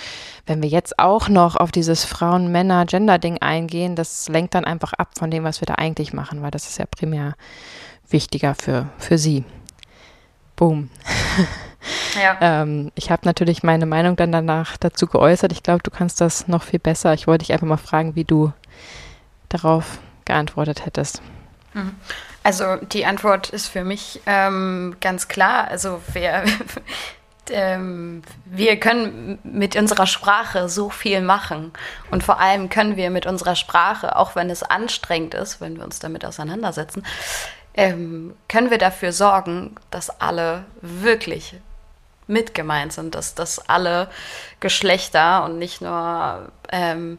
wenn 0.46 0.62
wir 0.62 0.68
jetzt 0.68 0.98
auch 0.98 1.28
noch 1.28 1.56
auf 1.56 1.70
dieses 1.70 2.04
Frauen-Männer-Gender-Ding 2.04 3.38
eingehen, 3.38 3.96
das 3.96 4.28
lenkt 4.28 4.54
dann 4.54 4.64
einfach 4.64 4.92
ab 4.92 5.10
von 5.18 5.30
dem, 5.30 5.44
was 5.44 5.60
wir 5.60 5.66
da 5.66 5.74
eigentlich 5.74 6.12
machen, 6.12 6.42
weil 6.42 6.50
das 6.50 6.68
ist 6.68 6.78
ja 6.78 6.86
primär 6.86 7.34
wichtiger 8.08 8.54
für, 8.54 8.88
für 8.98 9.18
sie. 9.18 9.44
Boom. 10.56 10.90
Ja. 12.20 12.36
ähm, 12.40 12.90
ich 12.96 13.12
habe 13.12 13.22
natürlich 13.26 13.62
meine 13.62 13.86
Meinung 13.86 14.16
dann 14.16 14.32
danach 14.32 14.76
dazu 14.76 15.06
geäußert. 15.06 15.52
Ich 15.52 15.62
glaube, 15.62 15.84
du 15.84 15.90
kannst 15.92 16.20
das 16.20 16.48
noch 16.48 16.64
viel 16.64 16.80
besser. 16.80 17.14
Ich 17.14 17.28
wollte 17.28 17.44
dich 17.44 17.52
einfach 17.52 17.66
mal 17.66 17.76
fragen, 17.76 18.16
wie 18.16 18.24
du 18.24 18.52
darauf 19.48 20.00
geantwortet 20.26 20.84
hättest. 20.84 21.22
Mhm. 21.72 21.94
Also 22.42 22.76
die 22.76 23.06
Antwort 23.06 23.48
ist 23.48 23.66
für 23.66 23.82
mich 23.82 24.20
ähm, 24.26 24.96
ganz 25.00 25.26
klar. 25.26 25.68
Also 25.68 26.00
wir, 26.12 26.44
ähm, 27.50 28.22
wir 28.44 28.78
können 28.78 29.38
mit 29.42 29.74
unserer 29.74 30.06
Sprache 30.06 30.68
so 30.68 30.90
viel 30.90 31.22
machen. 31.22 31.72
Und 32.10 32.22
vor 32.22 32.38
allem 32.38 32.68
können 32.68 32.96
wir 32.96 33.10
mit 33.10 33.26
unserer 33.26 33.56
Sprache, 33.56 34.14
auch 34.16 34.36
wenn 34.36 34.50
es 34.50 34.62
anstrengend 34.62 35.34
ist, 35.34 35.60
wenn 35.60 35.76
wir 35.76 35.84
uns 35.84 35.98
damit 35.98 36.24
auseinandersetzen, 36.24 37.02
ähm, 37.74 38.34
können 38.48 38.70
wir 38.70 38.78
dafür 38.78 39.12
sorgen, 39.12 39.74
dass 39.90 40.20
alle 40.20 40.64
wirklich 40.80 41.56
mitgemeint 42.28 42.92
sind, 42.92 43.14
dass, 43.14 43.34
dass 43.34 43.68
alle 43.68 44.08
Geschlechter 44.60 45.44
und 45.44 45.58
nicht 45.58 45.80
nur 45.80 46.50
ähm, 46.70 47.18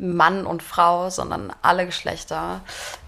Mann 0.00 0.46
und 0.46 0.62
Frau, 0.62 1.10
sondern 1.10 1.52
alle 1.62 1.86
Geschlechter, 1.86 2.62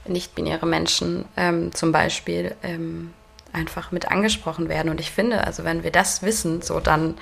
nicht-binäre 0.05 0.67
Menschen 0.67 1.25
ähm, 1.37 1.75
zum 1.75 1.91
Beispiel, 1.91 2.55
ähm, 2.63 3.15
einfach 3.53 3.93
mit 3.93 4.11
angesprochen 4.11 4.69
werden. 4.69 4.91
Und 4.91 5.01
ich 5.01 5.11
finde, 5.11 5.45
also 5.45 5.65
wenn 5.65 5.83
wir 5.83 5.91
das 5.91 6.23
wissen, 6.23 6.63
so 6.63 6.81
dann, 6.81 7.17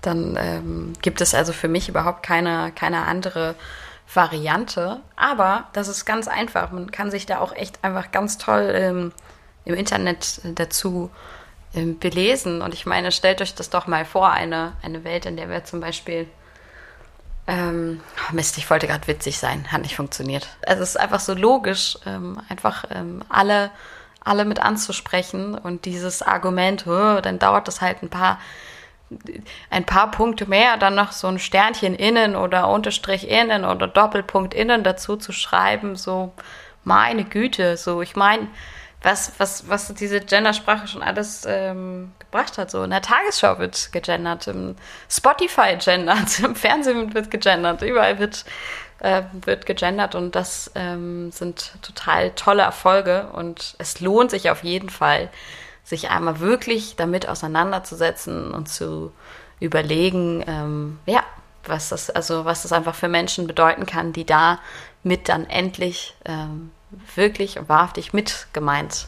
dann 0.00 0.36
ähm, 0.40 0.92
gibt 1.02 1.20
es 1.20 1.34
also 1.34 1.52
für 1.52 1.68
mich 1.68 1.88
überhaupt 1.88 2.22
keine, 2.22 2.72
keine 2.74 3.06
andere 3.06 3.54
Variante. 4.12 5.00
Aber 5.16 5.68
das 5.72 5.88
ist 5.88 6.04
ganz 6.04 6.28
einfach. 6.28 6.70
Man 6.72 6.90
kann 6.90 7.10
sich 7.10 7.26
da 7.26 7.38
auch 7.38 7.54
echt 7.54 7.84
einfach 7.84 8.12
ganz 8.12 8.38
toll 8.38 8.72
ähm, 8.74 9.12
im 9.64 9.74
Internet 9.74 10.40
dazu 10.54 11.10
ähm, 11.74 11.98
belesen. 11.98 12.62
Und 12.62 12.74
ich 12.74 12.86
meine, 12.86 13.12
stellt 13.12 13.40
euch 13.40 13.54
das 13.54 13.70
doch 13.70 13.86
mal 13.86 14.04
vor, 14.04 14.30
eine, 14.30 14.72
eine 14.82 15.04
Welt, 15.04 15.26
in 15.26 15.36
der 15.36 15.48
wir 15.48 15.64
zum 15.64 15.80
Beispiel 15.80 16.28
ähm, 17.52 18.00
oh 18.16 18.34
Mist, 18.34 18.56
ich 18.56 18.70
wollte 18.70 18.86
gerade 18.86 19.06
witzig 19.06 19.38
sein, 19.38 19.70
hat 19.70 19.82
nicht 19.82 19.94
funktioniert. 19.94 20.48
Also 20.66 20.82
es 20.82 20.90
ist 20.90 20.96
einfach 20.96 21.20
so 21.20 21.34
logisch, 21.34 21.98
ähm, 22.06 22.40
einfach 22.48 22.84
ähm, 22.90 23.22
alle, 23.28 23.70
alle 24.24 24.46
mit 24.46 24.60
anzusprechen 24.60 25.54
und 25.54 25.84
dieses 25.84 26.22
Argument, 26.22 26.86
dann 26.86 27.38
dauert 27.38 27.68
das 27.68 27.82
halt 27.82 28.02
ein 28.02 28.08
paar, 28.08 28.40
ein 29.68 29.84
paar 29.84 30.10
Punkte 30.10 30.46
mehr, 30.46 30.78
dann 30.78 30.94
noch 30.94 31.12
so 31.12 31.26
ein 31.28 31.38
Sternchen 31.38 31.94
innen 31.94 32.36
oder 32.36 32.70
Unterstrich 32.70 33.28
innen 33.28 33.66
oder 33.66 33.86
Doppelpunkt 33.86 34.54
innen 34.54 34.82
dazu 34.82 35.16
zu 35.16 35.32
schreiben, 35.32 35.96
so 35.96 36.32
meine 36.84 37.24
Güte, 37.24 37.76
so 37.76 38.00
ich 38.00 38.16
meine, 38.16 38.48
was, 39.02 39.32
was, 39.38 39.68
was 39.68 39.92
diese 39.94 40.20
Gendersprache 40.20 40.86
schon 40.86 41.02
alles 41.02 41.44
ähm, 41.46 42.12
gebracht 42.18 42.58
hat. 42.58 42.70
So 42.70 42.82
in 42.84 42.90
der 42.90 43.02
Tagesschau 43.02 43.58
wird 43.58 43.92
gegendert, 43.92 44.46
im 44.46 44.76
Spotify 45.08 45.76
gendert, 45.78 46.38
im 46.44 46.54
Fernsehen 46.54 47.14
wird 47.14 47.30
gegendert, 47.30 47.82
überall 47.82 48.18
wird, 48.18 48.44
äh, 49.00 49.22
wird 49.32 49.66
gegendert 49.66 50.14
und 50.14 50.34
das 50.34 50.70
ähm, 50.74 51.30
sind 51.32 51.72
total 51.82 52.30
tolle 52.32 52.62
Erfolge 52.62 53.28
und 53.32 53.74
es 53.78 54.00
lohnt 54.00 54.30
sich 54.30 54.50
auf 54.50 54.62
jeden 54.62 54.90
Fall, 54.90 55.30
sich 55.84 56.10
einmal 56.10 56.38
wirklich 56.38 56.94
damit 56.94 57.28
auseinanderzusetzen 57.28 58.52
und 58.52 58.68
zu 58.68 59.12
überlegen, 59.58 60.44
ähm, 60.46 60.98
ja, 61.06 61.22
was 61.64 61.88
das, 61.88 62.10
also 62.10 62.44
was 62.44 62.62
das 62.62 62.72
einfach 62.72 62.94
für 62.94 63.08
Menschen 63.08 63.46
bedeuten 63.46 63.86
kann, 63.86 64.12
die 64.12 64.24
da 64.24 64.58
mit 65.02 65.28
dann 65.28 65.48
endlich 65.48 66.14
ähm, 66.24 66.70
wirklich 67.14 67.58
und 67.58 67.68
wahrhaftig 67.68 68.12
mit 68.12 68.46
gemeint 68.52 69.06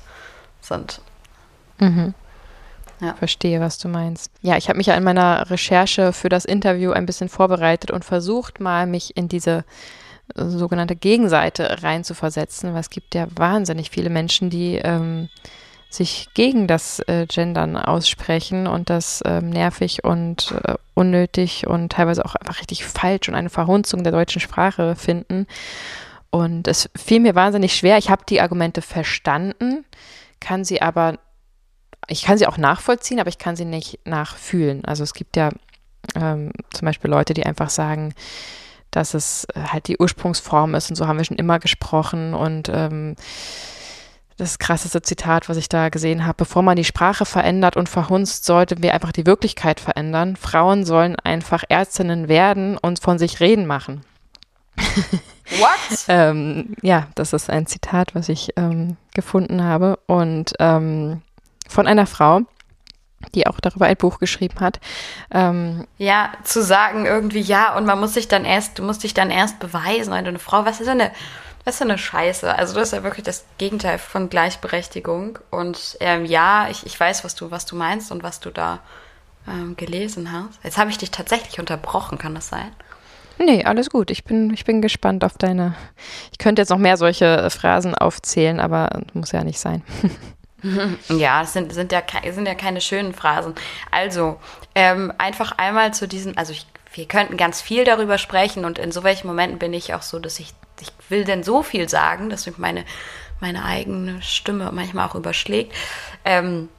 sind. 0.61 1.01
Mhm. 1.79 2.15
Ja. 3.01 3.15
Verstehe, 3.15 3.61
was 3.61 3.79
du 3.79 3.89
meinst. 3.89 4.31
Ja, 4.41 4.57
ich 4.57 4.69
habe 4.69 4.79
mich 4.79 4.87
ja 4.87 4.95
in 4.95 5.05
meiner 5.05 5.51
Recherche 5.51 6.13
für 6.13 6.29
das 6.29 6.45
Interview 6.45 6.93
ein 6.93 7.07
bisschen 7.07 7.29
vorbereitet 7.29 7.91
und 7.91 8.05
versucht 8.05 8.61
mal, 8.61 8.87
mich 8.87 9.17
in 9.17 9.29
diese 9.29 9.65
sogenannte 10.35 10.97
Gegenseite 10.97 11.83
reinzuversetzen, 11.83 12.73
weil 12.73 12.81
es 12.81 12.91
gibt 12.91 13.15
ja 13.15 13.27
wahnsinnig 13.37 13.91
viele 13.91 14.11
Menschen, 14.11 14.49
die 14.49 14.77
ähm, 14.77 15.29
sich 15.91 16.29
gegen 16.35 16.67
das 16.67 17.01
äh, 17.01 17.27
Gendern 17.27 17.77
aussprechen 17.77 18.67
und 18.67 18.91
das 18.91 19.23
ähm, 19.25 19.51
nervig 19.51 20.03
und 20.03 20.55
äh, 20.65 20.75
unnötig 20.95 21.67
und 21.67 21.93
teilweise 21.93 22.25
auch 22.25 22.35
einfach 22.35 22.61
richtig 22.61 22.85
falsch 22.85 23.29
und 23.29 23.35
eine 23.35 23.51
Verhunzung 23.51 24.03
der 24.03 24.13
deutschen 24.13 24.41
Sprache 24.41 24.97
finden. 24.97 25.47
Und 26.35 26.67
es 26.67 26.91
fiel 26.97 27.21
mir 27.21 27.37
wahnsinnig 27.37 27.77
schwer. 27.77 27.97
Ich 27.97 28.11
habe 28.11 28.25
die 28.29 28.41
Argumente 28.41 28.83
verstanden, 28.83 29.85
kann 30.41 30.65
sie 30.65 30.83
aber, 30.83 31.21
ich 32.09 32.25
kann 32.25 32.39
sie 32.39 32.49
auch 32.49 32.59
nachvollziehen, 32.59 33.21
aber 33.21 33.29
ich 33.29 33.39
kann 33.39 33.55
sie 33.55 33.65
nicht 33.65 34.01
nachfühlen. 34.05 34.85
Also 34.85 35.05
es 35.05 35.15
gibt 35.15 35.37
ja 35.37 35.51
ähm, 36.17 36.51
zum 36.73 36.87
Beispiel 36.87 37.09
Leute, 37.09 37.35
die 37.35 37.47
einfach 37.47 37.71
sagen, 37.71 38.15
dass 38.91 39.15
es 39.15 39.47
halt 39.55 39.87
die 39.87 39.97
Ursprungsform 39.97 40.75
ist 40.75 40.91
und 40.91 40.97
so 40.97 41.07
haben 41.07 41.19
wir 41.19 41.25
schon 41.25 41.37
immer 41.37 41.61
gesprochen 41.61 42.35
und 42.35 42.69
ähm, 42.69 43.15
das 44.37 44.59
krasseste 44.59 45.03
Zitat, 45.03 45.49
was 45.49 45.57
ich 45.57 45.69
da 45.69 45.89
gesehen 45.89 46.27
habe, 46.27 46.39
bevor 46.39 46.63
man 46.63 46.75
die 46.75 46.83
Sprache 46.83 47.27
verändert 47.27 47.77
und 47.77 47.89
verhunzt, 47.89 48.45
sollten 48.45 48.83
wir 48.83 48.93
einfach 48.95 49.13
die 49.13 49.27
Wirklichkeit 49.27 49.79
verändern. 49.79 50.35
Frauen 50.35 50.85
sollen 50.85 51.15
einfach 51.15 51.63
Ärztinnen 51.69 52.27
werden 52.27 52.77
und 52.77 52.99
von 52.99 53.21
sich 53.21 53.39
reden 53.39 53.67
machen. 53.67 54.05
What? 55.51 56.05
ähm, 56.09 56.75
ja, 56.83 57.09
das 57.15 57.33
ist 57.33 57.51
ein 57.51 57.67
Zitat, 57.67 58.15
was 58.15 58.29
ich 58.29 58.51
ähm, 58.57 58.97
gefunden 59.15 59.63
habe 59.63 59.99
und 60.07 60.55
ähm, 60.59 61.23
von 61.69 61.87
einer 61.87 62.07
Frau, 62.07 62.41
die 63.35 63.47
auch 63.47 63.61
darüber 63.61 63.87
ein 63.87 63.97
Buch 63.97 64.19
geschrieben 64.19 64.61
hat. 64.61 64.81
Ähm, 65.31 65.87
ja, 65.99 66.33
zu 66.45 66.63
sagen 66.63 67.07
irgendwie 67.07 67.41
ja 67.41 67.77
und 67.77 67.87
man 67.87 68.01
muss 68.01 68.15
sich 68.15 68.29
dann 68.29 68.45
erst, 68.45 68.79
du 68.79 68.83
musst 68.83 69.03
dich 69.03 69.15
dann 69.15 69.31
erst 69.31 69.59
beweisen, 69.61 70.13
wenn 70.13 70.25
du 70.25 70.31
eine 70.31 70.39
Frau, 70.39 70.65
was 70.65 70.81
ist 70.81 70.87
denn 70.87 71.01
eine, 71.01 71.11
was 71.65 71.75
ist 71.75 71.81
denn 71.81 71.91
eine 71.91 71.99
Scheiße? 71.99 72.55
Also 72.55 72.75
das 72.75 72.89
ist 72.89 72.93
ja 72.93 73.03
wirklich 73.03 73.25
das 73.25 73.45
Gegenteil 73.59 73.99
von 73.99 74.29
Gleichberechtigung 74.29 75.39
und 75.51 75.97
ähm, 76.01 76.25
ja, 76.25 76.69
ich, 76.69 76.85
ich 76.87 76.99
weiß, 76.99 77.25
was 77.25 77.35
du, 77.35 77.51
was 77.51 77.67
du 77.67 77.77
meinst 77.77 78.13
und 78.13 78.23
was 78.23 78.41
du 78.41 78.51
da 78.51 78.81
ähm, 79.49 79.77
gelesen 79.77 80.33
hast. 80.33 80.63
Jetzt 80.63 80.79
habe 80.79 80.91
ich 80.91 80.99
dich 80.99 81.11
tatsächlich 81.11 81.59
unterbrochen, 81.59 82.19
kann 82.19 82.35
das 82.35 82.49
sein? 82.49 82.73
Nee, 83.39 83.65
alles 83.65 83.91
gut. 83.91 84.11
Ich 84.11 84.25
bin, 84.25 84.53
ich 84.53 84.65
bin 84.65 84.81
gespannt 84.81 85.25
auf 85.25 85.37
deine. 85.39 85.75
Ich 86.31 86.39
könnte 86.39 86.63
jetzt 86.63 86.69
noch 86.69 86.79
mehr 86.79 86.97
solche 86.97 87.51
Phrasen 87.51 87.95
aufzählen, 87.95 88.61
aber 88.61 89.03
muss 89.13 89.33
ja 89.33 89.45
nicht 89.45 89.59
sein. 89.59 89.83
Ja, 91.11 91.43
es 91.43 91.53
sind, 91.53 91.75
sind, 91.75 91.93
ja, 91.93 92.03
sind 92.33 92.47
ja 92.47 92.55
keine 92.55 92.81
schönen 92.81 93.13
Phrasen. 93.13 93.55
Also, 93.91 94.41
ähm, 94.75 95.13
einfach 95.19 95.53
einmal 95.59 95.93
zu 95.93 96.09
diesem, 96.09 96.39
also 96.39 96.53
ich, 96.53 96.67
wir 96.95 97.07
könnten 97.07 97.37
ganz 97.37 97.61
viel 97.61 97.85
darüber 97.85 98.17
sprechen 98.17 98.65
und 98.65 98.79
in 98.79 98.91
so 98.91 99.05
welchen 99.05 99.27
Momenten 99.27 99.59
bin 99.59 99.75
ich 99.75 99.93
auch 99.93 100.01
so, 100.01 100.19
dass 100.19 100.39
ich, 100.39 100.55
ich 100.81 100.89
will 101.11 101.25
denn 101.25 101.43
so 101.43 101.63
viel 101.63 101.89
sagen, 101.89 102.31
dass 102.31 102.47
mich 102.47 102.57
meine, 102.57 102.87
meine 103.41 103.65
eigene 103.65 104.23
Stimme 104.23 104.71
manchmal 104.73 105.07
auch 105.07 105.15
überschlägt. 105.15 105.75
Ähm, 106.25 106.71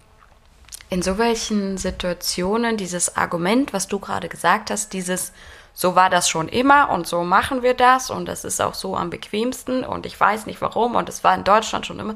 in 0.90 1.02
so 1.02 1.18
welchen 1.18 1.78
Situationen 1.78 2.78
dieses 2.78 3.16
Argument, 3.16 3.74
was 3.74 3.88
du 3.88 4.00
gerade 4.00 4.30
gesagt 4.30 4.72
hast, 4.72 4.94
dieses 4.94 5.32
so 5.76 5.94
war 5.94 6.10
das 6.10 6.30
schon 6.30 6.48
immer 6.48 6.90
und 6.90 7.06
so 7.06 7.24
machen 7.24 7.62
wir 7.62 7.74
das 7.74 8.10
und 8.10 8.26
das 8.26 8.46
ist 8.46 8.62
auch 8.62 8.74
so 8.74 8.96
am 8.96 9.10
bequemsten 9.10 9.84
und 9.84 10.06
ich 10.06 10.18
weiß 10.18 10.46
nicht 10.46 10.62
warum 10.62 10.96
und 10.96 11.10
es 11.10 11.24
war 11.24 11.36
in 11.36 11.44
Deutschland 11.44 11.86
schon 11.86 12.00
immer. 12.00 12.16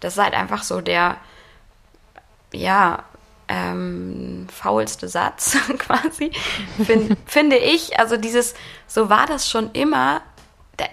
Das 0.00 0.14
ist 0.14 0.22
halt 0.22 0.34
einfach 0.34 0.62
so 0.62 0.80
der, 0.80 1.18
ja, 2.52 3.04
ähm, 3.48 4.48
faulste 4.50 5.08
Satz 5.08 5.56
quasi, 5.78 6.32
find, 6.84 7.16
finde 7.26 7.56
ich. 7.56 8.00
Also 8.00 8.16
dieses, 8.16 8.54
so 8.86 9.08
war 9.08 9.26
das 9.26 9.48
schon 9.48 9.70
immer, 9.72 10.22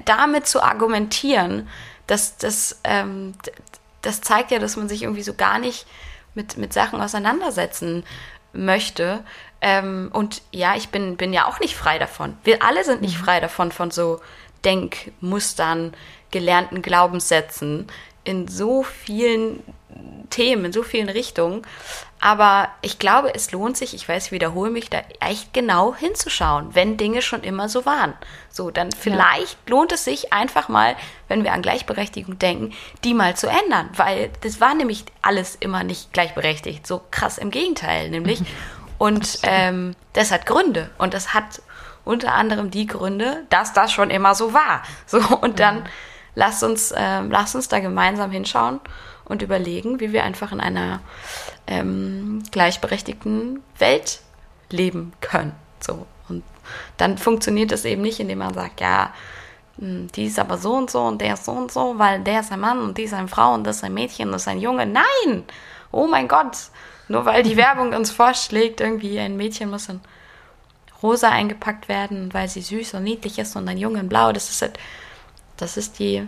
damit 0.05 0.45
zu 0.45 0.61
argumentieren, 0.61 1.67
das, 2.05 2.37
das, 2.37 2.81
ähm, 2.83 3.33
das 4.01 4.21
zeigt 4.21 4.51
ja, 4.51 4.59
dass 4.59 4.75
man 4.75 4.89
sich 4.89 5.03
irgendwie 5.03 5.23
so 5.23 5.33
gar 5.33 5.57
nicht 5.57 5.87
mit, 6.35 6.57
mit 6.57 6.73
Sachen 6.73 7.01
auseinandersetzen 7.01 8.03
möchte. 8.51 9.23
Ähm, 9.65 10.09
und 10.11 10.41
ja, 10.51 10.75
ich 10.75 10.89
bin, 10.89 11.15
bin 11.15 11.31
ja 11.31 11.47
auch 11.47 11.61
nicht 11.61 11.75
frei 11.77 11.97
davon. 11.97 12.37
Wir 12.43 12.61
alle 12.61 12.83
sind 12.83 13.01
nicht 13.01 13.17
mhm. 13.17 13.23
frei 13.23 13.39
davon, 13.39 13.71
von 13.71 13.91
so 13.91 14.19
Denkmustern, 14.65 15.93
gelernten 16.31 16.81
Glaubenssätzen 16.81 17.87
in 18.25 18.49
so 18.49 18.83
vielen 18.83 19.63
Themen, 20.29 20.65
in 20.65 20.73
so 20.73 20.83
vielen 20.83 21.07
Richtungen. 21.07 21.61
Aber 22.19 22.67
ich 22.81 22.99
glaube, 22.99 23.33
es 23.33 23.53
lohnt 23.53 23.77
sich, 23.77 23.93
ich 23.93 24.07
weiß, 24.07 24.27
ich 24.27 24.31
wiederhole 24.33 24.69
mich, 24.69 24.89
da 24.89 25.01
echt 25.21 25.53
genau 25.53 25.95
hinzuschauen, 25.95 26.75
wenn 26.75 26.97
Dinge 26.97 27.21
schon 27.21 27.43
immer 27.43 27.69
so 27.69 27.85
waren. 27.85 28.13
So, 28.49 28.69
dann 28.69 28.91
vielleicht 28.91 29.57
ja. 29.65 29.75
lohnt 29.75 29.93
es 29.93 30.03
sich 30.03 30.33
einfach 30.33 30.67
mal, 30.67 30.97
wenn 31.29 31.45
wir 31.45 31.53
an 31.53 31.61
Gleichberechtigung 31.61 32.37
denken, 32.37 32.73
die 33.05 33.13
mal 33.13 33.37
zu 33.37 33.47
ändern, 33.47 33.89
weil 33.95 34.29
das 34.41 34.59
war 34.59 34.73
nämlich 34.73 35.05
alles 35.21 35.55
immer 35.55 35.85
nicht 35.85 36.11
gleichberechtigt. 36.11 36.85
So 36.85 37.01
krass 37.11 37.37
im 37.37 37.49
Gegenteil, 37.49 38.09
nämlich. 38.09 38.41
Und 38.97 39.39
ähm, 39.43 39.95
das 40.13 40.31
hat 40.31 40.45
Gründe. 40.45 40.89
Und 40.97 41.13
das 41.13 41.33
hat 41.33 41.61
unter 42.05 42.33
anderem 42.33 42.71
die 42.71 42.85
Gründe, 42.85 43.45
dass 43.49 43.73
das 43.73 43.91
schon 43.91 44.09
immer 44.09 44.35
so 44.35 44.53
war. 44.53 44.83
So, 45.05 45.19
und 45.41 45.59
dann 45.59 45.79
mhm. 45.79 45.85
lasst 46.35 46.63
uns, 46.63 46.91
äh, 46.91 47.21
lasst 47.21 47.55
uns 47.55 47.67
da 47.67 47.79
gemeinsam 47.79 48.31
hinschauen 48.31 48.79
und 49.25 49.41
überlegen, 49.41 49.99
wie 49.99 50.11
wir 50.11 50.23
einfach 50.23 50.51
in 50.51 50.59
einer 50.59 51.01
ähm, 51.67 52.43
gleichberechtigten 52.51 53.61
Welt 53.77 54.19
leben 54.69 55.13
können. 55.21 55.53
So. 55.79 56.05
Und 56.29 56.43
dann 56.97 57.17
funktioniert 57.17 57.71
das 57.71 57.85
eben 57.85 58.01
nicht, 58.01 58.19
indem 58.19 58.39
man 58.39 58.53
sagt, 58.53 58.81
ja, 58.81 59.13
hm, 59.77 60.07
die 60.11 60.25
ist 60.25 60.39
aber 60.39 60.57
so 60.57 60.73
und 60.73 60.91
so 60.91 61.01
und 61.01 61.21
der 61.21 61.35
ist 61.35 61.45
so 61.45 61.51
und 61.51 61.71
so, 61.71 61.97
weil 61.97 62.21
der 62.21 62.41
ist 62.41 62.51
ein 62.51 62.59
Mann 62.59 62.79
und 62.79 62.97
die 62.97 63.03
ist 63.03 63.13
eine 63.13 63.27
Frau 63.27 63.53
und 63.53 63.63
das 63.63 63.77
ist 63.77 63.83
ein 63.83 63.93
Mädchen 63.93 64.27
und 64.27 64.33
das 64.33 64.43
ist 64.43 64.47
ein 64.47 64.59
Junge. 64.59 64.85
Nein! 64.85 65.43
Oh 65.93 66.07
mein 66.07 66.27
Gott! 66.27 66.57
Nur 67.07 67.25
weil 67.25 67.43
die 67.43 67.57
Werbung 67.57 67.93
uns 67.93 68.11
vorschlägt, 68.11 68.81
irgendwie 68.81 69.19
ein 69.19 69.37
Mädchen 69.37 69.69
muss 69.69 69.87
in 69.87 70.01
rosa 71.01 71.29
eingepackt 71.29 71.89
werden, 71.89 72.33
weil 72.33 72.47
sie 72.47 72.61
süß 72.61 72.95
und 72.95 73.03
niedlich 73.03 73.37
ist 73.37 73.55
und 73.55 73.67
ein 73.67 73.77
Junge 73.77 73.99
in 73.99 74.09
blau, 74.09 74.31
das 74.31 74.49
ist 74.49 74.61
halt, 74.61 74.79
das 75.57 75.75
ist 75.77 75.99
die 75.99 76.25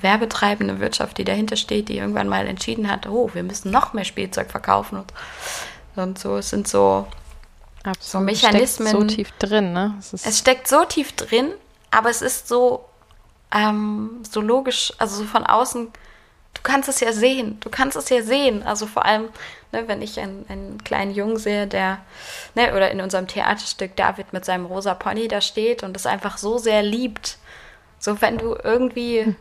werbetreibende 0.00 0.80
Wirtschaft, 0.80 1.18
die 1.18 1.24
dahinter 1.24 1.56
steht, 1.56 1.88
die 1.88 1.98
irgendwann 1.98 2.28
mal 2.28 2.46
entschieden 2.46 2.90
hat, 2.90 3.06
oh, 3.06 3.30
wir 3.34 3.42
müssen 3.42 3.70
noch 3.70 3.92
mehr 3.92 4.04
Spielzeug 4.04 4.50
verkaufen 4.50 4.98
und, 4.98 5.12
und 5.96 6.18
so. 6.18 6.36
Es 6.38 6.50
sind 6.50 6.66
so, 6.66 7.06
so 8.00 8.20
Mechanismen. 8.20 8.88
Steckt 8.88 9.00
so 9.00 9.16
tief 9.16 9.32
drin, 9.38 9.72
ne? 9.72 9.94
Es, 9.98 10.12
es, 10.12 10.38
steckt 10.38 10.68
so 10.68 10.84
tief 10.84 11.12
drin, 11.12 11.52
aber 11.90 12.10
es 12.10 12.22
ist 12.22 12.48
so, 12.48 12.84
ähm, 13.52 14.22
so 14.28 14.40
logisch, 14.40 14.92
also 14.98 15.16
so 15.16 15.24
von 15.24 15.44
außen. 15.44 15.88
Du 16.56 16.62
kannst 16.62 16.88
es 16.88 17.00
ja 17.00 17.12
sehen, 17.12 17.60
du 17.60 17.70
kannst 17.70 17.96
es 17.96 18.08
ja 18.08 18.22
sehen. 18.22 18.62
Also 18.62 18.86
vor 18.86 19.04
allem, 19.04 19.28
ne, 19.72 19.86
wenn 19.86 20.02
ich 20.02 20.18
einen, 20.18 20.44
einen 20.48 20.82
kleinen 20.82 21.12
Jungen 21.12 21.36
sehe, 21.36 21.66
der, 21.66 21.98
ne, 22.54 22.74
oder 22.74 22.90
in 22.90 23.00
unserem 23.00 23.28
Theaterstück 23.28 23.94
David 23.94 24.32
mit 24.32 24.44
seinem 24.44 24.66
rosa 24.66 24.94
Pony 24.94 25.28
da 25.28 25.40
steht 25.40 25.82
und 25.82 25.96
es 25.96 26.06
einfach 26.06 26.38
so 26.38 26.58
sehr 26.58 26.82
liebt. 26.82 27.38
So, 27.98 28.20
wenn 28.20 28.38
du 28.38 28.56
irgendwie 28.62 29.24
hm 29.24 29.36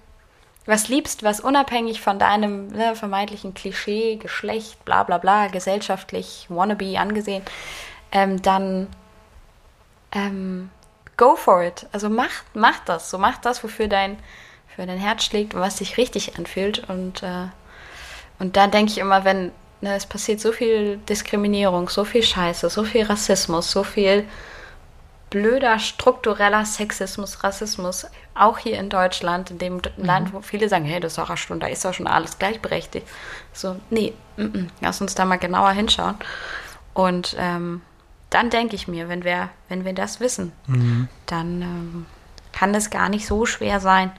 was 0.66 0.88
liebst, 0.88 1.24
was 1.24 1.39
unabhängig 1.39 2.01
von 2.01 2.20
deinem 2.20 2.68
ne, 2.68 2.95
vermeintlichen 2.95 3.53
Klischee, 3.53 4.16
Geschlecht, 4.16 4.84
bla 4.84 5.03
bla 5.03 5.20
bla, 5.20 5.47
gesellschaftlich, 5.47 6.47
wannabe 6.49 6.97
angesehen, 6.99 7.43
ähm, 8.11 8.41
dann 8.41 8.88
ähm, 10.11 10.72
go 11.18 11.36
for 11.36 11.63
it. 11.63 11.88
Also 11.91 12.09
mach, 12.09 12.43
mach 12.53 12.80
das. 12.86 13.09
So 13.09 13.18
mach 13.18 13.38
das, 13.38 13.63
wofür 13.63 13.88
dein, 13.88 14.18
für 14.76 14.86
dein 14.86 14.98
Herz 14.98 15.24
schlägt 15.24 15.54
und 15.54 15.62
was 15.62 15.78
sich 15.78 15.98
richtig 15.98 16.38
anfühlt. 16.38 16.88
Und, 16.90 17.24
äh, 17.24 17.48
und 18.40 18.58
da 18.58 18.68
denke 18.68 18.92
ich 18.92 18.98
immer, 18.98 19.24
wenn 19.24 19.52
ne, 19.82 19.96
es 19.96 20.06
passiert 20.06 20.40
so 20.40 20.52
viel 20.52 20.98
Diskriminierung, 21.10 21.90
so 21.90 22.04
viel 22.04 22.24
Scheiße, 22.24 22.70
so 22.70 22.84
viel 22.84 23.04
Rassismus, 23.04 23.72
so 23.72 23.84
viel 23.84 24.26
blöder 25.30 25.80
struktureller 25.80 26.66
Sexismus, 26.66 27.44
Rassismus, 27.44 28.06
auch 28.36 28.58
hier 28.58 28.80
in 28.80 28.90
Deutschland, 28.90 29.52
in 29.52 29.58
dem 29.58 29.76
mhm. 29.76 29.82
Land, 29.98 30.34
wo 30.34 30.42
viele 30.42 30.70
sagen, 30.70 30.86
hey, 30.86 31.00
das 31.00 31.14
ist 31.14 31.18
doch 31.18 31.36
Stunde, 31.38 31.66
da 31.66 31.72
ist 31.72 31.84
doch 31.84 31.94
schon 31.94 32.08
alles 32.08 32.38
gleichberechtigt. 32.38 33.08
So, 33.52 33.76
nee, 33.90 34.14
m 34.38 34.52
-m, 34.54 34.68
lass 34.82 35.02
uns 35.02 35.16
da 35.16 35.26
mal 35.26 35.38
genauer 35.38 35.72
hinschauen. 35.72 36.16
Und 36.94 37.36
ähm, 37.40 37.82
dann 38.30 38.50
denke 38.50 38.76
ich 38.76 38.88
mir, 38.88 39.10
wenn 39.10 39.24
wir, 39.24 39.50
wenn 39.68 39.86
wir 39.86 39.94
das 39.94 40.20
wissen, 40.20 40.52
mhm. 40.68 41.08
dann 41.26 41.62
ähm, 41.62 42.06
kann 42.52 42.74
es 42.74 42.90
gar 42.90 43.10
nicht 43.10 43.26
so 43.28 43.46
schwer 43.46 43.80
sein, 43.80 44.12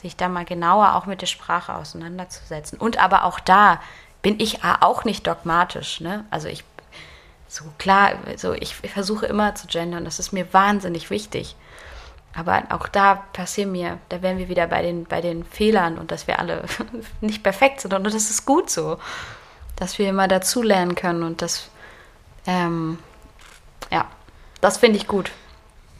sich 0.00 0.16
da 0.16 0.28
mal 0.28 0.44
genauer 0.44 0.94
auch 0.94 1.06
mit 1.06 1.20
der 1.20 1.26
Sprache 1.26 1.74
auseinanderzusetzen. 1.74 2.78
Und 2.78 2.98
aber 2.98 3.24
auch 3.24 3.40
da 3.40 3.80
bin 4.22 4.40
ich 4.40 4.64
auch 4.64 5.04
nicht 5.04 5.26
dogmatisch. 5.26 6.00
Ne? 6.00 6.24
Also 6.30 6.48
ich 6.48 6.64
so 7.48 7.64
klar, 7.78 8.12
so 8.36 8.52
ich 8.52 8.76
versuche 8.76 9.26
immer 9.26 9.54
zu 9.56 9.66
gendern, 9.66 10.04
das 10.04 10.18
ist 10.18 10.32
mir 10.32 10.52
wahnsinnig 10.52 11.10
wichtig. 11.10 11.56
Aber 12.32 12.62
auch 12.70 12.86
da 12.86 13.16
passieren 13.32 13.72
mir, 13.72 13.98
da 14.08 14.22
wären 14.22 14.38
wir 14.38 14.48
wieder 14.48 14.68
bei 14.68 14.82
den, 14.82 15.04
bei 15.04 15.20
den 15.20 15.44
Fehlern 15.44 15.98
und 15.98 16.12
dass 16.12 16.28
wir 16.28 16.38
alle 16.38 16.62
nicht 17.20 17.42
perfekt 17.42 17.80
sind. 17.80 17.92
Und 17.92 18.04
das 18.04 18.14
ist 18.14 18.46
gut 18.46 18.70
so, 18.70 18.98
dass 19.74 19.98
wir 19.98 20.08
immer 20.08 20.28
dazulernen 20.28 20.94
können 20.94 21.24
und 21.24 21.42
das, 21.42 21.68
ähm, 22.46 22.98
ja, 23.90 24.06
das 24.60 24.78
finde 24.78 24.98
ich 24.98 25.08
gut. 25.08 25.32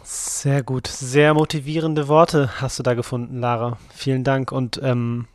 Sehr 0.02 0.62
gut, 0.62 0.86
sehr 0.86 1.34
motivierende 1.34 2.08
Worte 2.08 2.60
hast 2.60 2.78
du 2.78 2.82
da 2.82 2.94
gefunden, 2.94 3.40
Lara. 3.40 3.78
Vielen 3.94 4.24
Dank 4.24 4.50
und 4.50 4.80
ähm, 4.82 5.28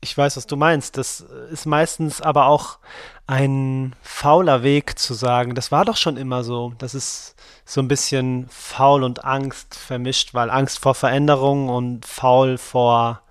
ich 0.00 0.16
weiß, 0.16 0.36
was 0.36 0.46
du 0.46 0.56
meinst. 0.56 0.96
Das 0.98 1.20
ist 1.50 1.66
meistens 1.66 2.20
aber 2.20 2.46
auch 2.46 2.78
ein 3.26 3.96
fauler 4.02 4.62
Weg 4.62 4.98
zu 4.98 5.14
sagen, 5.14 5.54
das 5.54 5.72
war 5.72 5.84
doch 5.84 5.96
schon 5.96 6.16
immer 6.16 6.44
so. 6.44 6.74
Das 6.78 6.94
ist 6.94 7.34
so 7.64 7.80
ein 7.80 7.88
bisschen 7.88 8.46
faul 8.50 9.02
und 9.02 9.24
Angst 9.24 9.74
vermischt, 9.74 10.34
weil 10.34 10.50
Angst 10.50 10.78
vor 10.78 10.94
Veränderung 10.94 11.68
und 11.68 12.04
faul 12.04 12.58
vor, 12.58 13.22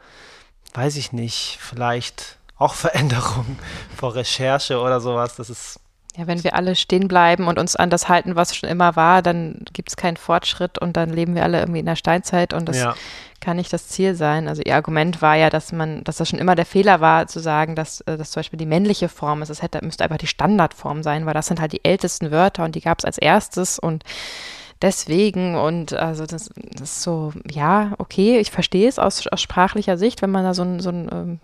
weiß 0.74 0.96
ich 0.96 1.12
nicht, 1.12 1.60
vielleicht 1.62 2.40
auch 2.58 2.74
Veränderung, 2.74 3.58
vor 3.96 4.16
Recherche 4.16 4.80
oder 4.80 5.00
sowas. 5.00 5.36
Das 5.36 5.50
ist 5.50 5.80
ja, 6.16 6.28
wenn 6.28 6.44
wir 6.44 6.56
alle 6.56 6.76
stehen 6.76 7.08
bleiben 7.08 7.48
und 7.48 7.58
uns 7.58 7.76
an 7.76 7.90
das 7.90 8.08
halten, 8.08 8.36
was 8.36 8.56
schon 8.56 8.70
immer 8.70 8.96
war, 8.96 9.24
dann 9.24 9.66
gibt 9.74 9.90
es 9.90 9.96
keinen 9.96 10.18
Fortschritt 10.18 10.78
und 10.78 10.96
dann 10.96 11.10
leben 11.10 11.34
wir 11.34 11.44
alle 11.44 11.60
irgendwie 11.60 11.80
in 11.80 11.88
der 11.88 11.96
Steinzeit 11.96 12.54
und 12.54 12.70
das 12.70 12.78
ja. 12.78 12.96
kann 13.40 13.58
nicht 13.58 13.74
das 13.74 13.88
Ziel 13.88 14.14
sein. 14.14 14.48
Also 14.48 14.62
ihr 14.64 14.76
Argument 14.76 15.24
war 15.24 15.36
ja, 15.36 15.50
dass 15.50 15.72
man, 15.72 16.04
dass 16.04 16.18
das 16.18 16.30
schon 16.30 16.38
immer 16.38 16.54
der 16.54 16.68
Fehler 16.68 17.02
war, 17.02 17.26
zu 17.26 17.40
sagen, 17.40 17.76
dass 17.76 18.02
äh, 18.02 18.16
das 18.16 18.30
zum 18.30 18.42
Beispiel 18.42 18.60
die 18.60 18.68
männliche 18.68 19.10
Form 19.10 19.42
ist. 19.42 19.50
Es 19.50 19.64
hätte, 19.64 19.84
müsste 19.84 20.04
einfach 20.04 20.18
die 20.18 20.28
Standardform 20.28 21.02
sein, 21.02 21.26
weil 21.26 21.34
das 21.34 21.48
sind 21.48 21.60
halt 21.60 21.74
die 21.74 21.84
ältesten 21.84 22.30
Wörter 22.30 22.64
und 22.64 22.76
die 22.76 22.82
gab 22.82 23.00
es 23.00 23.06
als 23.06 23.18
erstes 23.18 23.80
und 23.80 24.04
deswegen 24.84 25.56
und 25.56 25.94
also 25.94 26.26
das, 26.26 26.52
das, 26.56 26.82
ist 26.82 27.02
so, 27.02 27.34
ja, 27.50 27.94
okay, 27.98 28.38
ich 28.38 28.52
verstehe 28.52 28.88
es 28.88 29.00
aus, 29.00 29.26
aus 29.28 29.42
sprachlicher 29.42 29.98
Sicht, 29.98 30.22
wenn 30.22 30.30
man 30.30 30.44
da 30.44 30.54
so 30.54 30.62
ein, 30.64 30.80
so 30.82 30.90
ein 30.90 31.10
ähm, 31.12 31.40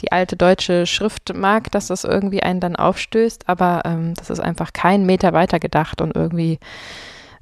die 0.00 0.10
alte 0.10 0.36
deutsche 0.36 0.84
Schrift 0.86 1.34
mag, 1.34 1.70
dass 1.70 1.86
das 1.86 2.04
irgendwie 2.04 2.42
einen 2.42 2.60
dann 2.60 2.76
aufstößt, 2.76 3.48
aber 3.48 3.82
ähm, 3.84 4.14
das 4.14 4.30
ist 4.30 4.40
einfach 4.40 4.72
kein 4.72 5.06
Meter 5.06 5.32
weiter 5.32 5.60
gedacht 5.60 6.00
und 6.00 6.14
irgendwie 6.16 6.58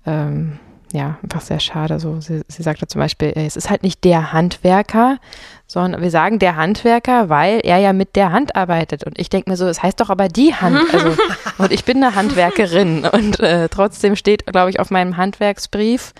ähm, 0.06 0.60
ja, 0.92 1.18
einfach 1.22 1.40
sehr 1.40 1.60
schade. 1.60 2.00
So, 2.00 2.20
sie, 2.20 2.42
sie 2.48 2.62
sagte 2.62 2.86
zum 2.86 3.00
Beispiel, 3.00 3.32
es 3.36 3.56
ist 3.56 3.70
halt 3.70 3.82
nicht 3.82 4.02
der 4.04 4.32
Handwerker, 4.32 5.18
sondern 5.66 6.02
wir 6.02 6.10
sagen 6.10 6.40
der 6.40 6.56
Handwerker, 6.56 7.28
weil 7.28 7.60
er 7.62 7.78
ja 7.78 7.92
mit 7.92 8.16
der 8.16 8.32
Hand 8.32 8.56
arbeitet. 8.56 9.04
Und 9.04 9.18
ich 9.18 9.30
denke 9.30 9.50
mir 9.50 9.56
so, 9.56 9.66
es 9.66 9.82
heißt 9.82 10.00
doch 10.00 10.10
aber 10.10 10.28
die 10.28 10.54
Hand. 10.54 10.78
Also, 10.92 11.16
und 11.58 11.70
ich 11.70 11.84
bin 11.84 12.02
eine 12.02 12.16
Handwerkerin. 12.16 13.04
Und 13.04 13.38
äh, 13.40 13.68
trotzdem 13.68 14.16
steht, 14.16 14.46
glaube 14.46 14.70
ich, 14.70 14.80
auf 14.80 14.90
meinem 14.90 15.16
Handwerksbrief 15.16 16.12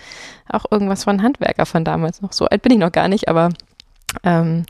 auch 0.48 0.66
irgendwas 0.70 1.04
von 1.04 1.22
Handwerker 1.22 1.66
von 1.66 1.84
damals 1.84 2.22
noch. 2.22 2.32
So 2.32 2.46
alt 2.46 2.62
bin 2.62 2.72
ich 2.72 2.78
noch 2.78 2.92
gar 2.92 3.08
nicht, 3.08 3.28
aber 3.28 3.50
ähm, 4.22 4.64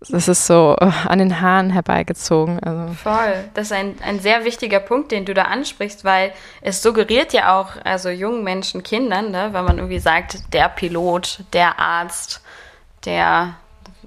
das 0.00 0.28
ist 0.28 0.46
so 0.46 0.76
äh, 0.80 0.90
an 1.06 1.18
den 1.18 1.40
Haaren 1.40 1.70
herbeigezogen. 1.70 2.60
Also. 2.60 2.94
Voll. 2.94 3.44
Das 3.54 3.66
ist 3.66 3.72
ein, 3.72 3.96
ein 4.02 4.20
sehr 4.20 4.44
wichtiger 4.44 4.78
Punkt, 4.78 5.10
den 5.10 5.24
du 5.24 5.34
da 5.34 5.44
ansprichst, 5.44 6.04
weil 6.04 6.32
es 6.60 6.82
suggeriert 6.82 7.32
ja 7.32 7.58
auch, 7.58 7.70
also 7.84 8.08
jungen 8.08 8.44
Menschen, 8.44 8.82
Kindern, 8.82 9.32
ne, 9.32 9.50
wenn 9.52 9.64
man 9.64 9.78
irgendwie 9.78 9.98
sagt, 9.98 10.54
der 10.54 10.68
Pilot, 10.68 11.40
der 11.52 11.80
Arzt, 11.80 12.42
der 13.04 13.54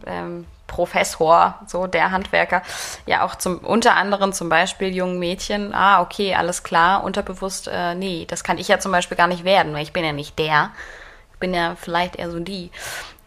ähm, 0.06 0.46
Professor, 0.68 1.60
so 1.68 1.86
der 1.86 2.12
Handwerker, 2.12 2.62
ja 3.06 3.26
auch 3.26 3.36
zum 3.36 3.58
unter 3.58 3.98
anderem 3.98 4.32
zum 4.32 4.48
Beispiel 4.48 4.96
jungen 4.96 5.20
Mädchen, 5.20 5.74
ah, 5.74 6.02
okay, 6.02 6.34
alles 6.36 6.64
klar, 6.64 7.04
unterbewusst, 7.04 7.68
äh, 7.68 7.96
nee, 7.96 8.26
das 8.30 8.46
kann 8.46 8.58
ich 8.58 8.70
ja 8.70 8.80
zum 8.80 8.94
Beispiel 8.94 9.18
gar 9.18 9.28
nicht 9.28 9.44
werden, 9.44 9.74
weil 9.74 9.84
ich 9.84 9.92
bin 9.92 10.06
ja 10.06 10.14
nicht 10.14 10.40
der. 10.40 10.72
Bin 11.42 11.54
ja 11.54 11.76
vielleicht 11.76 12.16
eher 12.16 12.32
so 12.32 12.40
die. 12.40 12.72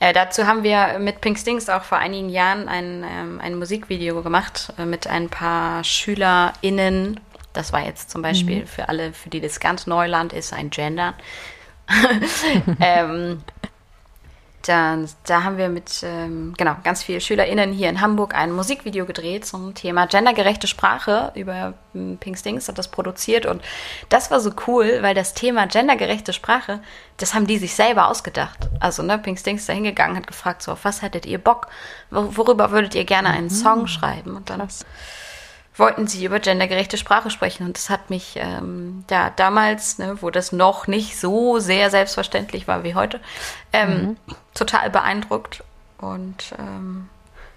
Äh, 0.00 0.12
dazu 0.12 0.46
haben 0.46 0.62
wir 0.62 0.98
mit 0.98 1.20
Pink 1.20 1.38
Stings 1.38 1.68
auch 1.68 1.82
vor 1.82 1.98
einigen 1.98 2.30
Jahren 2.30 2.68
ein, 2.68 3.04
ähm, 3.04 3.40
ein 3.40 3.58
Musikvideo 3.58 4.22
gemacht 4.22 4.72
äh, 4.78 4.86
mit 4.86 5.06
ein 5.06 5.28
paar 5.28 5.84
SchülerInnen. 5.84 7.20
Das 7.52 7.72
war 7.72 7.84
jetzt 7.84 8.10
zum 8.10 8.22
Beispiel 8.22 8.62
mhm. 8.62 8.66
für 8.66 8.88
alle, 8.88 9.12
für 9.12 9.28
die 9.28 9.40
das 9.40 9.60
ganz 9.60 9.86
Neuland 9.86 10.32
ist, 10.32 10.52
ein 10.52 10.70
Gender. 10.70 11.14
ähm, 12.80 13.42
da, 14.66 14.98
da 15.26 15.44
haben 15.44 15.58
wir 15.58 15.68
mit 15.68 16.02
ähm, 16.02 16.54
genau 16.56 16.76
ganz 16.82 17.02
vielen 17.02 17.20
SchülerInnen 17.20 17.72
hier 17.72 17.88
in 17.88 18.00
Hamburg 18.00 18.34
ein 18.34 18.52
Musikvideo 18.52 19.04
gedreht 19.04 19.44
zum 19.44 19.74
Thema 19.74 20.06
gendergerechte 20.06 20.66
Sprache 20.66 21.32
über 21.34 21.74
ähm, 21.94 22.18
Pink 22.18 22.38
Stings 22.38 22.68
hat 22.68 22.78
das 22.78 22.88
produziert 22.88 23.46
und 23.46 23.62
das 24.08 24.30
war 24.30 24.40
so 24.40 24.52
cool, 24.66 24.98
weil 25.02 25.14
das 25.14 25.34
Thema 25.34 25.66
gendergerechte 25.66 26.32
Sprache, 26.32 26.80
das 27.18 27.34
haben 27.34 27.46
die 27.46 27.58
sich 27.58 27.74
selber 27.74 28.08
ausgedacht. 28.08 28.70
Also 28.80 29.02
ne, 29.02 29.18
Pink 29.18 29.38
Stings 29.38 29.62
ist 29.62 29.68
da 29.68 29.72
hingegangen, 29.72 30.16
hat 30.16 30.26
gefragt, 30.26 30.62
so 30.62 30.72
auf 30.72 30.84
was 30.84 31.02
hättet 31.02 31.26
ihr 31.26 31.38
Bock, 31.38 31.68
worüber 32.10 32.70
würdet 32.70 32.94
ihr 32.94 33.04
gerne 33.04 33.30
einen 33.30 33.46
mhm. 33.46 33.50
Song 33.50 33.86
schreiben 33.86 34.36
und 34.36 34.50
dann 34.50 34.60
Krass 34.60 34.84
wollten 35.76 36.06
sie 36.06 36.24
über 36.24 36.38
gendergerechte 36.38 36.96
Sprache 36.96 37.30
sprechen. 37.30 37.66
Und 37.66 37.76
das 37.76 37.90
hat 37.90 38.10
mich 38.10 38.34
ähm, 38.36 39.04
ja, 39.10 39.30
damals, 39.30 39.98
ne, 39.98 40.18
wo 40.20 40.30
das 40.30 40.52
noch 40.52 40.86
nicht 40.86 41.18
so 41.18 41.58
sehr 41.58 41.90
selbstverständlich 41.90 42.68
war 42.68 42.84
wie 42.84 42.94
heute, 42.94 43.20
ähm, 43.72 43.90
mhm. 43.90 44.16
total 44.54 44.90
beeindruckt. 44.90 45.64
Und 45.98 46.54
ähm, 46.58 47.08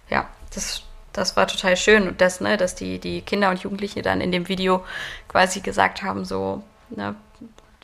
ja, 0.09 0.27
das, 0.53 0.83
das 1.13 1.35
war 1.35 1.47
total 1.47 1.77
schön. 1.77 2.07
Und 2.07 2.21
das, 2.21 2.41
ne, 2.41 2.57
dass 2.57 2.73
die, 2.73 2.99
die 2.99 3.21
Kinder 3.21 3.49
und 3.49 3.59
Jugendliche 3.59 4.01
dann 4.01 4.21
in 4.21 4.31
dem 4.31 4.47
Video 4.47 4.83
quasi 5.27 5.59
gesagt 5.59 6.01
haben, 6.01 6.25
so, 6.25 6.63
ne, 6.89 7.15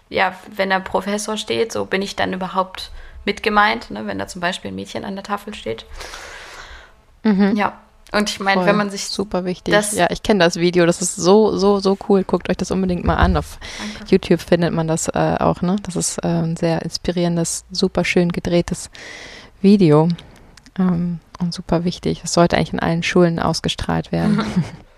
ja, 0.09 0.35
wenn 0.55 0.69
der 0.69 0.79
Professor 0.79 1.37
steht, 1.37 1.71
so 1.71 1.85
bin 1.85 2.01
ich 2.01 2.15
dann 2.15 2.33
überhaupt 2.33 2.91
mitgemeint, 3.25 3.91
ne, 3.91 4.07
wenn 4.07 4.17
da 4.17 4.27
zum 4.27 4.41
Beispiel 4.41 4.71
ein 4.71 4.75
Mädchen 4.75 5.05
an 5.05 5.15
der 5.15 5.23
Tafel 5.23 5.53
steht. 5.53 5.85
Mhm. 7.23 7.55
Ja, 7.55 7.77
und 8.13 8.29
ich 8.29 8.39
meine, 8.39 8.65
wenn 8.65 8.75
man 8.75 8.89
sich. 8.89 9.05
Super 9.05 9.45
wichtig. 9.45 9.73
ja, 9.93 10.07
ich 10.09 10.23
kenne 10.23 10.43
das 10.43 10.55
Video. 10.57 10.85
Das 10.85 11.01
ist 11.01 11.15
so, 11.15 11.57
so, 11.57 11.79
so 11.79 11.97
cool. 12.07 12.23
Guckt 12.23 12.49
euch 12.49 12.57
das 12.57 12.71
unbedingt 12.71 13.03
mal 13.03 13.15
an. 13.15 13.35
Auf 13.37 13.59
Danke. 13.77 14.11
YouTube 14.11 14.41
findet 14.41 14.73
man 14.73 14.87
das 14.87 15.07
äh, 15.09 15.37
auch, 15.39 15.61
ne? 15.61 15.77
Das 15.83 15.95
ist 15.95 16.17
äh, 16.19 16.27
ein 16.27 16.55
sehr 16.55 16.81
inspirierendes, 16.83 17.65
super 17.71 18.03
schön 18.05 18.31
gedrehtes 18.31 18.89
Video. 19.61 20.09
Ähm, 20.77 21.19
und 21.39 21.53
super 21.53 21.83
wichtig. 21.83 22.21
Das 22.21 22.33
sollte 22.33 22.57
eigentlich 22.57 22.73
in 22.73 22.79
allen 22.79 23.03
Schulen 23.03 23.39
ausgestrahlt 23.39 24.11
werden. 24.11 24.43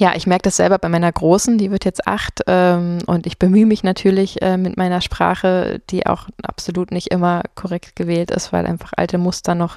Ja, 0.00 0.14
ich 0.16 0.26
merke 0.26 0.44
das 0.44 0.56
selber 0.56 0.78
bei 0.78 0.88
meiner 0.88 1.12
Großen, 1.12 1.58
die 1.58 1.70
wird 1.70 1.84
jetzt 1.84 2.06
acht 2.06 2.40
ähm, 2.46 3.00
und 3.04 3.26
ich 3.26 3.38
bemühe 3.38 3.66
mich 3.66 3.82
natürlich 3.82 4.40
äh, 4.40 4.56
mit 4.56 4.78
meiner 4.78 5.02
Sprache, 5.02 5.82
die 5.90 6.06
auch 6.06 6.26
absolut 6.42 6.90
nicht 6.90 7.08
immer 7.08 7.42
korrekt 7.54 7.96
gewählt 7.96 8.30
ist, 8.30 8.50
weil 8.50 8.64
einfach 8.64 8.94
alte 8.96 9.18
Muster 9.18 9.54
noch 9.54 9.76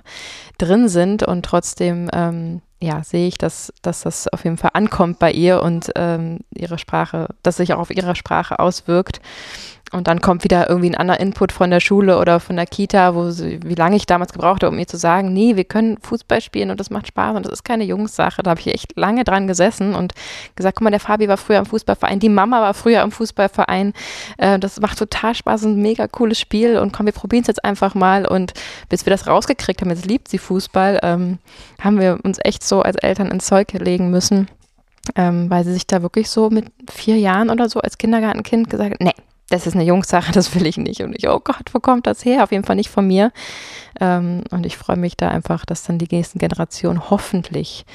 drin 0.58 0.88
sind 0.88 1.24
und 1.24 1.44
trotzdem 1.44 2.10
ähm, 2.14 2.62
ja, 2.82 3.04
sehe 3.04 3.28
ich, 3.28 3.38
dass, 3.38 3.74
dass 3.82 4.04
das 4.04 4.30
auf 4.30 4.46
jeden 4.46 4.56
Fall 4.56 4.72
ankommt 4.74 5.20
bei 5.20 5.30
ihr 5.30 5.62
und 5.62 5.92
ähm, 5.98 6.40
ihre 6.56 6.78
Sprache, 6.78 7.28
dass 7.44 7.58
sich 7.58 7.74
auch 7.74 7.80
auf 7.80 7.92
ihre 7.92 8.16
Sprache 8.16 8.60
auswirkt. 8.60 9.20
Und 9.94 10.08
dann 10.08 10.22
kommt 10.22 10.44
wieder 10.44 10.70
irgendwie 10.70 10.90
ein 10.90 10.96
anderer 10.96 11.20
Input 11.20 11.52
von 11.52 11.70
der 11.70 11.80
Schule 11.80 12.18
oder 12.18 12.40
von 12.40 12.56
der 12.56 12.66
Kita, 12.66 13.14
wo 13.14 13.30
sie, 13.30 13.60
wie 13.64 13.76
lange 13.76 13.96
ich 13.96 14.08
damals 14.08 14.34
gebraucht 14.34 14.64
habe, 14.64 14.72
um 14.72 14.76
mir 14.76 14.88
zu 14.88 14.98
sagen, 14.98 15.32
nee, 15.34 15.56
wir 15.56 15.66
können 15.66 16.00
Fußball 16.02 16.42
spielen 16.42 16.72
und 16.72 16.80
das 16.80 16.90
macht 16.90 17.08
Spaß 17.08 17.36
und 17.36 17.46
das 17.46 17.54
ist 17.54 17.64
keine 17.64 17.84
Jungssache. 17.84 18.42
Da 18.42 18.50
habe 18.50 18.60
ich 18.60 18.68
echt 18.68 18.98
lange 18.98 19.24
dran 19.24 19.46
gesessen 19.46 19.94
und 19.94 20.14
gesagt, 20.56 20.78
guck 20.78 20.84
mal, 20.84 20.90
der 20.90 21.00
Fabi 21.00 21.28
war 21.28 21.38
früher 21.38 21.60
im 21.60 21.68
Fußballverein, 21.68 22.20
die 22.20 22.30
Mama 22.30 22.60
war 22.60 22.74
früher 22.74 23.04
im 23.04 23.12
Fußballverein. 23.12 23.94
Äh, 24.40 24.58
das 24.58 24.80
macht 24.80 24.98
total 24.98 25.36
Spaß, 25.36 25.66
ein 25.66 25.80
mega 25.80 26.08
cooles 26.08 26.40
Spiel 26.40 26.78
und 26.78 26.92
komm, 26.92 27.06
wir 27.06 27.14
probieren 27.14 27.42
es 27.42 27.48
jetzt 27.48 27.64
einfach 27.64 27.94
mal. 27.94 28.26
Und 28.26 28.54
bis 28.90 29.06
wir 29.06 29.12
das 29.12 29.28
rausgekriegt 29.28 29.82
haben, 29.82 29.92
jetzt 29.92 30.08
liebt 30.08 30.28
sie 30.28 30.40
Fußball, 30.40 31.02
ähm, 31.04 31.38
haben 31.80 32.00
wir 32.00 32.20
uns 32.24 32.40
echt 32.44 32.64
so 32.64 32.82
als 32.82 32.96
Eltern 32.96 33.30
ins 33.30 33.46
Zeug 33.46 33.72
legen 33.74 34.10
müssen. 34.10 34.48
Ähm, 35.16 35.50
weil 35.50 35.66
sie 35.66 35.74
sich 35.74 35.86
da 35.86 36.02
wirklich 36.02 36.30
so 36.30 36.50
mit 36.50 36.66
vier 36.90 37.18
Jahren 37.18 37.50
oder 37.50 37.68
so 37.68 37.82
als 37.82 37.98
Kindergartenkind 37.98 38.70
gesagt 38.70 38.94
hat, 38.94 39.02
nee, 39.02 39.14
das 39.50 39.68
ist 39.68 39.76
eine 39.76 39.84
Jungssache, 39.84 40.32
das 40.32 40.54
will 40.56 40.66
ich 40.66 40.78
nicht. 40.78 41.02
Und 41.02 41.16
ich, 41.16 41.28
oh 41.28 41.40
Gott, 41.44 41.74
wo 41.74 41.80
kommt 41.80 42.08
das 42.08 42.26
her? 42.26 42.44
Auf 42.44 42.52
jeden 42.52 42.64
Fall 42.64 42.76
nicht 42.76 42.90
von 42.90 43.06
mir. 43.06 43.32
Ähm, 44.00 44.44
und 44.52 44.66
ich 44.66 44.78
freue 44.78 44.98
mich 44.98 45.18
da 45.18 45.30
einfach, 45.30 45.66
dass 45.66 45.84
dann 45.84 46.00
die 46.00 46.08
nächsten 46.10 46.40
Generationen 46.40 47.10
hoffentlich 47.10 47.86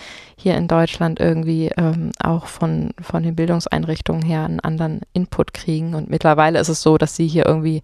hier 0.40 0.56
in 0.56 0.68
Deutschland 0.68 1.18
irgendwie 1.18 1.72
ähm, 1.76 2.12
auch 2.22 2.46
von, 2.46 2.90
von 3.02 3.24
den 3.24 3.34
Bildungseinrichtungen 3.34 4.22
her 4.22 4.44
einen 4.44 4.60
anderen 4.60 5.00
Input 5.12 5.52
kriegen. 5.52 5.96
Und 5.96 6.08
mittlerweile 6.08 6.60
ist 6.60 6.68
es 6.68 6.80
so, 6.80 6.96
dass 6.96 7.16
sie 7.16 7.26
hier 7.26 7.44
irgendwie 7.44 7.82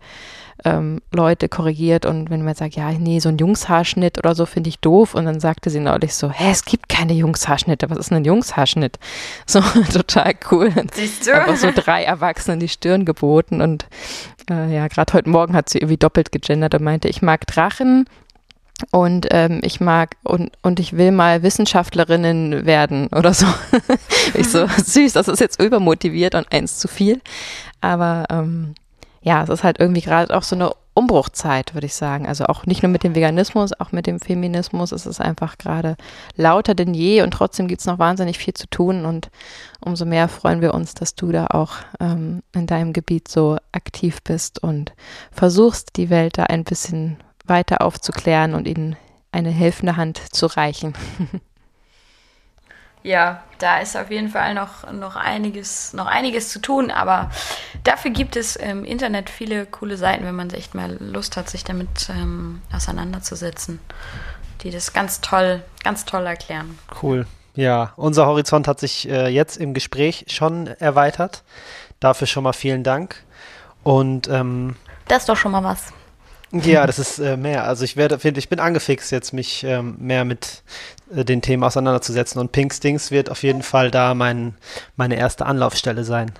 ähm, 0.64 1.00
Leute 1.12 1.48
korrigiert 1.48 2.06
und 2.06 2.30
wenn 2.30 2.44
man 2.44 2.54
sagt, 2.54 2.76
ja, 2.76 2.92
nee, 2.92 3.18
so 3.18 3.28
ein 3.28 3.38
Jungshaarschnitt 3.38 4.18
oder 4.18 4.36
so 4.36 4.46
finde 4.46 4.68
ich 4.68 4.78
doof 4.78 5.14
und 5.14 5.24
dann 5.24 5.40
sagte 5.40 5.68
sie 5.68 5.80
neulich 5.80 6.14
so, 6.14 6.30
hä, 6.30 6.52
es 6.52 6.64
gibt 6.64 6.88
keine 6.88 7.12
Jungshaarschnitte, 7.12 7.90
was 7.90 7.98
ist 7.98 8.10
denn 8.10 8.18
ein 8.18 8.24
Jungshaarschnitt? 8.24 8.98
So 9.46 9.60
total 9.60 10.34
cool. 10.50 10.72
Siehst 10.92 11.26
du? 11.26 11.34
Einfach 11.34 11.56
so 11.56 11.70
drei 11.74 12.04
Erwachsenen 12.04 12.60
die 12.60 12.68
Stirn 12.68 13.04
geboten 13.04 13.60
und 13.60 13.86
äh, 14.48 14.74
ja, 14.74 14.88
gerade 14.88 15.12
heute 15.12 15.28
Morgen 15.28 15.54
hat 15.54 15.68
sie 15.68 15.78
irgendwie 15.78 15.96
doppelt 15.96 16.32
gegendert 16.32 16.74
und 16.74 16.82
meinte, 16.82 17.08
ich 17.08 17.20
mag 17.20 17.46
Drachen, 17.46 18.06
und 18.90 19.28
ähm, 19.30 19.60
ich 19.62 19.80
mag 19.80 20.16
und, 20.24 20.52
und 20.62 20.80
ich 20.80 20.96
will 20.96 21.12
mal 21.12 21.42
Wissenschaftlerinnen 21.42 22.66
werden 22.66 23.08
oder 23.08 23.32
so. 23.32 23.46
ich 24.34 24.48
so, 24.48 24.66
süß, 24.66 25.12
das 25.12 25.28
ist 25.28 25.40
jetzt 25.40 25.62
übermotiviert 25.62 26.34
und 26.34 26.52
eins 26.52 26.78
zu 26.78 26.88
viel. 26.88 27.20
Aber 27.80 28.24
ähm, 28.30 28.74
ja, 29.22 29.42
es 29.42 29.48
ist 29.48 29.64
halt 29.64 29.78
irgendwie 29.78 30.00
gerade 30.00 30.36
auch 30.36 30.42
so 30.42 30.56
eine 30.56 30.72
Umbruchzeit, 30.92 31.74
würde 31.74 31.86
ich 31.86 31.94
sagen. 31.94 32.26
Also 32.26 32.46
auch 32.46 32.66
nicht 32.66 32.82
nur 32.82 32.90
mit 32.90 33.04
dem 33.04 33.14
Veganismus, 33.14 33.72
auch 33.78 33.92
mit 33.92 34.06
dem 34.06 34.20
Feminismus. 34.20 34.92
Es 34.92 35.06
ist 35.06 35.20
einfach 35.20 35.56
gerade 35.58 35.96
lauter 36.36 36.74
denn 36.74 36.94
je 36.94 37.22
und 37.22 37.32
trotzdem 37.32 37.68
gibt 37.68 37.80
es 37.80 37.86
noch 37.86 37.98
wahnsinnig 37.98 38.38
viel 38.38 38.54
zu 38.54 38.68
tun. 38.68 39.04
Und 39.04 39.30
umso 39.80 40.04
mehr 40.04 40.28
freuen 40.28 40.60
wir 40.60 40.74
uns, 40.74 40.94
dass 40.94 41.14
du 41.14 41.32
da 41.32 41.46
auch 41.48 41.76
ähm, 42.00 42.42
in 42.54 42.66
deinem 42.66 42.92
Gebiet 42.92 43.28
so 43.28 43.56
aktiv 43.72 44.22
bist 44.22 44.62
und 44.62 44.92
versuchst, 45.32 45.96
die 45.96 46.10
Welt 46.10 46.38
da 46.38 46.44
ein 46.44 46.64
bisschen 46.64 47.18
weiter 47.44 47.82
aufzuklären 47.82 48.54
und 48.54 48.66
ihnen 48.66 48.96
eine 49.32 49.50
helfende 49.50 49.96
Hand 49.96 50.20
zu 50.34 50.46
reichen. 50.46 50.94
ja, 53.02 53.42
da 53.58 53.78
ist 53.78 53.96
auf 53.96 54.10
jeden 54.10 54.28
Fall 54.28 54.54
noch, 54.54 54.90
noch, 54.92 55.16
einiges, 55.16 55.92
noch 55.92 56.06
einiges 56.06 56.50
zu 56.50 56.60
tun, 56.60 56.90
aber 56.90 57.30
dafür 57.82 58.10
gibt 58.10 58.36
es 58.36 58.56
im 58.56 58.84
Internet 58.84 59.28
viele 59.28 59.66
coole 59.66 59.96
Seiten, 59.96 60.24
wenn 60.24 60.36
man 60.36 60.50
echt 60.50 60.74
mal 60.74 60.96
Lust 61.00 61.36
hat, 61.36 61.50
sich 61.50 61.64
damit 61.64 62.08
ähm, 62.10 62.62
auseinanderzusetzen, 62.72 63.80
die 64.62 64.70
das 64.70 64.92
ganz 64.92 65.20
toll, 65.20 65.62
ganz 65.82 66.04
toll 66.04 66.26
erklären. 66.26 66.78
Cool. 67.02 67.26
Ja, 67.56 67.92
unser 67.96 68.26
Horizont 68.26 68.66
hat 68.66 68.80
sich 68.80 69.08
äh, 69.08 69.28
jetzt 69.28 69.56
im 69.58 69.74
Gespräch 69.74 70.26
schon 70.28 70.66
erweitert. 70.66 71.44
Dafür 72.00 72.26
schon 72.26 72.42
mal 72.42 72.52
vielen 72.52 72.82
Dank. 72.82 73.22
Und 73.84 74.28
ähm, 74.28 74.76
das 75.06 75.18
ist 75.18 75.28
doch 75.28 75.36
schon 75.36 75.52
mal 75.52 75.62
was. 75.62 75.92
Ja, 76.62 76.86
das 76.86 76.98
ist 76.98 77.18
äh, 77.18 77.36
mehr. 77.36 77.64
Also 77.64 77.84
ich 77.84 77.96
werde, 77.96 78.18
ich 78.38 78.48
bin 78.48 78.60
angefixt, 78.60 79.10
jetzt 79.10 79.32
mich 79.32 79.64
ähm, 79.64 79.96
mehr 79.98 80.24
mit 80.24 80.62
äh, 81.14 81.24
den 81.24 81.42
Themen 81.42 81.64
auseinanderzusetzen. 81.64 82.40
Und 82.40 82.52
Pink 82.52 82.72
Stings 82.72 83.10
wird 83.10 83.30
auf 83.30 83.42
jeden 83.42 83.62
Fall 83.62 83.90
da 83.90 84.14
mein, 84.14 84.54
meine 84.96 85.16
erste 85.16 85.46
Anlaufstelle 85.46 86.04
sein. 86.04 86.32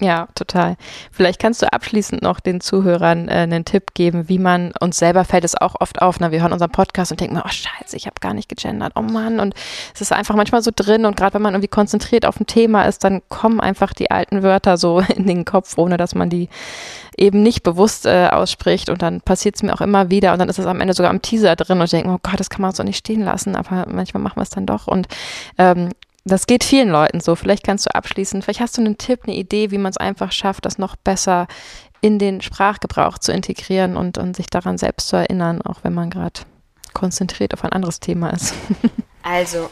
Ja, 0.00 0.26
total. 0.34 0.76
Vielleicht 1.12 1.40
kannst 1.40 1.62
du 1.62 1.72
abschließend 1.72 2.20
noch 2.20 2.40
den 2.40 2.60
Zuhörern 2.60 3.28
äh, 3.28 3.32
einen 3.32 3.64
Tipp 3.64 3.94
geben, 3.94 4.28
wie 4.28 4.40
man 4.40 4.72
uns 4.80 4.98
selber 4.98 5.24
fällt 5.24 5.44
es 5.44 5.56
auch 5.56 5.76
oft 5.80 6.02
auf. 6.02 6.18
Na, 6.18 6.32
wir 6.32 6.42
hören 6.42 6.52
unseren 6.52 6.72
Podcast 6.72 7.12
und 7.12 7.20
denken, 7.20 7.40
oh 7.42 7.48
Scheiße, 7.48 7.96
ich 7.96 8.06
habe 8.06 8.16
gar 8.20 8.34
nicht 8.34 8.48
gegendert. 8.48 8.94
Oh 8.96 9.02
Mann, 9.02 9.38
und 9.38 9.54
es 9.94 10.00
ist 10.00 10.12
einfach 10.12 10.34
manchmal 10.34 10.62
so 10.62 10.72
drin 10.74 11.04
und 11.04 11.16
gerade 11.16 11.34
wenn 11.34 11.42
man 11.42 11.54
irgendwie 11.54 11.68
konzentriert 11.68 12.26
auf 12.26 12.40
ein 12.40 12.46
Thema 12.46 12.82
ist, 12.82 13.04
dann 13.04 13.22
kommen 13.28 13.60
einfach 13.60 13.92
die 13.92 14.10
alten 14.10 14.42
Wörter 14.42 14.76
so 14.78 14.98
in 15.16 15.28
den 15.28 15.44
Kopf, 15.44 15.78
ohne 15.78 15.96
dass 15.96 16.16
man 16.16 16.28
die 16.28 16.48
eben 17.16 17.44
nicht 17.44 17.62
bewusst 17.62 18.06
äh, 18.06 18.28
ausspricht 18.32 18.90
und 18.90 19.00
dann 19.00 19.20
passiert 19.20 19.54
es 19.54 19.62
mir 19.62 19.72
auch 19.72 19.80
immer 19.80 20.10
wieder 20.10 20.32
und 20.32 20.40
dann 20.40 20.48
ist 20.48 20.58
es 20.58 20.66
am 20.66 20.80
Ende 20.80 20.94
sogar 20.94 21.10
am 21.10 21.22
Teaser 21.22 21.54
drin 21.54 21.78
und 21.78 21.84
ich 21.84 21.92
denke, 21.92 22.08
oh 22.08 22.18
Gott, 22.20 22.40
das 22.40 22.50
kann 22.50 22.62
man 22.62 22.72
so 22.72 22.82
nicht 22.82 22.98
stehen 22.98 23.22
lassen, 23.22 23.54
aber 23.54 23.86
manchmal 23.88 24.24
machen 24.24 24.38
wir 24.38 24.42
es 24.42 24.50
dann 24.50 24.66
doch 24.66 24.88
und 24.88 25.06
ähm, 25.56 25.90
das 26.24 26.46
geht 26.46 26.64
vielen 26.64 26.88
Leuten 26.88 27.20
so. 27.20 27.34
Vielleicht 27.34 27.64
kannst 27.64 27.86
du 27.86 27.94
abschließen. 27.94 28.42
Vielleicht 28.42 28.60
hast 28.60 28.76
du 28.76 28.80
einen 28.80 28.98
Tipp, 28.98 29.20
eine 29.24 29.36
Idee, 29.36 29.70
wie 29.70 29.78
man 29.78 29.90
es 29.90 29.98
einfach 29.98 30.32
schafft, 30.32 30.64
das 30.64 30.78
noch 30.78 30.96
besser 30.96 31.46
in 32.00 32.18
den 32.18 32.40
Sprachgebrauch 32.40 33.18
zu 33.18 33.32
integrieren 33.32 33.96
und, 33.96 34.18
und 34.18 34.36
sich 34.36 34.46
daran 34.46 34.78
selbst 34.78 35.08
zu 35.08 35.16
erinnern, 35.16 35.62
auch 35.62 35.80
wenn 35.84 35.94
man 35.94 36.10
gerade 36.10 36.40
konzentriert 36.92 37.54
auf 37.54 37.64
ein 37.64 37.72
anderes 37.72 38.00
Thema 38.00 38.30
ist. 38.30 38.54
Also, 39.26 39.70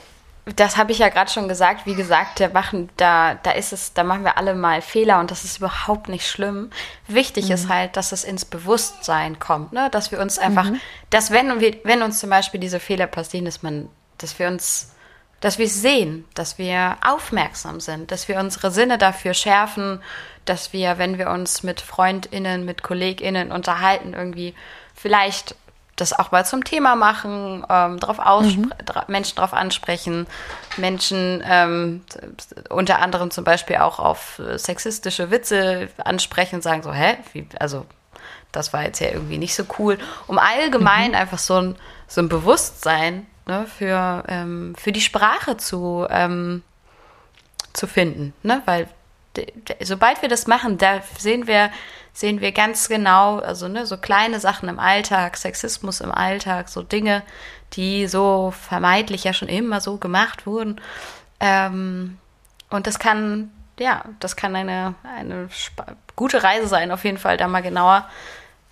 das 0.56 0.78
habe 0.78 0.92
ich 0.92 0.98
ja 0.98 1.10
gerade 1.10 1.30
schon 1.30 1.46
gesagt. 1.46 1.84
Wie 1.84 1.94
gesagt, 1.94 2.40
da 2.40 2.48
machen, 2.48 2.88
da, 2.96 3.34
da 3.34 3.50
ist 3.50 3.74
es, 3.74 3.92
da 3.92 4.02
machen 4.02 4.24
wir 4.24 4.38
alle 4.38 4.54
mal 4.54 4.80
Fehler 4.80 5.20
und 5.20 5.30
das 5.30 5.44
ist 5.44 5.58
überhaupt 5.58 6.08
nicht 6.08 6.26
schlimm. 6.26 6.70
Wichtig 7.06 7.48
mhm. 7.48 7.52
ist 7.52 7.68
halt, 7.68 7.98
dass 7.98 8.12
es 8.12 8.24
ins 8.24 8.46
Bewusstsein 8.46 9.38
kommt, 9.38 9.74
ne? 9.74 9.90
Dass 9.90 10.10
wir 10.10 10.20
uns 10.20 10.38
einfach, 10.38 10.70
mhm. 10.70 10.80
dass 11.10 11.32
wenn 11.32 11.60
wir, 11.60 11.76
wenn 11.84 12.00
uns 12.00 12.18
zum 12.18 12.30
Beispiel 12.30 12.60
diese 12.60 12.80
Fehler 12.80 13.06
passieren, 13.06 13.44
dass 13.44 13.62
man, 13.62 13.90
dass 14.16 14.38
wir 14.38 14.48
uns 14.48 14.92
dass 15.42 15.58
wir 15.58 15.68
sehen, 15.68 16.24
dass 16.34 16.56
wir 16.56 16.96
aufmerksam 17.04 17.80
sind, 17.80 18.12
dass 18.12 18.28
wir 18.28 18.38
unsere 18.38 18.70
Sinne 18.70 18.96
dafür 18.96 19.34
schärfen, 19.34 20.00
dass 20.44 20.72
wir, 20.72 20.98
wenn 20.98 21.18
wir 21.18 21.30
uns 21.30 21.64
mit 21.64 21.80
FreundInnen, 21.80 22.64
mit 22.64 22.82
KollegInnen 22.84 23.50
unterhalten, 23.50 24.14
irgendwie 24.14 24.54
vielleicht 24.94 25.56
das 25.96 26.12
auch 26.12 26.30
mal 26.30 26.46
zum 26.46 26.64
Thema 26.64 26.94
machen, 26.94 27.66
ähm, 27.68 27.98
drauf 27.98 28.18
mhm. 28.18 28.72
Menschen 29.08 29.36
darauf 29.36 29.52
ansprechen, 29.52 30.28
Menschen 30.76 31.42
ähm, 31.44 32.04
unter 32.70 33.00
anderem 33.00 33.32
zum 33.32 33.42
Beispiel 33.42 33.76
auch 33.76 33.98
auf 33.98 34.40
sexistische 34.56 35.32
Witze 35.32 35.88
ansprechen 35.98 36.56
und 36.56 36.62
sagen 36.62 36.84
so, 36.84 36.92
hä, 36.92 37.16
wie, 37.32 37.46
also 37.58 37.84
das 38.52 38.72
war 38.72 38.84
jetzt 38.84 39.00
ja 39.00 39.08
irgendwie 39.08 39.38
nicht 39.38 39.56
so 39.56 39.64
cool, 39.78 39.98
um 40.28 40.38
allgemein 40.38 41.10
mhm. 41.10 41.16
einfach 41.16 41.38
so 41.38 41.60
ein, 41.60 41.76
so 42.06 42.20
ein 42.20 42.28
Bewusstsein 42.28 43.26
ne, 43.46 43.66
für, 43.66 44.24
ähm, 44.28 44.74
für 44.78 44.92
die 44.92 45.00
Sprache 45.00 45.56
zu, 45.56 46.06
ähm, 46.10 46.62
zu 47.72 47.86
finden. 47.86 48.32
Ne? 48.42 48.62
Weil 48.66 48.88
sobald 49.80 50.22
wir 50.22 50.28
das 50.28 50.46
machen, 50.46 50.78
da 50.78 51.00
sehen 51.18 51.46
wir, 51.46 51.70
sehen 52.12 52.40
wir 52.40 52.52
ganz 52.52 52.88
genau, 52.88 53.38
also 53.38 53.68
ne, 53.68 53.86
so 53.86 53.96
kleine 53.96 54.40
Sachen 54.40 54.68
im 54.68 54.78
Alltag, 54.78 55.36
Sexismus 55.36 56.00
im 56.00 56.12
Alltag, 56.12 56.68
so 56.68 56.82
Dinge, 56.82 57.22
die 57.72 58.06
so 58.06 58.52
vermeintlich 58.52 59.24
ja 59.24 59.32
schon 59.32 59.48
immer 59.48 59.80
so 59.80 59.96
gemacht 59.96 60.46
wurden. 60.46 60.80
Ähm, 61.40 62.18
und 62.70 62.86
das 62.86 62.98
kann, 62.98 63.50
ja, 63.78 64.04
das 64.20 64.36
kann 64.36 64.54
eine, 64.54 64.94
eine 65.02 65.48
gute 66.16 66.42
Reise 66.42 66.66
sein, 66.66 66.92
auf 66.92 67.04
jeden 67.04 67.18
Fall 67.18 67.36
da 67.36 67.48
mal 67.48 67.62
genauer 67.62 68.08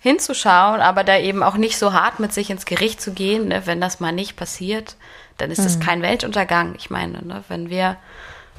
hinzuschauen, 0.01 0.81
aber 0.81 1.03
da 1.03 1.17
eben 1.17 1.43
auch 1.43 1.55
nicht 1.55 1.77
so 1.77 1.93
hart 1.93 2.19
mit 2.19 2.33
sich 2.33 2.49
ins 2.49 2.65
Gericht 2.65 2.99
zu 2.99 3.13
gehen, 3.13 3.49
ne? 3.49 3.61
wenn 3.65 3.79
das 3.79 3.99
mal 3.99 4.11
nicht 4.11 4.35
passiert, 4.35 4.97
dann 5.37 5.51
ist 5.51 5.59
mhm. 5.59 5.63
das 5.63 5.79
kein 5.79 6.01
Weltuntergang. 6.01 6.73
Ich 6.75 6.89
meine, 6.89 7.23
ne? 7.23 7.43
wenn 7.47 7.69
wir 7.69 7.97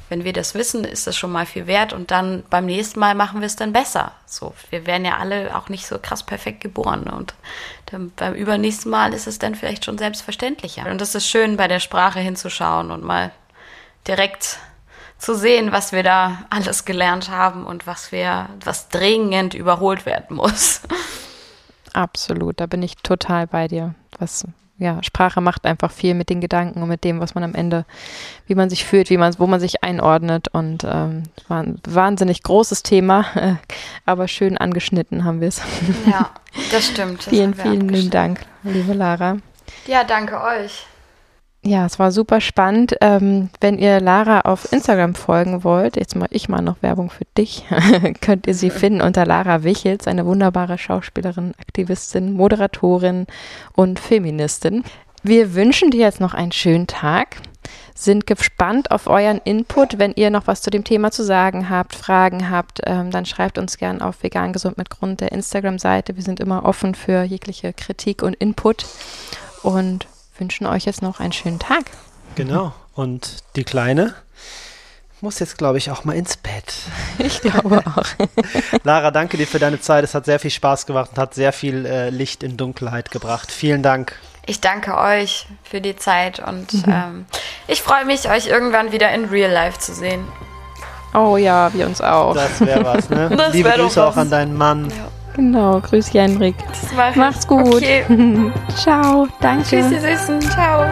wenn 0.09 0.25
wir 0.25 0.33
das 0.33 0.53
wissen, 0.53 0.83
ist 0.83 1.07
das 1.07 1.17
schon 1.17 1.31
mal 1.31 1.45
viel 1.45 1.65
wert 1.65 1.91
und 1.91 2.11
dann 2.11 2.43
beim 2.49 2.65
nächsten 2.67 2.99
Mal 2.99 3.15
machen 3.15 3.39
wir 3.39 3.47
es 3.47 3.55
dann 3.55 3.73
besser. 3.73 4.11
So, 4.27 4.53
wir 4.69 4.85
werden 4.85 5.05
ja 5.05 5.17
alle 5.17 5.55
auch 5.55 5.69
nicht 5.69 5.87
so 5.87 5.97
krass 5.97 6.23
perfekt 6.23 6.61
geboren 6.61 7.05
ne? 7.05 7.15
und 7.15 7.33
dann 7.87 8.11
beim 8.15 8.33
übernächsten 8.33 8.91
Mal 8.91 9.13
ist 9.13 9.27
es 9.27 9.39
dann 9.39 9.55
vielleicht 9.55 9.85
schon 9.85 9.97
selbstverständlicher. 9.97 10.85
Und 10.85 11.01
es 11.01 11.15
ist 11.15 11.27
schön, 11.27 11.57
bei 11.57 11.67
der 11.67 11.79
Sprache 11.79 12.19
hinzuschauen 12.19 12.91
und 12.91 13.03
mal 13.03 13.31
direkt 14.07 14.59
zu 15.17 15.35
sehen, 15.35 15.71
was 15.71 15.93
wir 15.93 16.03
da 16.03 16.45
alles 16.49 16.85
gelernt 16.85 17.29
haben 17.29 17.65
und 17.65 17.87
was 17.87 18.11
wir, 18.11 18.49
was 18.63 18.89
dringend 18.89 19.53
überholt 19.55 20.05
werden 20.05 20.35
muss. 20.35 20.81
Absolut, 21.93 22.59
da 22.59 22.65
bin 22.65 22.81
ich 22.81 22.97
total 22.97 23.47
bei 23.47 23.67
dir. 23.67 23.95
Was 24.19 24.45
ja, 24.79 25.01
Sprache 25.03 25.39
macht 25.39 25.65
einfach 25.65 25.91
viel 25.91 26.13
mit 26.13 26.29
den 26.29 26.41
Gedanken 26.41 26.81
und 26.81 26.89
mit 26.89 27.03
dem, 27.03 27.19
was 27.19 27.35
man 27.35 27.43
am 27.43 27.55
Ende, 27.55 27.85
wie 28.47 28.55
man 28.55 28.69
sich 28.69 28.85
fühlt, 28.85 29.09
wie 29.09 29.17
man, 29.17 29.33
wo 29.37 29.47
man 29.47 29.59
sich 29.59 29.83
einordnet. 29.83 30.47
Und 30.49 30.83
ähm, 30.83 31.23
war 31.47 31.61
ein 31.61 31.79
wahnsinnig 31.87 32.43
großes 32.43 32.83
Thema, 32.83 33.25
äh, 33.35 33.53
aber 34.05 34.27
schön 34.27 34.57
angeschnitten 34.57 35.23
haben 35.23 35.41
wir 35.41 35.47
es. 35.47 35.61
Ja, 36.05 36.31
das 36.71 36.87
stimmt. 36.87 37.19
Das 37.19 37.27
vielen, 37.29 37.53
vielen 37.53 37.87
lieben 37.87 38.09
Dank, 38.09 38.45
liebe 38.63 38.93
Lara. 38.93 39.37
Ja, 39.85 40.03
danke 40.03 40.41
euch. 40.41 40.85
Ja, 41.65 41.85
es 41.85 41.97
war 41.97 42.11
super 42.11 42.41
spannend. 42.41 42.97
Ähm, 42.99 43.49
wenn 43.61 43.77
ihr 43.77 44.01
Lara 44.01 44.41
auf 44.41 44.69
Instagram 44.73 45.15
folgen 45.15 45.63
wollt, 45.63 45.95
jetzt 45.95 46.13
mache 46.13 46.27
ich 46.31 46.49
mal 46.49 46.61
noch 46.61 46.81
Werbung 46.81 47.09
für 47.09 47.23
dich, 47.37 47.65
könnt 48.21 48.47
ihr 48.47 48.53
sie 48.53 48.69
finden 48.69 49.01
unter 49.01 49.25
Lara 49.25 49.63
Wichels, 49.63 50.05
eine 50.05 50.25
wunderbare 50.25 50.77
Schauspielerin, 50.77 51.53
Aktivistin, 51.57 52.33
Moderatorin 52.33 53.27
und 53.75 53.97
Feministin. 54.01 54.83
Wir 55.23 55.55
wünschen 55.55 55.89
dir 55.89 56.01
jetzt 56.01 56.19
noch 56.19 56.33
einen 56.33 56.51
schönen 56.51 56.85
Tag, 56.85 57.37
sind 57.95 58.27
gespannt 58.27 58.91
auf 58.91 59.07
euren 59.07 59.39
Input. 59.45 59.99
Wenn 59.99 60.11
ihr 60.15 60.31
noch 60.31 60.47
was 60.47 60.63
zu 60.63 60.69
dem 60.69 60.83
Thema 60.83 61.11
zu 61.11 61.23
sagen 61.23 61.69
habt, 61.69 61.95
Fragen 61.95 62.49
habt, 62.49 62.81
ähm, 62.85 63.09
dann 63.09 63.25
schreibt 63.25 63.57
uns 63.57 63.77
gern 63.77 64.01
auf 64.01 64.21
vegan 64.21 64.51
gesund 64.51 64.77
mit 64.77 64.89
Grund 64.89 65.21
der 65.21 65.31
Instagram-Seite. 65.31 66.17
Wir 66.17 66.23
sind 66.23 66.41
immer 66.41 66.65
offen 66.65 66.93
für 66.93 67.23
jegliche 67.23 67.71
Kritik 67.71 68.21
und 68.21 68.33
Input. 68.33 68.85
Und 69.61 70.07
wünschen 70.37 70.65
euch 70.67 70.85
jetzt 70.85 71.01
noch 71.01 71.19
einen 71.19 71.33
schönen 71.33 71.59
Tag. 71.59 71.85
Genau. 72.35 72.73
Und 72.95 73.43
die 73.55 73.63
Kleine 73.63 74.15
muss 75.21 75.39
jetzt, 75.39 75.57
glaube 75.57 75.77
ich, 75.77 75.89
auch 75.89 76.03
mal 76.03 76.15
ins 76.15 76.37
Bett. 76.37 76.73
Ich 77.19 77.41
glaube 77.41 77.81
auch. 77.95 78.27
Lara, 78.83 79.11
danke 79.11 79.37
dir 79.37 79.47
für 79.47 79.59
deine 79.59 79.79
Zeit. 79.79 80.03
Es 80.03 80.13
hat 80.13 80.25
sehr 80.25 80.39
viel 80.39 80.51
Spaß 80.51 80.85
gemacht 80.85 81.11
und 81.11 81.17
hat 81.17 81.33
sehr 81.33 81.53
viel 81.53 81.85
äh, 81.85 82.09
Licht 82.09 82.43
in 82.43 82.57
Dunkelheit 82.57 83.11
gebracht. 83.11 83.51
Vielen 83.51 83.83
Dank. 83.83 84.19
Ich 84.45 84.59
danke 84.59 84.97
euch 84.97 85.47
für 85.63 85.79
die 85.79 85.95
Zeit 85.95 86.39
und 86.39 86.73
mhm. 86.73 86.83
ähm, 86.87 87.25
ich 87.67 87.81
freue 87.81 88.03
mich, 88.05 88.29
euch 88.29 88.47
irgendwann 88.47 88.91
wieder 88.91 89.13
in 89.13 89.25
Real 89.25 89.51
Life 89.51 89.79
zu 89.79 89.93
sehen. 89.93 90.27
Oh 91.13 91.37
ja, 91.37 91.71
wir 91.73 91.85
uns 91.85 92.01
auch. 92.01 92.33
Das 92.33 92.59
wäre 92.59 92.83
was, 92.83 93.09
ne? 93.09 93.49
Liebe 93.53 93.69
Grüße 93.69 94.03
auch 94.03 94.17
an 94.17 94.29
deinen 94.29 94.57
Mann. 94.57 94.89
Ja. 94.89 95.22
Genau, 95.35 95.79
grüß 95.79 96.13
Henrik. 96.13 96.55
Mach's 97.15 97.47
gut. 97.47 97.75
Okay. 97.75 98.03
Ciao, 98.75 99.27
danke. 99.41 99.65
Tschüss, 99.65 99.91
ihr 99.91 100.01
Süßen. 100.01 100.41
Ciao. 100.41 100.85